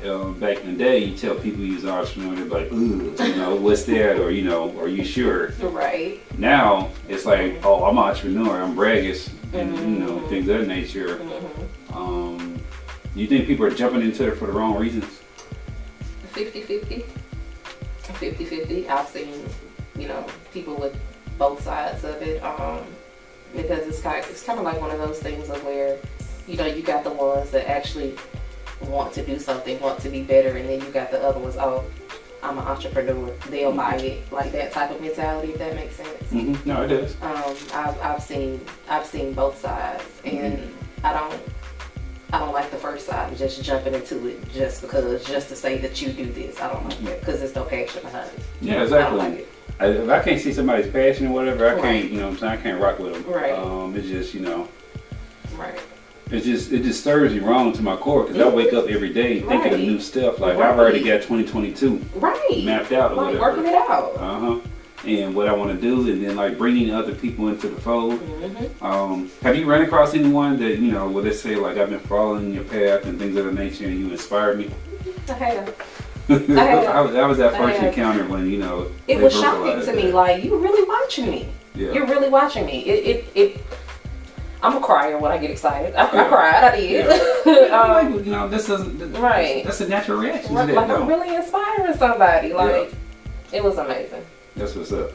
Um, 0.04 0.38
back 0.40 0.60
in 0.62 0.72
the 0.72 0.78
day, 0.84 0.98
you 0.98 1.16
tell 1.16 1.34
people 1.34 1.60
you're 1.62 1.78
an 1.80 1.88
entrepreneur, 1.88 2.34
they're 2.34 2.44
like, 2.46 2.72
"Ooh, 2.72 3.14
you 3.22 3.36
know, 3.36 3.54
what's 3.56 3.84
that?" 3.84 4.18
Or 4.18 4.30
you 4.30 4.42
know, 4.44 4.74
"Are 4.80 4.88
you 4.88 5.04
sure?" 5.04 5.50
Right. 5.60 6.20
Now 6.38 6.90
it's 7.06 7.26
like, 7.26 7.60
"Oh, 7.64 7.84
I'm 7.84 7.98
an 7.98 8.04
entrepreneur. 8.04 8.62
I'm 8.62 8.74
braggish," 8.74 9.28
and 9.52 9.76
you 9.76 9.98
know, 10.06 10.12
Mhm. 10.20 10.28
things 10.30 10.48
of 10.48 10.58
that 10.60 10.66
nature. 10.68 11.16
Mm-hmm. 11.18 11.94
Um, 11.98 12.58
you 13.14 13.26
think 13.26 13.46
people 13.46 13.66
are 13.66 13.70
jumping 13.70 14.00
into 14.00 14.26
it 14.28 14.38
for 14.38 14.46
the 14.46 14.52
wrong 14.52 14.78
reasons? 14.78 15.20
50-50. 16.32 17.04
50-50. 18.04 18.88
I've 18.88 19.06
seen, 19.08 19.28
you 19.98 20.08
know, 20.08 20.24
people 20.54 20.76
with 20.76 20.96
both 21.40 21.64
sides 21.64 22.04
of 22.04 22.22
it. 22.22 22.40
Um, 22.44 22.84
because 23.56 23.88
it's 23.88 24.00
kind 24.00 24.22
of, 24.22 24.30
it's 24.30 24.44
kind 24.44 24.60
of 24.60 24.64
like 24.64 24.80
one 24.80 24.92
of 24.92 24.98
those 24.98 25.18
things 25.18 25.50
of 25.50 25.64
where, 25.64 25.96
you 26.46 26.56
know, 26.56 26.66
you 26.66 26.82
got 26.82 27.02
the 27.02 27.10
ones 27.10 27.50
that 27.50 27.68
actually 27.68 28.14
want 28.82 29.12
to 29.14 29.26
do 29.26 29.40
something, 29.40 29.80
want 29.80 30.00
to 30.02 30.08
be 30.08 30.22
better, 30.22 30.56
and 30.56 30.68
then 30.68 30.80
you 30.80 30.90
got 30.92 31.10
the 31.10 31.20
other 31.20 31.40
ones, 31.40 31.56
oh, 31.58 31.84
I'm 32.42 32.58
an 32.58 32.64
entrepreneur. 32.64 33.30
They'll 33.48 33.72
buy 33.72 33.96
it. 33.96 34.32
Like 34.32 34.52
that 34.52 34.72
type 34.72 34.90
of 34.90 35.00
mentality, 35.00 35.52
if 35.52 35.58
that 35.58 35.74
makes 35.74 35.96
sense. 35.96 36.08
Mm-hmm. 36.30 36.68
No, 36.68 36.82
it 36.82 36.88
does. 36.88 37.14
Um, 37.20 37.56
I've, 37.74 38.00
I've 38.00 38.22
seen 38.22 38.60
I've 38.88 39.04
seen 39.04 39.34
both 39.34 39.58
sides, 39.58 40.04
and 40.24 40.72
I 41.04 41.12
don't 41.12 41.40
I 42.32 42.38
don't 42.38 42.52
like 42.52 42.70
the 42.70 42.78
first 42.78 43.06
side 43.06 43.30
of 43.30 43.38
just 43.38 43.62
jumping 43.62 43.92
into 43.92 44.26
it 44.26 44.50
just 44.52 44.80
because 44.80 45.24
just 45.26 45.48
to 45.48 45.56
say 45.56 45.78
that 45.78 46.00
you 46.00 46.12
do 46.12 46.32
this. 46.32 46.60
I 46.60 46.72
don't 46.72 46.84
like 46.88 46.98
that 47.00 47.20
because 47.20 47.40
there's 47.40 47.54
no 47.54 47.64
passion 47.64 48.02
behind 48.02 48.30
it. 48.30 48.42
Yeah, 48.62 48.72
I 48.72 48.76
don't 48.76 48.84
exactly. 48.84 49.18
like 49.18 49.38
it. 49.40 49.48
I, 49.80 49.86
if 49.86 50.08
I 50.10 50.20
can't 50.22 50.40
see 50.40 50.52
somebody's 50.52 50.88
passion 50.90 51.28
or 51.28 51.30
whatever, 51.32 51.66
I 51.68 51.72
Right. 51.72 51.82
can't. 51.82 52.10
You 52.10 52.18
know, 52.18 52.26
what 52.26 52.32
I'm 52.34 52.38
saying 52.38 52.52
I 52.52 52.56
can't 52.58 52.80
rock 52.80 52.98
with 52.98 53.14
them. 53.14 53.32
Right. 53.32 53.52
Um, 53.54 53.94
it's 53.96 54.08
just 54.08 54.34
you 54.34 54.40
know, 54.40 54.68
Right. 55.56 55.78
it 56.30 56.40
just 56.40 56.70
it 56.72 56.82
just 56.82 57.02
serves 57.02 57.32
me 57.32 57.40
wrong 57.40 57.72
to 57.72 57.82
my 57.82 57.96
core 57.96 58.24
because 58.24 58.40
I 58.40 58.48
wake 58.48 58.72
up 58.74 58.88
every 58.88 59.12
day 59.12 59.40
thinking 59.40 59.72
of 59.72 59.80
new 59.80 59.98
stuff. 60.00 60.38
Like 60.38 60.58
I've 60.58 60.78
already 60.78 61.02
got 61.02 61.22
2022 61.22 62.04
Right. 62.16 62.62
mapped 62.64 62.92
out 62.92 63.12
or 63.12 63.14
Like 63.16 63.24
whatever. 63.38 63.40
working 63.40 63.66
it 63.66 63.74
out. 63.74 64.14
Uh 64.18 64.38
huh. 64.38 64.58
and 65.06 65.34
what 65.34 65.48
I 65.48 65.54
want 65.54 65.70
to 65.74 65.80
do, 65.80 66.06
and 66.12 66.22
then 66.22 66.36
like 66.36 66.58
bringing 66.58 66.92
other 66.92 67.14
people 67.14 67.48
into 67.48 67.68
the 67.68 67.80
fold. 67.80 68.18
hmm 68.18 68.84
Um, 68.84 69.30
have 69.42 69.56
you 69.56 69.64
run 69.64 69.80
across 69.80 70.12
anyone 70.14 70.58
that 70.60 70.78
you 70.78 70.92
know, 70.92 71.08
where 71.08 71.22
they 71.24 71.32
say 71.32 71.56
like 71.56 71.78
I've 71.78 71.88
been 71.88 72.00
following 72.00 72.52
your 72.52 72.64
path 72.64 73.06
and 73.06 73.18
things 73.18 73.34
of 73.36 73.46
that 73.46 73.54
nature, 73.54 73.86
and 73.86 73.98
you 73.98 74.10
inspired 74.10 74.58
me? 74.58 74.70
I 75.28 75.32
have. 75.32 75.74
That, 76.30 77.04
was, 77.04 77.12
that 77.12 77.28
was 77.28 77.38
that 77.38 77.56
first 77.56 77.82
encounter 77.82 78.24
when 78.24 78.48
you 78.48 78.58
know 78.58 78.90
It 79.08 79.20
was 79.20 79.32
shocking 79.32 79.84
to 79.84 79.92
me. 79.92 80.12
Like 80.12 80.44
you 80.44 80.56
really 80.56 80.86
watching 80.88 81.30
me. 81.30 81.48
yeah. 81.74 81.92
You're 81.92 82.06
really 82.06 82.28
watching 82.28 82.66
me. 82.66 82.82
It 82.82 83.16
it. 83.16 83.32
it 83.34 83.64
I'm 84.62 84.76
a 84.76 84.80
crier 84.80 85.18
when 85.18 85.32
I 85.32 85.38
get 85.38 85.50
excited. 85.50 85.94
I, 85.94 86.12
Yeah. 86.12 86.24
I 86.24 86.28
cried. 86.28 86.64
I 86.64 86.76
did. 86.76 87.06
like, 87.46 87.72
um, 87.72 88.12
you 88.24 88.30
know, 88.30 88.46
this 88.46 88.66
doesn't. 88.66 88.98
This, 88.98 89.08
Right. 89.18 89.64
That's 89.64 89.80
a 89.80 89.88
natural 89.88 90.18
reaction 90.18 90.54
like 90.54 90.66
that. 90.68 90.90
I'm 90.90 91.06
really 91.06 91.34
inspiring 91.34 91.94
somebody. 91.94 92.52
Like 92.52 92.92
it 93.52 93.64
was 93.64 93.78
amazing. 93.78 94.24
That's 94.56 94.74
what's 94.76 94.92
up. 94.92 95.10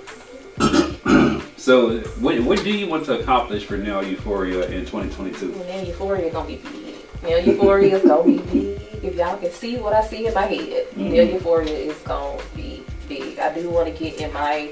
so, 1.57 1.99
what, 2.19 2.39
what 2.41 2.63
do 2.63 2.71
you 2.71 2.87
want 2.87 3.05
to 3.05 3.19
accomplish 3.19 3.65
for 3.65 3.77
Nail 3.77 4.03
Euphoria 4.03 4.65
in 4.67 4.85
2022? 4.85 5.45
And 5.45 5.61
then 5.61 5.85
Euphoria 5.85 6.31
gonna 6.31 6.47
be 6.47 6.57
big. 6.57 6.95
Nail 7.23 7.39
Euphoria 7.45 7.97
is 7.97 8.03
gonna 8.03 8.23
be 8.23 8.37
big. 8.39 8.81
If 9.05 9.15
y'all 9.15 9.37
can 9.37 9.51
see 9.51 9.77
what 9.77 9.93
I 9.93 10.01
see 10.05 10.25
in 10.25 10.33
my 10.33 10.43
head, 10.47 10.87
Mhm. 10.95 10.97
Nail 11.11 11.25
Euphoria 11.35 11.71
is 11.91 11.97
gonna 11.99 12.41
be 12.55 12.83
big. 13.07 13.37
I 13.39 13.53
do 13.53 13.69
want 13.69 13.85
to 13.87 13.93
get 14.03 14.19
in 14.19 14.33
my 14.33 14.71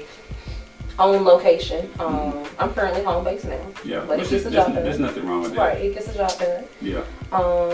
own 0.98 1.24
location. 1.24 1.88
Um, 2.00 2.44
I'm 2.58 2.72
currently 2.74 3.02
home 3.04 3.22
based 3.24 3.44
now. 3.44 3.58
Yeah, 3.84 4.00
But 4.06 4.18
which 4.18 4.26
it 4.26 4.30
gets 4.30 4.42
there's, 4.44 4.54
job 4.54 4.74
done. 4.74 4.84
there's 4.84 4.98
nothing 4.98 5.26
wrong 5.26 5.42
with 5.42 5.54
that. 5.54 5.60
Right, 5.60 5.78
it 5.84 5.94
gets 5.94 6.06
the 6.06 6.14
job 6.14 6.36
done. 6.38 6.64
Yeah, 6.82 7.00
Um, 7.32 7.70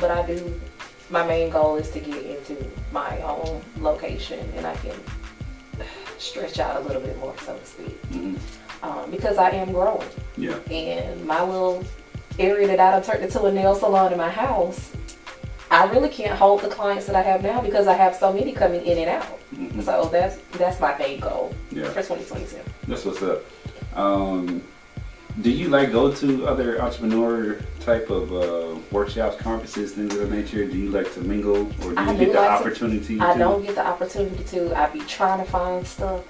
but 0.00 0.10
I 0.10 0.22
do. 0.26 0.60
My 1.10 1.26
main 1.26 1.50
goal 1.50 1.76
is 1.76 1.90
to 1.90 2.00
get 2.00 2.22
into 2.24 2.56
my 2.90 3.20
own 3.22 3.62
location, 3.80 4.40
and 4.56 4.66
I 4.66 4.74
can 4.76 4.94
stretch 6.18 6.58
out 6.58 6.76
a 6.76 6.80
little 6.80 7.02
bit 7.02 7.18
more, 7.18 7.34
so 7.44 7.54
to 7.56 7.66
speak, 7.66 7.98
hmm 8.12 8.34
um, 8.82 9.10
because 9.10 9.38
I 9.38 9.50
am 9.50 9.72
growing. 9.72 10.08
yeah, 10.36 10.54
And 10.70 11.24
my 11.26 11.42
little 11.42 11.84
area 12.38 12.66
that 12.66 12.80
I 12.80 12.90
done 12.92 13.02
turned 13.02 13.22
into 13.22 13.42
a 13.44 13.52
nail 13.52 13.74
salon 13.74 14.12
in 14.12 14.18
my 14.18 14.30
house, 14.30 14.90
I 15.72 15.84
really 15.90 16.10
can't 16.10 16.38
hold 16.38 16.60
the 16.60 16.68
clients 16.68 17.06
that 17.06 17.16
I 17.16 17.22
have 17.22 17.42
now 17.42 17.62
because 17.62 17.86
I 17.86 17.94
have 17.94 18.14
so 18.14 18.30
many 18.30 18.52
coming 18.52 18.84
in 18.84 18.98
and 18.98 19.08
out. 19.08 19.24
hmm 19.24 19.80
So 19.80 20.08
that's 20.12 20.36
that's 20.58 20.78
my 20.80 20.96
main 20.98 21.18
goal 21.18 21.54
yeah. 21.70 21.84
for 21.88 22.02
2022. 22.02 22.58
That's 22.86 23.04
what's 23.06 23.22
up. 23.22 23.42
Um, 23.96 24.62
do 25.40 25.50
you 25.50 25.70
like 25.70 25.90
go 25.90 26.12
to 26.12 26.46
other 26.46 26.80
entrepreneur 26.82 27.58
type 27.80 28.10
of 28.10 28.34
uh, 28.34 28.78
workshops, 28.90 29.36
conferences, 29.36 29.94
things 29.94 30.14
of 30.14 30.28
that 30.28 30.36
nature? 30.36 30.66
Do 30.66 30.76
you 30.76 30.90
like 30.90 31.10
to 31.14 31.20
mingle, 31.20 31.66
or 31.82 31.94
do 31.94 31.96
I 31.96 32.12
you 32.12 32.18
do 32.18 32.24
get 32.26 32.32
the 32.34 32.40
like 32.40 32.48
to- 32.48 32.64
opportunity? 32.66 33.18
I 33.18 33.38
don't 33.38 33.62
get 33.64 33.74
the 33.74 33.86
opportunity 33.86 34.44
to. 34.44 34.78
I 34.78 34.90
be 34.90 35.00
trying 35.00 35.42
to 35.42 35.50
find 35.50 35.86
stuff. 35.86 36.22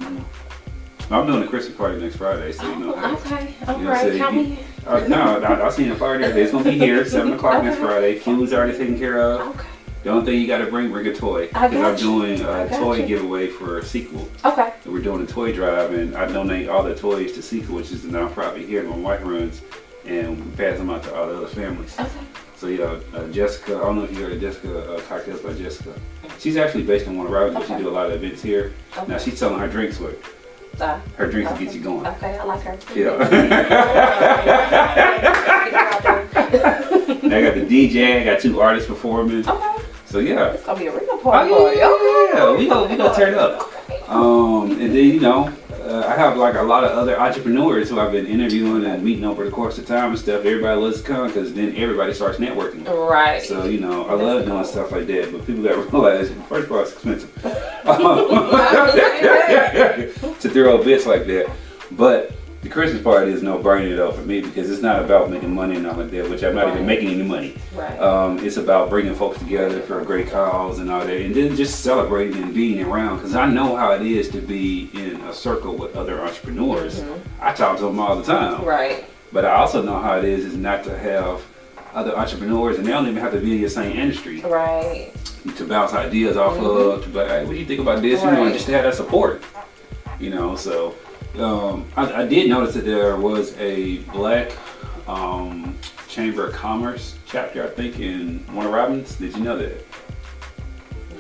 I'm 1.13 1.27
doing 1.27 1.43
a 1.43 1.47
Christmas 1.47 1.77
party 1.77 2.01
next 2.01 2.17
Friday, 2.17 2.53
so 2.53 2.69
you 2.69 2.77
know. 2.79 2.95
Oh, 2.97 3.15
okay, 3.17 3.55
all 3.69 3.77
You 3.79 3.85
know, 3.85 3.91
right, 3.91 4.01
so 4.19 4.31
you- 4.31 4.33
me. 4.33 4.59
Uh, 4.87 4.99
no, 5.09 5.41
I, 5.43 5.67
I 5.67 5.71
seen 5.71 5.91
a 5.91 5.97
flyer 5.97 6.19
the 6.19 6.27
other. 6.31 6.39
It's 6.41 6.51
gonna 6.53 6.65
be 6.65 6.79
here, 6.79 7.05
seven 7.05 7.35
o'clock 7.35 7.63
next 7.63 7.77
Okay. 7.77 7.85
Friday. 7.87 8.19
Food's 8.19 8.53
already 8.53 8.77
taken 8.77 8.99
care 8.99 9.21
of. 9.21 9.41
Okay, 9.55 9.67
The 10.05 10.11
only 10.11 10.25
thing 10.25 10.41
you 10.41 10.47
gotta 10.49 10.67
bring, 10.67 10.91
bring 10.91 11.07
a 11.07 11.15
toy. 11.15 11.49
I 11.55 11.69
Because 11.69 12.03
I'm 12.03 12.09
doing 12.09 12.41
a 12.41 12.69
toy 12.69 12.97
you. 12.97 13.07
giveaway 13.07 13.49
for 13.49 13.79
a 13.79 13.85
sequel. 13.85 14.29
okay, 14.45 14.73
So 14.83 14.91
we're 14.91 15.03
doing 15.03 15.23
a 15.23 15.27
toy 15.27 15.53
drive, 15.53 15.93
and 15.93 16.17
I 16.17 16.27
donate 16.27 16.69
all 16.69 16.83
the 16.83 16.95
toys 16.97 17.33
to 17.35 17.43
Sequel, 17.43 17.77
which 17.77 17.93
is 17.93 18.05
a 18.05 18.09
nonprofit 18.09 18.67
here 18.67 18.83
my 18.83 18.97
wife 18.97 19.21
runs, 19.23 19.61
and 20.07 20.45
we 20.45 20.57
pass 20.57 20.79
them 20.79 20.91
out 20.91 21.03
to 21.05 21.15
all 21.15 21.27
the 21.29 21.37
other 21.37 21.47
families. 21.47 21.95
okay. 22.01 22.11
So 22.57 22.67
yeah, 22.69 22.99
uh, 23.15 23.27
Jessica, 23.29 23.77
I 23.77 23.81
don't 23.81 23.97
know 23.99 24.05
if 24.05 24.13
you 24.17 24.23
heard 24.25 24.33
of 24.33 24.41
Jessica, 24.41 24.95
uh, 24.95 25.01
Cocktails 25.03 25.41
by 25.41 25.53
Jessica. 25.53 25.93
She's 26.39 26.57
actually 26.57 26.85
based 26.85 27.07
in 27.07 27.17
Warner 27.17 27.31
Robins, 27.31 27.55
but 27.57 27.67
she 27.69 27.83
do 27.83 27.89
a 27.89 27.91
lot 27.91 28.07
of 28.07 28.13
events 28.13 28.41
here. 28.43 28.73
Now 29.09 29.19
she's 29.19 29.39
selling 29.39 29.59
her 29.61 29.69
drinks 29.69 29.99
with. 30.01 30.17
Uh, 30.83 30.99
Her 31.17 31.31
drinks 31.31 31.49
will 31.49 31.57
okay. 31.59 31.67
get 31.67 31.75
you 31.77 31.81
going. 31.81 32.05
Okay, 32.05 32.37
I 32.39 32.43
like 32.43 32.61
her. 32.63 32.77
Yeah. 32.93 33.17
I 36.35 37.41
got 37.41 37.55
the 37.55 37.65
DJ, 37.65 38.21
I 38.21 38.25
got 38.25 38.41
two 38.41 38.61
artists 38.61 38.89
performing. 38.89 39.49
okay, 39.49 39.77
So 40.07 40.19
yeah. 40.19 40.51
it's 40.53 40.65
gonna 40.65 40.81
be 40.81 40.87
a 40.89 40.93
real 40.93 41.19
party. 41.19 41.51
Oh, 41.55 41.71
yeah, 41.71 42.35
yeah, 42.35 42.51
yeah. 42.53 42.59
We 42.59 42.67
go, 42.69 42.87
we 42.89 42.97
go 42.97 43.15
turn 43.15 43.35
up. 43.35 43.71
Um, 44.09 44.73
and 44.73 44.81
then 44.81 44.95
you 44.97 45.21
know, 45.21 45.53
uh, 45.93 46.07
I 46.07 46.17
have 46.17 46.37
like 46.39 46.55
a 46.55 46.63
lot 46.63 46.85
of 46.85 46.93
other 46.93 47.19
entrepreneurs 47.21 47.91
who 47.91 48.01
I've 48.01 48.13
been 48.13 48.27
interviewing 48.27 48.85
and 48.87 49.03
meeting 49.05 49.25
over 49.25 49.45
the 49.45 49.51
course 49.51 49.77
of 49.79 49.87
time 49.87 50.11
and 50.11 50.19
stuff. 50.19 50.45
Everybody 50.45 50.81
loves 50.81 51.03
to 51.03 51.07
come 51.07 51.27
because 51.27 51.53
then 51.53 51.77
everybody 51.77 52.15
starts 52.15 52.39
networking. 52.39 52.87
Right. 52.89 53.43
So 53.43 53.65
you 53.65 53.79
know, 53.79 54.07
I 54.07 54.17
That's 54.17 54.23
love 54.23 54.45
cool. 54.45 54.55
doing 54.55 54.65
stuff 54.65 54.93
like 54.93 55.07
that. 55.09 55.33
But 55.33 55.47
people 55.47 55.63
got 55.63 55.75
to 55.75 55.83
realize, 55.91 56.31
first 56.49 56.67
of 56.67 56.73
all, 56.73 56.81
it's 56.81 56.93
expensive 56.93 57.43
to 60.41 60.49
throw 60.49 60.81
events 60.81 61.07
like 61.07 61.27
that. 61.27 61.51
But 61.91 62.33
the 62.63 62.69
Christmas 62.69 63.03
party 63.03 63.33
is 63.33 63.43
no 63.43 63.59
burning 63.59 63.93
it 63.93 63.97
though 63.97 64.13
for 64.13 64.23
me 64.23 64.41
because 64.41 64.71
it's 64.71 64.83
not 64.83 65.05
about 65.05 65.31
making 65.31 65.53
money 65.53 65.77
and 65.77 65.87
all 65.87 65.97
like 65.97 66.11
that, 66.13 66.31
which 66.31 66.45
I'm 66.45 66.55
not 66.55 66.69
even 66.69 66.87
making 66.87 67.09
any 67.09 67.23
money. 67.25 67.57
right. 67.75 67.99
Um, 67.99 68.39
it's 68.45 68.57
about 68.57 68.89
bringing 68.89 69.15
folks 69.15 69.39
together 69.39 69.81
for 69.83 70.01
a 70.01 70.05
great 70.05 70.31
cause 70.31 70.79
and 70.79 70.89
all 70.91 71.05
that, 71.05 71.11
and 71.21 71.35
then 71.35 71.57
just 71.57 71.81
celebrating 71.81 72.41
and 72.43 72.55
being 72.55 72.85
around. 72.85 73.17
Because 73.17 73.35
I 73.35 73.47
know 73.51 73.75
how 73.75 73.93
it 73.93 74.03
is 74.03 74.29
to 74.31 74.41
be 74.41 74.91
in 74.95 75.21
a 75.23 75.35
circle 75.35 75.75
with 75.77 75.97
other 75.97 76.21
entrepreneurs. 76.21 77.01
Mhm. 77.01 77.19
I 77.41 77.53
talk 77.53 77.79
to 77.79 77.85
them 77.85 77.99
all 77.99 78.15
the 78.17 78.23
time, 78.23 78.65
right. 78.65 79.05
but 79.33 79.45
I 79.45 79.55
also 79.57 79.83
know 79.83 79.99
how 79.99 80.17
it 80.19 80.25
is 80.25 80.45
is 80.45 80.57
not 80.57 80.85
to 80.85 80.97
have 80.97 81.41
other 81.95 82.17
entrepreneurs, 82.17 82.79
and 82.79 82.87
they 82.87 82.93
don't 82.93 83.07
even 83.09 83.21
have 83.21 83.33
to 83.33 83.39
be 83.41 83.55
in 83.55 83.61
your 83.61 83.69
same 83.71 83.97
industry 83.99 84.41
Right. 84.41 85.11
to 85.57 85.65
bounce 85.67 85.93
ideas 85.95 86.37
off 86.37 86.57
of. 86.59 87.03
To 87.03 87.09
be 87.09 87.19
like, 87.19 87.29
hey, 87.29 87.45
what 87.45 87.51
do 87.55 87.59
you 87.59 87.67
think 87.67 87.81
about 87.81 88.01
this? 88.03 88.23
You 88.23 88.31
know, 88.31 88.37
Mm-hmm. 88.45 88.53
Just 88.53 88.67
to 88.67 88.73
have 88.73 88.85
that 88.85 88.95
support. 88.95 89.43
You 90.21 90.31
know, 90.31 90.55
so 90.55 90.95
um, 91.39 91.87
I, 91.97 92.23
I 92.23 92.27
did 92.27 92.49
notice 92.49 92.75
that 92.75 92.85
there 92.85 93.17
was 93.17 93.57
a 93.59 93.99
black 94.13 94.53
um, 95.09 95.77
Chamber 96.09 96.49
of 96.49 96.55
Commerce 96.55 97.17
chapter, 97.27 97.65
I 97.65 97.69
think, 97.69 97.99
in 97.99 98.45
Warner 98.53 98.71
Robins. 98.71 99.17
Did 99.17 99.35
you 99.37 99.43
know 99.43 99.57
that? 99.59 99.85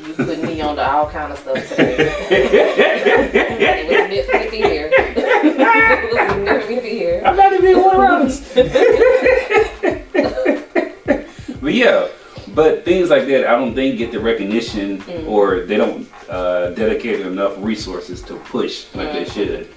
You 0.06 0.14
put 0.14 0.42
me 0.42 0.60
on 0.60 0.76
to 0.76 0.90
all 0.90 1.08
kind 1.08 1.32
of 1.32 1.38
stuff 1.38 1.68
today. 1.68 1.96
it 2.30 3.88
was 3.88 4.10
meant 4.10 4.26
for 4.26 4.38
me 4.38 4.44
to 4.44 4.50
be 4.50 4.56
here. 4.56 4.90
it 4.92 6.12
was 6.12 6.36
meant 6.44 6.62
for 6.64 6.68
me 6.68 6.74
to 6.76 6.80
be 6.82 6.90
here. 6.90 7.22
I'm 7.24 7.36
not 7.36 7.52
even 7.52 7.70
in 7.70 7.76
Warner 7.80 7.98
Robins. 8.00 8.40
but 11.60 11.72
yeah, 11.72 12.08
but 12.54 12.84
things 12.84 13.10
like 13.10 13.26
that, 13.28 13.46
I 13.46 13.52
don't 13.56 13.74
think 13.74 13.98
get 13.98 14.12
the 14.12 14.20
recognition, 14.20 14.98
Mm. 15.02 15.26
or 15.28 15.60
they 15.60 15.76
don't 15.76 16.08
uh, 16.28 16.70
dedicate 16.70 17.20
enough 17.20 17.54
resources 17.58 18.20
to 18.22 18.34
push 18.36 18.86
like 18.94 19.12
they 19.12 19.24
Mhm. 19.24 19.32
should. 19.32 19.68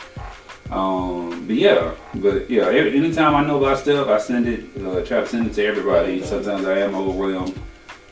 Um, 0.72 1.46
but 1.46 1.56
yeah, 1.56 1.94
but 2.16 2.50
yeah, 2.50 2.64
every, 2.64 2.98
anytime 2.98 3.36
I 3.36 3.46
know 3.46 3.58
about 3.64 3.80
stuff, 3.80 4.08
I 4.08 4.18
send 4.18 4.48
it, 4.48 4.66
uh, 4.84 5.06
try 5.06 5.22
to 5.22 5.28
send 5.28 5.48
it 5.48 5.54
to 5.54 5.66
everybody. 5.66 6.24
Sometimes 6.24 6.66
I 6.66 6.80
am 6.80 6.96
overwhelmed, 6.96 7.58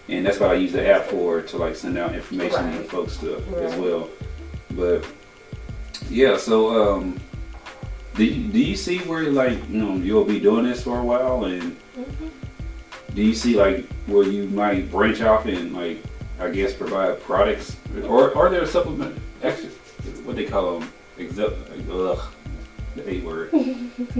and 0.08 0.26
that's 0.26 0.40
what 0.40 0.52
I 0.52 0.54
use 0.56 0.72
the 0.72 0.88
app 0.88 1.06
for 1.06 1.42
to 1.42 1.58
like 1.58 1.76
send 1.76 1.98
out 1.98 2.14
information 2.14 2.72
to 2.72 2.78
Right. 2.80 2.90
folks 2.90 3.18
to, 3.18 3.38
as 3.58 3.74
well. 3.76 4.08
But 4.72 5.06
yeah, 6.10 6.38
so 6.38 6.96
um, 6.98 7.20
do 8.16 8.24
you, 8.24 8.52
do 8.52 8.60
you 8.60 8.76
see 8.76 9.00
where 9.00 9.24
like 9.32 9.58
you 9.70 9.82
know 9.82 9.96
you'll 9.96 10.24
be 10.26 10.40
doing 10.40 10.66
this 10.66 10.84
for 10.84 11.00
a 11.00 11.04
while, 11.04 11.46
and 11.46 11.76
Mhm. 11.98 12.30
do 13.16 13.22
you 13.24 13.34
see 13.34 13.56
like 13.56 13.88
where 14.06 14.24
you 14.28 14.48
might 14.50 14.92
branch 14.92 15.22
off 15.22 15.46
and 15.48 15.74
like 15.74 16.04
I 16.40 16.50
guess 16.50 16.72
provide 16.74 17.20
products, 17.24 17.78
or 18.06 18.36
are 18.38 18.50
there 18.50 18.66
supplement 18.68 19.18
extra 19.42 19.70
what 20.24 20.36
they 20.36 20.46
call 20.46 20.80
them? 20.80 20.90
Except, 21.18 21.56
ugh, 21.92 22.20
the 22.96 23.10
A 23.10 23.20
word. 23.22 23.50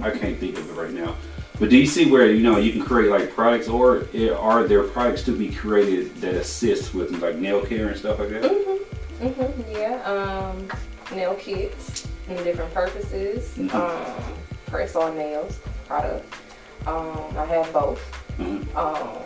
I 0.02 0.12
can't 0.12 0.38
think 0.40 0.58
of 0.58 0.70
it 0.70 0.74
right 0.74 0.92
now. 0.94 1.16
But 1.60 1.70
do 1.70 1.78
you 1.78 1.86
see 1.86 2.10
where 2.12 2.32
you 2.32 2.42
know 2.44 2.58
you 2.58 2.72
can 2.72 2.82
create 2.84 3.10
like 3.12 3.34
products, 3.34 3.68
or 3.68 4.08
are 4.38 4.64
there 4.64 4.84
products 4.84 5.24
to 5.24 5.32
be 5.38 5.50
created 5.54 6.16
that 6.22 6.34
assist 6.34 6.94
with 6.94 7.12
like 7.22 7.36
nail 7.38 7.64
care 7.66 7.90
and 7.90 7.98
stuff 7.98 8.20
like 8.20 8.30
that? 8.30 8.44
Mhm. 8.44 8.80
Mhm. 9.22 9.72
Yeah. 9.72 10.02
Um, 10.04 10.68
nail 11.16 11.36
kits 11.36 12.08
and 12.28 12.38
different 12.44 12.74
purposes. 12.74 13.54
Mhm. 13.58 13.74
Um, 13.74 14.34
press 14.68 14.96
on 14.96 15.16
nails 15.16 15.60
product. 15.88 16.26
Um, 16.88 17.20
I 17.38 17.46
have 17.46 17.72
both. 17.72 18.02
Mhm. 18.40 18.76
Um, 18.76 19.20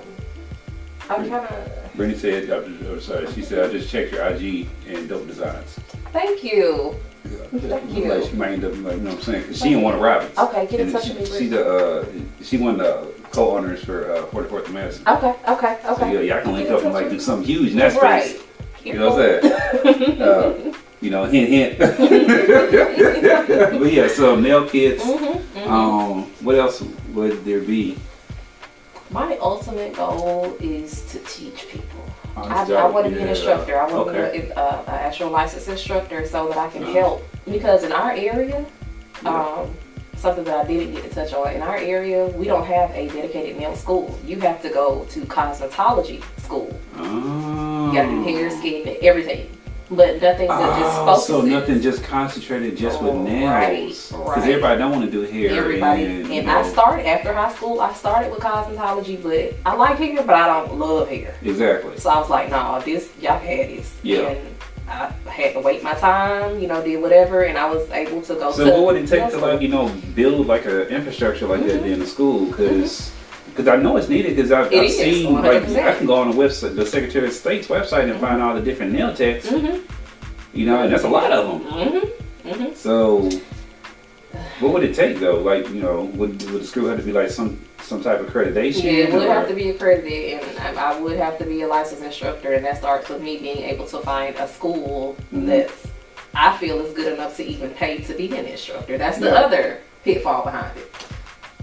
I'm 1.10 1.30
kind 1.30 1.45
of 1.45 1.93
Brittany 1.95 2.20
said, 2.20 2.50
I'm 2.50 2.78
just- 2.80 2.89
oh, 2.89 3.00
sorry, 3.00 3.28
she 3.34 3.41
said 3.41 3.68
I 3.70 3.72
just 3.72 3.89
checked 3.89 4.12
your 4.12 4.22
IG 4.28 4.68
and 4.89 5.08
dope 5.08 5.26
designs. 5.26 5.80
thank 6.12 6.43
you. 6.43 6.95
Yeah. 7.26 7.59
Thank 7.59 7.91
you. 7.93 8.05
Like 8.05 8.24
she 8.30 8.36
might 8.36 8.51
end 8.51 8.63
up 8.65 8.72
like 8.72 8.95
you 8.95 9.01
know 9.01 9.09
what 9.09 9.18
I'm 9.18 9.22
saying? 9.22 9.43
'Cause 9.47 9.57
she 9.59 9.74
in 9.74 9.82
Warner 9.82 9.99
Robins. 9.99 10.38
Okay, 10.38 10.68
get 10.68 10.80
in 10.80 10.88
And 10.88 10.91
touch 10.95 11.05
she, 11.05 11.13
with 11.13 11.20
me. 11.32 11.38
She 11.39 11.47
Rick. 11.49 11.49
the 11.51 11.76
uh, 11.76 12.05
she 12.43 12.57
one 12.57 12.80
of 12.80 12.80
the 12.80 13.13
co-owners 13.32 13.84
for 13.84 14.11
uh, 14.13 14.26
44th 14.28 14.65
and 14.65 14.74
Madison. 14.74 15.07
Okay. 15.07 15.34
Okay. 15.47 15.78
So 15.84 15.89
yeah, 15.89 16.05
Okay. 16.05 16.28
y'all 16.28 16.41
can 16.41 16.53
link 16.53 16.70
up 16.70 16.84
and 16.84 16.93
like 16.93 17.09
do 17.09 17.20
something 17.20 17.45
huge 17.47 17.72
in 17.72 17.78
that 17.78 17.91
space. 17.91 18.01
Right. 18.01 18.41
You 18.86 18.93
know 18.93 19.09
what 19.11 19.22
I'm 19.22 19.41
saying? 19.41 20.22
Uh, 20.22 20.53
you 21.01 21.11
know, 21.11 21.26
hint, 21.26 21.49
hint. 21.49 21.78
but 23.80 23.93
yeah, 23.93 24.07
so 24.07 24.36
nail 24.36 24.68
kits. 24.68 25.03
Mhm, 25.03 25.41
mhm. 25.55 25.68
Um, 25.68 26.24
what 26.41 26.55
else 26.55 26.82
would 27.13 27.43
there 27.45 27.59
be? 27.61 27.97
My 29.11 29.38
ultimate 29.38 29.93
goal 29.95 30.57
is 30.59 31.03
to 31.11 31.20
teach 31.20 31.68
people. 31.70 32.03
I, 32.38 32.72
I 32.72 32.86
want 32.90 33.06
to 33.08 33.12
be 33.12 33.22
an 33.22 33.28
instructor. 33.30 33.80
I 33.80 33.92
want 33.92 34.10
to 34.10 34.24
Okay. 34.28 34.40
be 34.42 34.46
an 34.48 34.54
uh, 34.58 34.84
actual 34.88 35.30
licensed 35.32 35.68
instructor 35.68 36.26
so 36.28 36.48
that 36.50 36.58
I 36.58 36.70
can 36.70 36.84
Uh-huh. 36.84 36.94
help. 36.94 37.24
Because 37.46 37.84
in 37.84 37.92
our 37.92 38.12
area, 38.12 38.64
Yeah. 39.24 39.30
um, 39.44 39.74
something 40.16 40.44
that 40.44 40.58
I 40.66 40.68
didn't 40.68 40.94
get 40.94 41.04
to 41.04 41.10
touch 41.10 41.34
on, 41.34 41.52
in 41.54 41.62
our 41.62 41.78
area, 41.78 42.26
we 42.28 42.46
don't 42.46 42.66
have 42.66 42.92
a 42.92 43.08
dedicated 43.10 43.58
nail 43.58 43.76
school. 43.76 44.18
You 44.26 44.40
have 44.42 44.62
to 44.62 44.70
go 44.70 45.06
to 45.10 45.20
cosmetology 45.22 46.22
school. 46.42 46.70
Oh. 46.98 47.88
You 47.88 47.94
gotta 47.94 48.10
do 48.10 48.24
hair, 48.24 48.50
skin, 48.52 48.88
and 48.88 48.98
everything. 48.98 49.50
But 49.90 50.22
nothing 50.22 50.48
that 50.50 50.80
just 50.80 50.98
Oh, 51.00 51.06
focuses. 51.06 51.28
so 51.28 51.42
nothing 51.42 51.82
just 51.82 52.04
concentrated 52.04 52.76
just 52.76 53.02
with 53.02 53.16
nails. 53.16 53.50
right, 53.50 53.88
Because 53.88 54.12
right. 54.44 54.50
everybody 54.50 54.80
don't 54.80 54.92
want 54.92 55.06
to 55.06 55.12
do 55.12 55.22
hair. 55.22 55.58
Everybody. 55.60 56.04
And, 56.06 56.28
you 56.28 56.42
And 56.42 56.52
I 56.52 56.62
know, 56.62 56.68
started 56.68 57.08
after 57.08 57.34
high 57.34 57.54
school. 57.54 57.80
I 57.80 57.94
started 57.94 58.30
with 58.32 58.42
cosmetology, 58.42 59.22
but 59.24 59.54
I 59.66 59.76
like 59.76 59.98
hair, 59.98 60.22
but 60.24 60.36
I 60.36 60.48
don't 60.48 60.78
love 60.78 61.08
hair. 61.08 61.36
Exactly. 61.42 61.98
So 62.00 62.10
I 62.10 62.20
was 62.20 62.30
like, 62.30 62.50
nah, 62.50 62.80
this 62.80 63.10
y'all 63.22 63.40
had 63.40 63.70
this. 63.70 63.94
Yeah. 64.04 64.28
And 64.28 64.56
I 64.90 65.14
had 65.30 65.54
to 65.54 65.60
wait 65.62 65.84
my 65.84 65.94
time, 65.94 66.60
you 66.60 66.68
know, 66.68 66.84
did 66.84 67.02
whatever, 67.02 67.44
and 67.44 67.58
I 67.58 67.70
was 67.70 67.90
able 67.92 68.22
to 68.24 68.36
go 68.36 68.52
So 68.52 68.66
to. 68.66 68.72
what 68.72 68.86
would 68.88 68.96
it 68.98 69.08
take 69.08 69.30
to 69.32 69.38
like 69.38 69.62
you 69.62 69.68
know 69.70 69.90
build 70.16 70.48
like 70.48 70.66
an 70.66 70.82
infrastructure 70.84 71.46
like 71.48 71.66
that 71.66 71.82
Mhm. 71.84 71.92
in 71.94 72.00
the 72.00 72.08
school? 72.08 72.46
Because 72.46 73.12
I 73.66 73.78
know 73.78 73.97
it's 73.97 74.10
needed 74.10 74.36
because 74.36 74.51
I've, 74.51 74.68
I've 74.68 74.74
is, 74.74 74.97
seen 74.97 75.34
like 75.34 75.64
100%. 75.64 75.86
I 75.88 75.95
can 75.95 76.05
go 76.05 76.16
on 76.16 76.30
the 76.32 76.36
website, 76.38 76.76
the 76.76 76.86
Secretary 76.86 77.28
of 77.28 77.34
State's 77.34 77.68
website 77.68 78.12
and 78.12 78.20
find 78.20 78.41
all 78.41 78.53
the 78.53 78.62
different 78.62 78.91
nail 78.91 79.14
techs. 79.16 79.47
Mhm. 79.47 79.82
You 80.53 80.66
know, 80.66 80.84
and 80.84 80.91
that's 80.91 81.03
a 81.03 81.10
lot 81.10 81.32
of 81.32 81.62
them. 81.62 81.72
Mhm. 81.72 82.12
Mhm. 82.45 82.76
So 82.76 83.30
what 84.60 84.74
would 84.74 84.84
it 84.84 84.95
take 84.95 85.20
though? 85.20 85.39
Like 85.39 85.68
you 85.70 85.82
know, 85.82 86.05
would, 86.16 86.41
would 86.51 86.62
the 86.62 86.66
school 86.68 86.88
have 86.89 86.97
to 86.99 87.03
be 87.05 87.12
like 87.12 87.30
some 87.30 87.60
some 87.82 88.01
type 88.03 88.20
of 88.20 88.28
accreditation? 88.28 88.84
Yeah, 88.84 88.91
it 88.91 89.14
would 89.14 89.24
or- 89.24 89.34
have 89.34 89.47
to 89.47 89.53
be 89.53 89.70
accredited, 89.70 90.41
and 90.41 90.78
I, 90.78 90.93
I 90.93 90.99
would 90.99 91.18
have 91.18 91.38
to 91.39 91.45
be 91.45 91.62
a 91.62 91.68
licensed 91.68 92.03
instructor, 92.03 92.53
and 92.53 92.66
that 92.66 92.78
starts 92.78 93.08
with 93.10 93.22
me 93.22 93.38
being 93.38 93.60
able 93.60 93.86
to 93.88 93.99
find 93.99 94.36
a 94.36 94.47
school 94.47 95.16
Mhm. 95.34 95.47
that's 95.47 95.88
I 96.34 96.55
feel 96.58 96.80
is 96.86 96.93
good 96.93 97.14
enough 97.14 97.36
to 97.38 97.43
even 97.45 97.72
pay 97.72 97.97
to 97.99 98.14
be 98.14 98.28
an 98.36 98.45
instructor. 98.45 98.97
That's 98.97 99.18
the 99.18 99.28
Yeah. 99.28 99.45
other 99.45 99.78
pitfall 100.03 100.43
behind 100.43 100.78
it. 100.78 100.91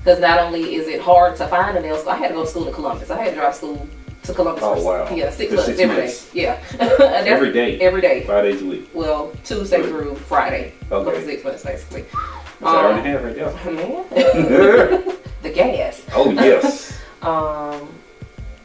Because 0.05 0.20
not 0.20 0.38
only 0.38 0.74
is 0.74 0.86
it 0.86 1.00
hard 1.00 1.34
to 1.36 1.46
find 1.48 1.78
a 1.78 1.80
nail 1.80 1.96
school, 1.96 2.11
I 2.12 2.16
had 2.16 2.28
to 2.28 2.34
go 2.34 2.42
to 2.44 2.46
school 2.50 2.68
in 2.68 2.74
Columbus. 2.74 3.11
I 3.11 3.22
had 3.24 3.30
to 3.30 3.36
drive 3.36 3.55
school 3.55 3.88
to 4.24 4.34
Columbus. 4.34 4.62
Oh, 4.62 4.82
wow. 4.84 5.09
Yeah, 5.11 5.30
six 5.30 5.50
months 5.50 5.64
six 5.64 5.80
every 5.80 5.96
day. 5.96 6.14
Yeah, 6.34 6.62
every 7.26 7.52
day. 7.55 7.80
Every 7.80 8.02
day. 8.02 8.24
five 8.26 8.44
days 8.44 8.61
a 8.61 8.66
week. 8.66 8.90
Well, 8.92 9.32
Tuesday 9.44 9.82
through 9.82 10.16
Friday. 10.16 10.74
Okay. 10.92 11.18
For 11.20 11.24
six 11.24 11.42
months, 11.42 11.64
basically. 11.64 12.02
That's 12.02 12.62
Um, 12.62 12.98
and 12.98 12.98
a 12.98 13.11
half 13.11 13.24
right 13.24 13.64
Man, 13.64 15.16
the 15.42 15.50
gas. 15.50 16.02
oh 16.12 16.30
yes. 16.32 17.00
Um, 17.22 17.88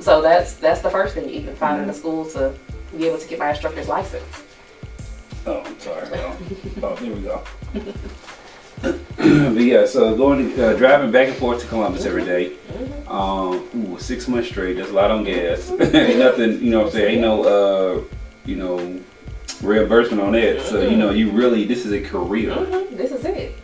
so 0.01 0.21
that's 0.21 0.55
that's 0.55 0.81
the 0.81 0.89
first 0.89 1.15
thing, 1.15 1.29
you 1.29 1.35
even 1.35 1.55
finding 1.55 1.89
a 1.89 1.93
school 1.93 2.25
to 2.31 2.53
be 2.97 3.07
able 3.07 3.17
to 3.17 3.27
get 3.29 3.39
my 3.39 3.51
instructor's 3.51 3.87
license. 3.87 4.43
Oh, 5.45 5.61
I'm 5.61 5.79
sorry. 5.79 6.05
Oh, 6.83 6.95
there 6.99 7.13
we 7.13 7.21
go. 7.21 7.41
but 8.81 9.61
yeah, 9.61 9.85
so 9.85 10.15
going 10.15 10.57
uh, 10.59 10.73
driving 10.73 11.11
back 11.11 11.27
and 11.27 11.37
forth 11.37 11.61
to 11.61 11.67
Columbus 11.67 12.05
every 12.05 12.23
day. 12.23 12.53
Um, 13.07 13.67
ooh, 13.75 13.97
six 13.99 14.27
months 14.27 14.49
straight. 14.49 14.77
That's 14.77 14.91
a 14.91 14.93
lot 14.93 15.11
on 15.11 15.23
gas. 15.23 15.69
ain't 15.79 16.19
nothing, 16.19 16.63
you 16.63 16.71
know. 16.71 16.79
what 16.79 16.85
I'm 16.87 16.91
saying 16.93 17.11
ain't 17.13 17.21
no, 17.21 17.43
uh, 17.43 18.03
you 18.45 18.55
know, 18.55 18.99
reimbursement 19.61 20.21
on 20.21 20.33
that. 20.33 20.61
So 20.61 20.81
you 20.81 20.95
know, 20.95 21.11
you 21.11 21.31
really 21.31 21.65
this 21.65 21.85
is 21.85 21.91
a 21.91 22.01
career. 22.01 22.51
Mhm, 22.51 22.95
This 22.97 23.11
is 23.11 23.25
it. 23.25 23.57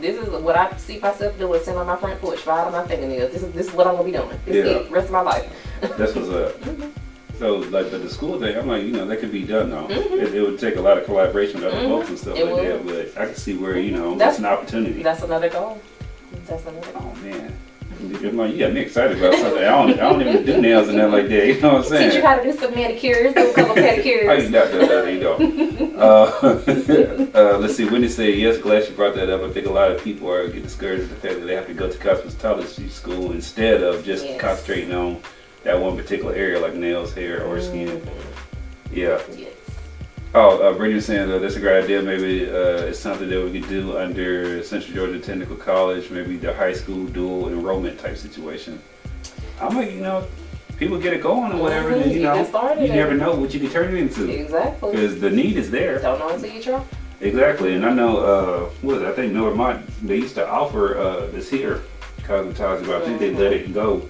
This 0.00 0.16
is 0.16 0.28
what 0.28 0.56
I 0.56 0.76
see 0.76 0.98
myself 1.00 1.36
doing, 1.38 1.58
sitting 1.60 1.76
on 1.78 1.86
my 1.86 1.96
front 1.96 2.20
porch, 2.20 2.38
filing 2.38 2.72
my 2.72 2.86
fingernails. 2.86 3.32
This 3.32 3.42
is 3.42 3.52
this 3.52 3.66
is 3.68 3.72
what 3.74 3.86
I'm 3.86 3.94
gonna 3.96 4.04
be 4.04 4.12
doing. 4.12 4.38
This 4.46 4.56
is 4.56 4.64
Yeah. 4.66 4.76
it, 4.78 4.90
rest 4.90 5.06
of 5.06 5.12
my 5.12 5.22
life. 5.22 5.50
That's 5.80 6.14
what's 6.14 6.28
up. 6.28 6.54
So 7.38 7.56
like, 7.58 7.90
but 7.90 8.02
the 8.02 8.10
school 8.10 8.38
thing, 8.40 8.56
I'm 8.58 8.66
like, 8.66 8.82
you 8.82 8.90
know, 8.92 9.06
that 9.06 9.20
could 9.20 9.30
be 9.30 9.44
done 9.44 9.70
though. 9.70 9.86
Mhm. 9.86 10.22
It, 10.22 10.34
it 10.34 10.42
would 10.42 10.58
take 10.58 10.76
a 10.76 10.80
lot 10.80 10.98
of 10.98 11.04
collaboration 11.04 11.60
with 11.62 11.72
other 11.72 11.82
Mhm. 11.84 11.88
folks 11.88 12.08
and 12.08 12.18
stuff 12.18 12.36
It 12.36 12.44
like 12.46 12.54
would. 12.54 12.86
that. 12.86 13.14
But 13.14 13.22
I 13.22 13.26
can 13.26 13.36
see 13.36 13.54
where 13.56 13.78
you 13.78 13.92
know 13.92 14.16
That's- 14.16 14.38
an 14.38 14.44
opportunity. 14.46 15.02
That's 15.02 15.22
another 15.22 15.48
goal. 15.48 15.78
That's 16.48 16.62
another 16.66 16.86
goal. 16.92 17.12
Oh 17.16 17.24
man. 17.24 17.52
I'm 18.00 18.36
like, 18.36 18.52
you 18.52 18.58
got 18.60 18.72
me 18.72 18.80
excited 18.82 19.18
about 19.18 19.34
something. 19.34 19.58
I 19.58 19.70
don't, 19.70 19.90
I 19.94 19.96
don't 20.08 20.20
even 20.22 20.46
do 20.46 20.60
nails 20.60 20.86
and 20.88 20.98
that 21.00 21.10
like 21.10 21.28
that. 21.30 21.46
You 21.48 21.60
know 21.60 21.74
what 21.74 21.78
I'm 21.78 21.88
saying? 21.88 22.10
Teach 22.12 22.20
you 22.20 22.26
how 22.26 22.36
to 22.36 22.42
do 22.44 22.56
some 22.56 22.72
manicures, 22.72 23.34
do 23.34 23.50
a 23.50 23.52
couple 23.52 23.74
pedicures. 23.84 24.28
I 24.28 24.34
you 24.34 24.48
pedicures. 24.48 24.52
got 24.52 24.88
that, 24.88 25.12
you 25.12 25.20
go. 25.20 25.74
Uh, 25.98 26.30
uh, 27.34 27.58
let's 27.58 27.74
see. 27.74 27.84
When 27.84 28.02
they 28.02 28.08
say 28.08 28.30
yes, 28.32 28.56
glad 28.58 28.84
you 28.88 28.94
brought 28.94 29.16
that 29.16 29.28
up. 29.30 29.42
I 29.42 29.50
think 29.50 29.66
a 29.66 29.72
lot 29.72 29.90
of 29.90 30.00
people 30.04 30.30
are 30.30 30.46
get 30.46 30.62
discouraged 30.62 31.08
with 31.08 31.20
the 31.20 31.28
fact 31.28 31.40
that 31.40 31.46
they 31.46 31.56
have 31.56 31.66
to 31.66 31.74
go 31.74 31.90
to 31.90 31.98
cosmetology 31.98 32.88
school 32.88 33.32
instead 33.32 33.82
of 33.82 34.04
just 34.04 34.24
Yes. 34.24 34.40
concentrating 34.40 34.94
on 34.94 35.16
that 35.64 35.78
one 35.80 35.96
particular 35.96 36.34
area 36.34 36.58
like 36.60 36.74
nails, 36.74 37.14
hair, 37.14 37.44
or 37.44 37.60
skin. 37.60 38.02
Yeah. 38.92 39.20
Yes. 39.36 39.52
Oh, 40.34 40.60
uh, 40.60 40.72
Brittany 40.72 40.96
was 40.96 41.06
saying 41.06 41.28
that 41.30 41.40
that's 41.40 41.56
a 41.56 41.60
great 41.60 41.84
idea. 41.84 42.02
Maybe 42.02 42.48
uh, 42.48 42.86
it's 42.88 42.98
something 42.98 43.28
that 43.28 43.42
we 43.42 43.60
could 43.60 43.68
do 43.68 43.96
under 43.96 44.62
Central 44.62 44.94
Georgia 44.94 45.18
Technical 45.18 45.56
College, 45.56 46.10
maybe 46.10 46.36
the 46.36 46.52
high 46.54 46.74
school 46.74 47.06
dual 47.06 47.48
enrollment 47.48 47.98
type 47.98 48.16
situation. 48.16 48.80
I'm 49.60 49.74
like, 49.74 49.90
you 49.92 50.00
know, 50.00 50.26
people 50.78 50.98
get 50.98 51.14
it 51.14 51.22
going 51.22 51.52
or 51.52 51.62
whatever, 51.62 51.90
and 51.90 52.02
Mhm, 52.02 52.08
you 52.08 52.12
you 52.18 52.22
know, 52.22 52.74
you 52.78 52.88
never 52.88 53.10
and- 53.12 53.20
know 53.20 53.34
what 53.34 53.54
you 53.54 53.60
can 53.60 53.70
turn 53.70 53.94
it 53.94 53.98
into 53.98 54.28
Exactly. 54.30 54.92
because 54.92 55.18
the 55.18 55.30
need 55.30 55.56
is 55.56 55.70
there. 55.70 55.98
Don't 55.98 56.18
know 56.18 56.28
until 56.28 56.50
you 56.50 56.62
try. 56.62 56.82
Exactly, 57.20 57.74
and 57.74 57.84
I 57.84 57.92
know 57.92 58.18
uh, 58.18 58.60
what 58.82 58.96
is 58.98 59.02
it? 59.02 59.08
I 59.08 59.12
think 59.12 59.32
Northmont 59.32 59.82
they 60.02 60.16
used 60.16 60.36
to 60.36 60.48
offer 60.48 60.96
uh, 60.98 61.26
this 61.32 61.50
here 61.50 61.80
cosmetology, 62.22 62.86
but 62.86 63.02
I 63.02 63.04
think 63.06 63.18
they 63.18 63.32
let 63.32 63.52
it 63.54 63.72
go 63.74 63.96
Mhm. 63.96 64.08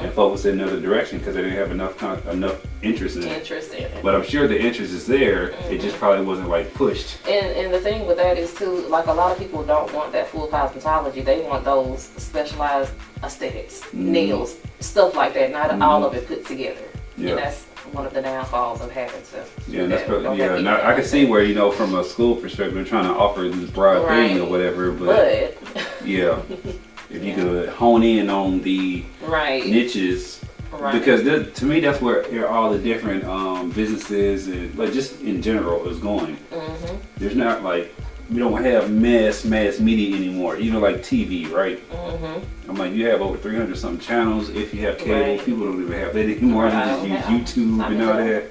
And 0.00 0.12
focus 0.12 0.44
in 0.44 0.60
another 0.60 0.80
direction 0.80 1.18
because 1.18 1.34
they 1.34 1.42
didn't 1.42 1.56
have 1.58 1.70
enough 1.70 1.96
con- 1.96 2.22
enough 2.30 2.64
interest 2.82 3.16
in 3.16 3.22
it. 3.24 3.32
Interest 3.38 3.72
in 3.74 3.84
it. 3.84 4.02
But 4.02 4.14
I'm 4.14 4.24
sure 4.24 4.46
the 4.48 4.60
interest 4.60 4.92
is 4.92 5.06
there. 5.06 5.50
It 5.70 5.80
just 5.80 5.96
probably 5.96 6.24
wasn't 6.24 6.48
like 6.48 6.72
pushed. 6.74 7.18
And 7.28 7.46
and 7.56 7.72
the 7.72 7.80
thing 7.80 8.06
with 8.06 8.16
that 8.18 8.38
is 8.38 8.54
too, 8.54 8.86
like 8.88 9.06
a 9.06 9.12
lot 9.12 9.32
of 9.32 9.38
people 9.38 9.62
don't 9.64 9.92
want 9.92 10.12
that 10.12 10.28
full 10.28 10.48
cosmetology. 10.48 11.24
They 11.24 11.40
want 11.42 11.64
those 11.64 12.02
specialized 12.16 12.92
aesthetics, 13.22 13.80
Mhm. 13.80 13.94
nails, 13.94 14.56
stuff 14.80 15.14
like 15.14 15.34
that. 15.34 15.50
Not 15.50 15.70
Mhm. 15.70 15.82
all 15.82 16.04
of 16.04 16.14
it 16.14 16.26
put 16.28 16.46
together. 16.46 16.80
Yeah. 17.16 17.30
And 17.30 17.38
that's 17.38 17.64
one 17.92 18.04
of 18.06 18.12
the 18.14 18.20
downfalls 18.22 18.80
of 18.82 18.90
having 18.92 19.22
to. 19.32 19.44
Yeah, 19.66 19.82
and 19.84 19.92
that's 19.92 20.02
that. 20.02 20.22
probably, 20.22 20.38
yeah. 20.38 20.88
I, 20.88 20.94
can 20.94 21.04
see 21.04 21.24
where 21.24 21.42
you 21.42 21.54
know 21.54 21.70
from 21.70 21.94
a 21.94 22.04
school 22.04 22.36
perspective, 22.36 22.74
they're 22.74 22.84
trying 22.84 23.06
to 23.12 23.18
offer 23.18 23.48
this 23.48 23.70
broad 23.70 24.06
thing 24.08 24.36
or 24.38 24.42
Right. 24.42 24.50
whatever. 24.50 24.92
But, 24.92 25.56
But 25.74 25.82
yeah, 26.06 26.38
if 27.10 27.24
you 27.24 27.34
could 27.34 27.68
hone 27.70 28.02
in 28.02 28.28
on 28.30 28.60
the 28.62 29.04
right, 29.22 29.64
niches, 29.66 30.40
right. 30.72 30.92
because 30.92 31.22
to 31.58 31.64
me 31.64 31.80
that's 31.80 32.00
where 32.00 32.48
all 32.48 32.70
the 32.70 32.78
different 32.78 33.24
um, 33.24 33.70
businesses 33.70 34.48
and 34.48 34.74
like 34.76 34.92
just 34.92 35.20
in 35.22 35.40
general 35.42 35.88
is 35.88 35.98
going. 35.98 36.36
hmm 36.52 36.96
There's 37.16 37.36
not 37.36 37.62
like 37.62 37.94
we 38.30 38.38
don't 38.38 38.62
have 38.62 38.90
mass 38.90 39.44
mass 39.44 39.80
media 39.80 40.14
anymore. 40.14 40.56
Even 40.56 40.80
like 40.82 40.96
TV, 40.96 41.50
right? 41.50 41.78
hmm 41.80 42.38
I'm 42.68 42.76
like 42.76 42.92
you 42.92 43.06
have 43.08 43.22
over 43.22 43.38
300 43.38 43.78
something 43.78 44.00
channels. 44.06 44.50
If 44.50 44.74
you 44.74 44.82
have 44.82 44.98
cable, 44.98 45.14
Right. 45.20 45.44
people 45.44 45.64
don't 45.64 45.82
even 45.82 45.98
have 45.98 46.12
that 46.12 46.20
anymore. 46.26 46.66
They 46.70 46.76
just 46.76 47.06
use 47.06 47.22
YouTube 47.22 47.82
I 47.82 47.90
and 47.92 48.02
all 48.02 48.14
that. 48.14 48.44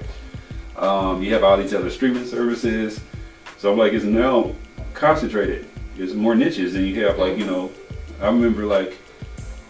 Um, 0.76 1.22
you 1.22 1.32
have 1.34 1.44
all 1.44 1.56
these 1.56 1.72
other 1.74 1.90
streaming 1.90 2.26
services. 2.26 3.00
So 3.56 3.72
I'm 3.72 3.78
like, 3.78 3.92
it's 3.92 4.04
now 4.04 4.54
concentrated. 4.94 5.66
There's 5.96 6.14
more 6.14 6.34
niches, 6.36 6.74
and 6.76 6.86
you 6.86 7.04
have 7.06 7.18
like 7.18 7.36
you 7.38 7.44
know, 7.46 7.70
I 8.20 8.26
remember 8.26 8.64
like 8.64 8.98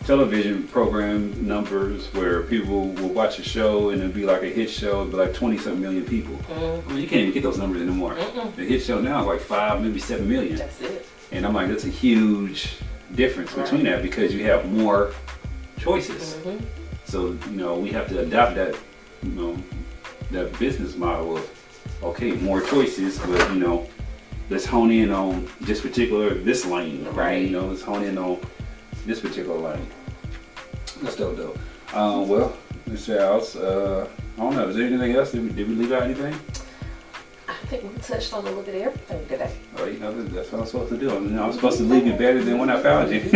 television 0.05 0.67
program 0.69 1.47
numbers 1.47 2.07
where 2.15 2.43
people 2.45 2.89
will 2.93 3.11
watch 3.11 3.39
a 3.39 3.43
show 3.43 3.91
and 3.91 4.01
it'd 4.01 4.15
be 4.15 4.25
like 4.25 4.43
a 4.43 4.47
hit 4.49 4.71
show, 4.71 5.03
it'd 5.03 5.11
be 5.13 5.19
like 5.19 5.35
20 5.35 5.59
something 5.59 5.83
million 5.83 6.05
people. 6.05 6.35
hmm 6.37 6.89
I 6.89 6.93
mean, 6.93 7.03
you 7.03 7.09
can't 7.09 7.21
even 7.23 7.33
get 7.35 7.43
those 7.43 7.59
numbers 7.59 7.83
anymore. 7.83 8.15
Mm-mm. 8.15 8.55
The 8.57 8.65
hit 8.65 8.83
show 8.83 9.01
now 9.01 9.21
is 9.21 9.27
like 9.27 9.41
five, 9.41 9.83
maybe 9.83 9.99
seven 10.01 10.29
million. 10.29 10.57
That's 10.57 10.81
it. 10.81 11.07
And 11.31 11.45
I'm 11.45 11.53
like, 11.53 11.69
that's 11.69 11.85
a 11.85 11.89
huge 11.91 12.77
difference 13.15 13.53
between 13.55 13.85
that 13.85 14.03
because 14.03 14.35
you 14.35 14.45
have 14.45 14.71
more 14.73 15.13
choices. 15.79 16.37
hmm 16.37 16.57
So, 17.05 17.37
you 17.51 17.57
know, 17.57 17.79
we 17.79 17.91
have 17.91 18.09
to 18.09 18.21
adopt 18.21 18.55
that, 18.55 18.75
you 19.23 19.31
know, 19.33 19.57
that 20.31 20.59
business 20.59 20.97
model 20.97 21.37
of, 21.37 22.03
okay, 22.03 22.33
more 22.33 22.63
choices, 22.63 23.19
but, 23.19 23.53
you 23.53 23.61
know, 23.61 23.87
let's 24.51 24.65
hone 24.65 24.91
in 24.91 25.11
on 25.11 25.49
this 25.61 25.81
particular, 25.81 26.35
this 26.35 26.65
lane, 26.65 27.05
right? 27.13 27.43
You 27.43 27.51
know, 27.51 27.67
let's 27.67 27.83
hone 27.83 28.05
in 28.05 28.19
on 28.19 28.41
this 29.07 29.21
particular 29.21 29.59
lane. 29.59 29.87
That's 31.03 31.17
dope, 31.17 31.37
dope. 31.37 31.59
Um, 31.95 32.29
well, 32.29 32.57
Ms. 32.87 33.11
Else, 33.11 33.57
uh, 33.57 34.09
I 34.37 34.41
don't 34.41 34.55
know, 34.55 34.69
is 34.69 34.77
there 34.77 34.87
anything 34.87 35.15
else? 35.15 35.33
Did 35.33 35.43
we, 35.43 35.51
did 35.51 35.69
we 35.69 35.75
leave 35.75 35.93
out 35.93 36.03
anything? 36.03 36.35
I 37.49 37.55
think 37.67 37.83
we 37.83 37.99
touched 38.01 38.33
on 38.35 38.45
a 38.45 38.49
little 38.49 38.63
bit 38.63 38.75
of 38.75 38.83
everything 38.83 39.27
today. 39.27 39.51
Oh, 39.79 39.87
you 39.87 39.99
know, 39.99 40.13
that's 40.25 40.53
what 40.53 40.61
I'm 40.61 40.67
supposed 40.67 40.91
to 40.91 40.99
do. 40.99 41.17
I 41.17 41.19
mean, 41.19 41.39
I'm 41.39 41.53
supposed 41.53 41.79
to 41.79 41.85
leave 41.85 42.07
you 42.07 42.13
better 42.13 42.45
than 42.45 42.59
when 42.59 42.69
I 42.69 42.83
found 42.83 43.11
you. 43.11 43.21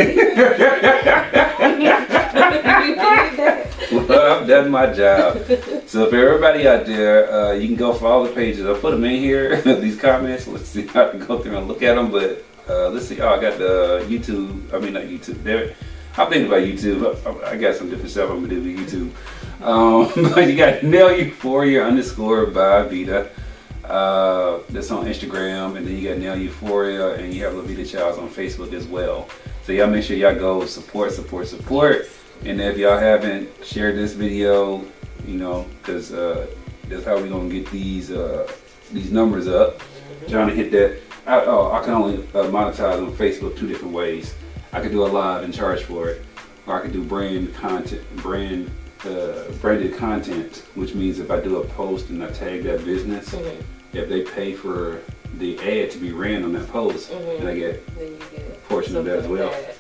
well, 3.92 4.42
I've 4.42 4.46
done 4.46 4.70
my 4.70 4.92
job. 4.92 5.38
So 5.86 6.10
for 6.10 6.16
everybody 6.16 6.68
out 6.68 6.84
there, 6.84 7.32
uh, 7.32 7.52
you 7.52 7.68
can 7.68 7.76
go 7.76 7.94
for 7.94 8.06
all 8.06 8.24
the 8.24 8.32
pages. 8.32 8.66
I'll 8.66 8.76
put 8.76 8.90
them 8.90 9.04
in 9.04 9.18
here, 9.18 9.60
these 9.80 9.98
comments. 9.98 10.46
Let's 10.46 10.68
see. 10.68 10.86
how 10.86 11.08
I 11.08 11.10
can 11.12 11.20
go 11.20 11.38
through 11.38 11.56
and 11.56 11.66
look 11.66 11.82
at 11.82 11.94
them. 11.94 12.10
But 12.10 12.44
uh, 12.68 12.90
let's 12.90 13.08
see. 13.08 13.18
Oh, 13.22 13.30
I 13.30 13.40
got 13.40 13.56
the 13.58 14.04
YouTube. 14.08 14.74
I 14.74 14.78
mean, 14.78 14.92
not 14.92 15.04
YouTube. 15.04 15.42
There. 15.42 15.74
I'm 16.18 16.28
thinking 16.28 16.48
about 16.48 16.62
YouTube. 16.62 17.44
I, 17.46 17.52
I 17.52 17.56
got 17.56 17.76
some 17.76 17.88
different 17.88 18.10
stuff 18.10 18.30
I'm 18.30 18.42
gonna 18.42 18.48
do 18.48 18.62
with 18.62 18.76
YouTube. 18.92 19.10
Um, 19.64 20.10
but 20.34 20.48
you 20.48 20.56
got 20.56 20.82
Nail 20.82 21.16
Euphoria 21.16 21.86
underscore 21.86 22.46
by 22.46 22.82
Vita. 22.82 23.30
Uh, 23.92 24.62
that's 24.70 24.90
on 24.90 25.04
Instagram, 25.04 25.76
and 25.76 25.86
then 25.86 25.94
you 25.98 26.08
got 26.08 26.16
Nail 26.16 26.34
Euphoria, 26.34 27.12
and 27.16 27.34
you 27.34 27.44
have 27.44 27.52
Lavita 27.52 27.84
Childs 27.84 28.16
on 28.16 28.30
Facebook 28.30 28.72
as 28.72 28.86
well. 28.86 29.28
So 29.64 29.72
y'all 29.72 29.86
make 29.86 30.02
sure 30.02 30.16
y'all 30.16 30.34
go 30.34 30.64
support, 30.64 31.12
support, 31.12 31.46
support. 31.46 32.08
And 32.46 32.58
if 32.58 32.78
y'all 32.78 32.98
haven't 32.98 33.50
shared 33.62 33.96
this 33.96 34.14
video, 34.14 34.82
you 35.26 35.36
know, 35.36 35.66
because 35.82 36.10
uh, 36.10 36.46
that's 36.88 37.04
how 37.04 37.20
we 37.20 37.28
gonna 37.28 37.50
get 37.50 37.70
these 37.70 38.10
uh, 38.10 38.50
these 38.92 39.12
numbers 39.12 39.46
up. 39.46 39.82
Trying 40.26 40.48
to 40.48 40.54
hit 40.54 40.72
that. 40.72 40.98
I, 41.26 41.40
oh, 41.44 41.70
I 41.72 41.84
can 41.84 41.92
only 41.92 42.16
uh, 42.28 42.44
monetize 42.50 42.96
on 43.06 43.12
Facebook 43.12 43.58
two 43.58 43.68
different 43.68 43.92
ways. 43.92 44.34
I 44.72 44.80
could 44.80 44.92
do 44.92 45.04
a 45.04 45.06
live 45.06 45.44
and 45.44 45.52
charge 45.52 45.82
for 45.82 46.08
it, 46.08 46.24
or 46.66 46.78
I 46.78 46.80
could 46.80 46.94
do 46.94 47.04
brand 47.04 47.54
content, 47.54 48.02
brand 48.16 48.70
uh, 49.04 49.50
branded 49.60 49.96
content, 49.98 50.62
which 50.76 50.94
means 50.94 51.18
if 51.18 51.30
I 51.30 51.40
do 51.40 51.58
a 51.58 51.66
post 51.66 52.08
and 52.08 52.24
I 52.24 52.30
tag 52.30 52.62
that 52.62 52.84
business, 52.86 53.28
Mhm. 53.34 53.62
If 53.92 54.08
they 54.08 54.22
pay 54.22 54.54
for 54.54 55.00
the 55.38 55.58
ad 55.60 55.90
to 55.90 55.98
be 55.98 56.12
ran 56.12 56.44
on 56.44 56.52
that 56.52 56.68
post, 56.68 57.10
Mhm. 57.10 57.38
then 57.38 57.46
I 57.46 57.54
get 57.54 57.96
Then 57.98 58.08
get 58.30 58.40
a 58.48 58.68
portion 58.68 58.96
of 58.96 59.04
that 59.06 59.18
as 59.18 59.26
well. 59.26 59.50
that. 59.50 59.76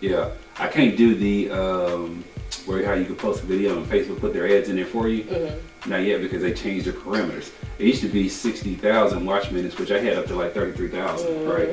Yeah, 0.00 0.28
I 0.58 0.68
can't 0.68 0.96
do 0.96 1.14
the 1.14 1.50
um, 1.50 2.24
where 2.66 2.84
how 2.84 2.94
you 2.94 3.04
can 3.04 3.16
post 3.16 3.42
a 3.42 3.46
video 3.46 3.76
and 3.76 3.86
Facebook 3.86 4.20
put 4.20 4.32
their 4.32 4.46
ads 4.48 4.68
in 4.68 4.76
there 4.76 4.86
for 4.86 5.08
you. 5.08 5.24
Mhm. 5.24 5.52
Not 5.86 6.02
yet 6.02 6.22
because 6.22 6.40
they 6.42 6.52
changed 6.52 6.86
their 6.86 6.94
parameters. 6.94 7.50
It 7.78 7.86
used 7.86 8.00
to 8.02 8.08
be 8.08 8.28
sixty 8.28 8.74
thousand 8.74 9.24
watch 9.26 9.50
minutes, 9.50 9.78
which 9.78 9.90
I 9.90 9.98
had 9.98 10.14
up 10.16 10.26
to 10.28 10.34
like 10.34 10.54
thirty 10.54 10.72
three 10.72 10.88
Mhm. 10.88 11.48
right? 11.54 11.68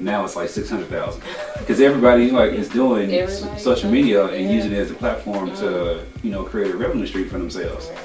Now 0.00 0.24
it's 0.24 0.34
like 0.36 0.48
six 0.48 0.68
hundred 0.70 0.88
thousand 0.88 1.22
because 1.58 1.80
everybody 1.80 2.30
like 2.30 2.52
is 2.52 2.68
doing 2.68 3.12
Everybody 3.12 3.60
social 3.60 3.90
media 3.90 4.24
and 4.24 4.32
yeah. 4.32 4.40
Mm-hmm. 4.46 4.54
using 4.54 4.72
it 4.72 4.78
as 4.78 4.90
a 4.90 4.94
platform 4.94 5.54
to 5.56 5.98
you 6.22 6.30
know 6.30 6.42
create 6.44 6.72
a 6.74 6.76
revenue 6.76 7.06
stream 7.06 7.28
for 7.28 7.38
themselves. 7.38 7.88
Right. 7.88 7.98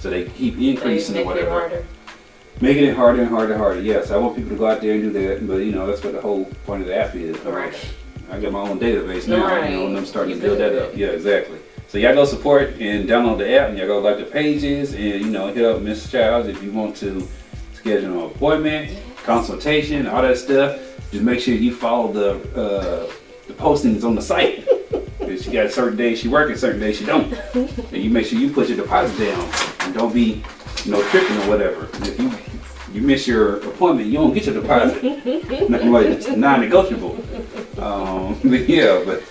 So 0.00 0.10
they 0.10 0.24
keep 0.24 0.58
They 0.58 0.68
increasing 0.70 1.16
or 1.16 1.18
make 1.34 1.42
it 1.42 1.48
whatever. 1.50 1.84
Making 2.60 2.84
it 2.84 2.96
harder 2.96 3.22
and 3.22 3.30
harder 3.30 3.52
and 3.52 3.60
harder. 3.60 3.80
Yes, 3.80 4.10
I 4.10 4.16
want 4.16 4.36
people 4.36 4.50
to 4.50 4.56
go 4.56 4.66
out 4.66 4.80
there 4.80 4.92
and 4.92 5.02
do 5.02 5.12
that, 5.12 5.46
but 5.46 5.56
you 5.56 5.72
know 5.72 5.86
that's 5.86 6.02
what 6.04 6.12
the 6.12 6.20
whole 6.20 6.44
point 6.66 6.82
of 6.82 6.88
the 6.88 6.96
app 6.96 7.14
is. 7.14 7.38
Right. 7.40 7.74
I 8.30 8.38
got 8.38 8.52
my 8.52 8.60
own 8.60 8.78
database 8.78 9.26
now, 9.26 9.64
you 9.64 9.76
know, 9.76 9.86
and 9.86 9.96
I'm 9.96 10.06
starting 10.06 10.34
You 10.34 10.40
to 10.40 10.46
build 10.46 10.58
that 10.60 10.74
up. 10.80 10.96
Yeah, 10.96 11.08
exactly. 11.08 11.58
So 11.88 11.98
y'all 11.98 12.14
go 12.14 12.24
support 12.24 12.74
and 12.80 13.08
download 13.08 13.38
the 13.38 13.58
app, 13.58 13.70
and 13.70 13.78
y'all 13.78 13.88
go 13.88 13.98
like 13.98 14.18
the 14.18 14.24
pages, 14.24 14.94
and 14.94 15.02
you 15.02 15.30
know 15.30 15.52
hit 15.52 15.64
up 15.64 15.82
Miss 15.82 16.08
Childs 16.10 16.48
if 16.48 16.62
you 16.62 16.70
want 16.70 16.96
to 16.96 17.26
schedule 17.72 18.26
an 18.26 18.30
appointment, 18.30 18.96
consultation, 19.24 20.06
all 20.06 20.22
that 20.22 20.36
stuff. 20.36 20.78
Just 21.10 21.24
make 21.24 21.40
sure 21.40 21.54
you 21.54 21.74
follow 21.74 22.12
the 22.12 22.30
uh, 22.60 23.12
the 23.48 23.54
postings 23.54 24.04
on 24.04 24.14
the 24.14 24.22
site. 24.22 24.66
She 25.38 25.52
got 25.52 25.70
certain 25.70 25.96
days 25.96 26.18
she 26.18 26.26
working, 26.26 26.56
certain 26.56 26.80
days 26.80 26.98
she 26.98 27.04
don't. 27.04 27.32
And 27.54 28.02
you 28.02 28.10
make 28.10 28.26
sure 28.26 28.36
you 28.36 28.52
put 28.52 28.68
your 28.68 28.76
deposit 28.76 29.16
down 29.16 29.48
and 29.80 29.94
don't 29.94 30.12
be, 30.12 30.42
you 30.84 30.92
know, 30.92 31.02
tripping 31.10 31.36
or 31.38 31.48
whatever. 31.48 31.86
And 31.94 32.06
if 32.08 32.18
you 32.18 32.32
you 32.92 33.02
miss 33.02 33.26
your 33.26 33.56
appointment, 33.58 34.08
you 34.08 34.14
don't 34.14 34.34
get 34.34 34.46
your 34.46 34.60
deposit. 34.60 35.02
Nothing 35.70 35.92
like 35.92 36.06
it's 36.06 36.28
non-negotiable. 36.28 37.16
Um, 37.78 38.38
but 38.44 38.68
yeah, 38.68 39.02
but 39.04 39.22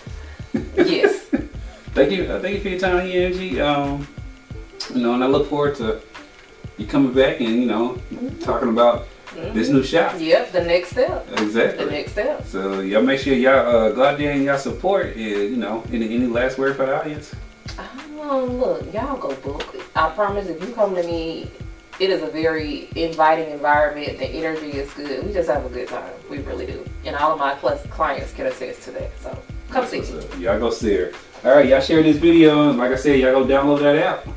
Yes. 0.75 1.25
thank 1.93 2.11
you, 2.11 2.23
uh, 2.25 2.39
thank 2.39 2.55
you 2.55 2.61
for 2.61 2.69
your 2.69 2.79
time, 2.79 3.05
EMG. 3.05 3.59
Um, 3.61 4.07
you 4.93 5.01
know, 5.01 5.13
and 5.13 5.23
I 5.23 5.27
look 5.27 5.49
forward 5.49 5.75
to 5.75 6.01
you 6.77 6.87
coming 6.87 7.13
back 7.13 7.41
and 7.41 7.49
you 7.49 7.65
know 7.65 7.97
talking 8.41 8.69
about 8.69 9.07
this 9.53 9.69
new 9.69 9.83
shop. 9.83 10.15
Yep. 10.17 10.51
The 10.51 10.63
next 10.63 10.89
step. 10.91 11.27
Exactly. 11.33 11.85
The 11.85 11.91
next 11.91 12.11
step. 12.13 12.45
So 12.45 12.79
y'all 12.79 13.03
make 13.03 13.19
sure 13.19 13.33
y'all 13.33 13.53
uh, 13.53 13.91
go 13.91 14.03
out 14.03 14.17
there 14.17 14.31
and 14.31 14.43
y'all 14.43 14.57
support. 14.57 15.15
And, 15.15 15.19
you 15.51 15.57
know, 15.57 15.83
any 15.91 16.15
any 16.15 16.27
last 16.27 16.57
word 16.57 16.75
for 16.75 16.85
the 16.85 16.99
audience? 16.99 17.35
Um, 18.19 18.59
look, 18.59 18.93
y'all 18.93 19.17
go 19.17 19.33
book. 19.35 19.75
I 19.95 20.09
promise 20.09 20.47
if 20.47 20.61
you 20.61 20.73
come 20.73 20.93
to 20.95 21.03
me, 21.03 21.49
it 21.99 22.09
is 22.09 22.21
a 22.21 22.27
very 22.27 22.89
inviting 22.95 23.49
environment. 23.51 24.19
The 24.19 24.25
energy 24.25 24.77
is 24.77 24.91
good. 24.93 25.25
We 25.25 25.31
just 25.31 25.49
have 25.49 25.65
a 25.65 25.69
good 25.69 25.87
time. 25.87 26.11
We 26.29 26.39
really 26.39 26.65
do. 26.65 26.85
And 27.05 27.15
all 27.15 27.31
of 27.31 27.39
my 27.39 27.55
plus 27.55 27.85
clients 27.87 28.33
can 28.33 28.47
attest 28.47 28.83
to 28.83 28.91
that. 28.91 29.17
So 29.21 29.41
come 29.69 29.85
see. 29.85 30.03
So, 30.03 30.19
y'all 30.37 30.59
go 30.59 30.69
see 30.69 30.95
her. 30.95 31.13
All 31.45 31.55
right, 31.55 31.65
y'all 31.65 31.79
share 31.79 32.03
this 32.03 32.17
video. 32.17 32.69
And 32.69 32.77
like 32.77 32.91
I 32.91 32.95
said, 32.95 33.19
y'all 33.19 33.31
go 33.31 33.45
download 33.45 33.79
that 33.79 33.95
app. 33.95 34.27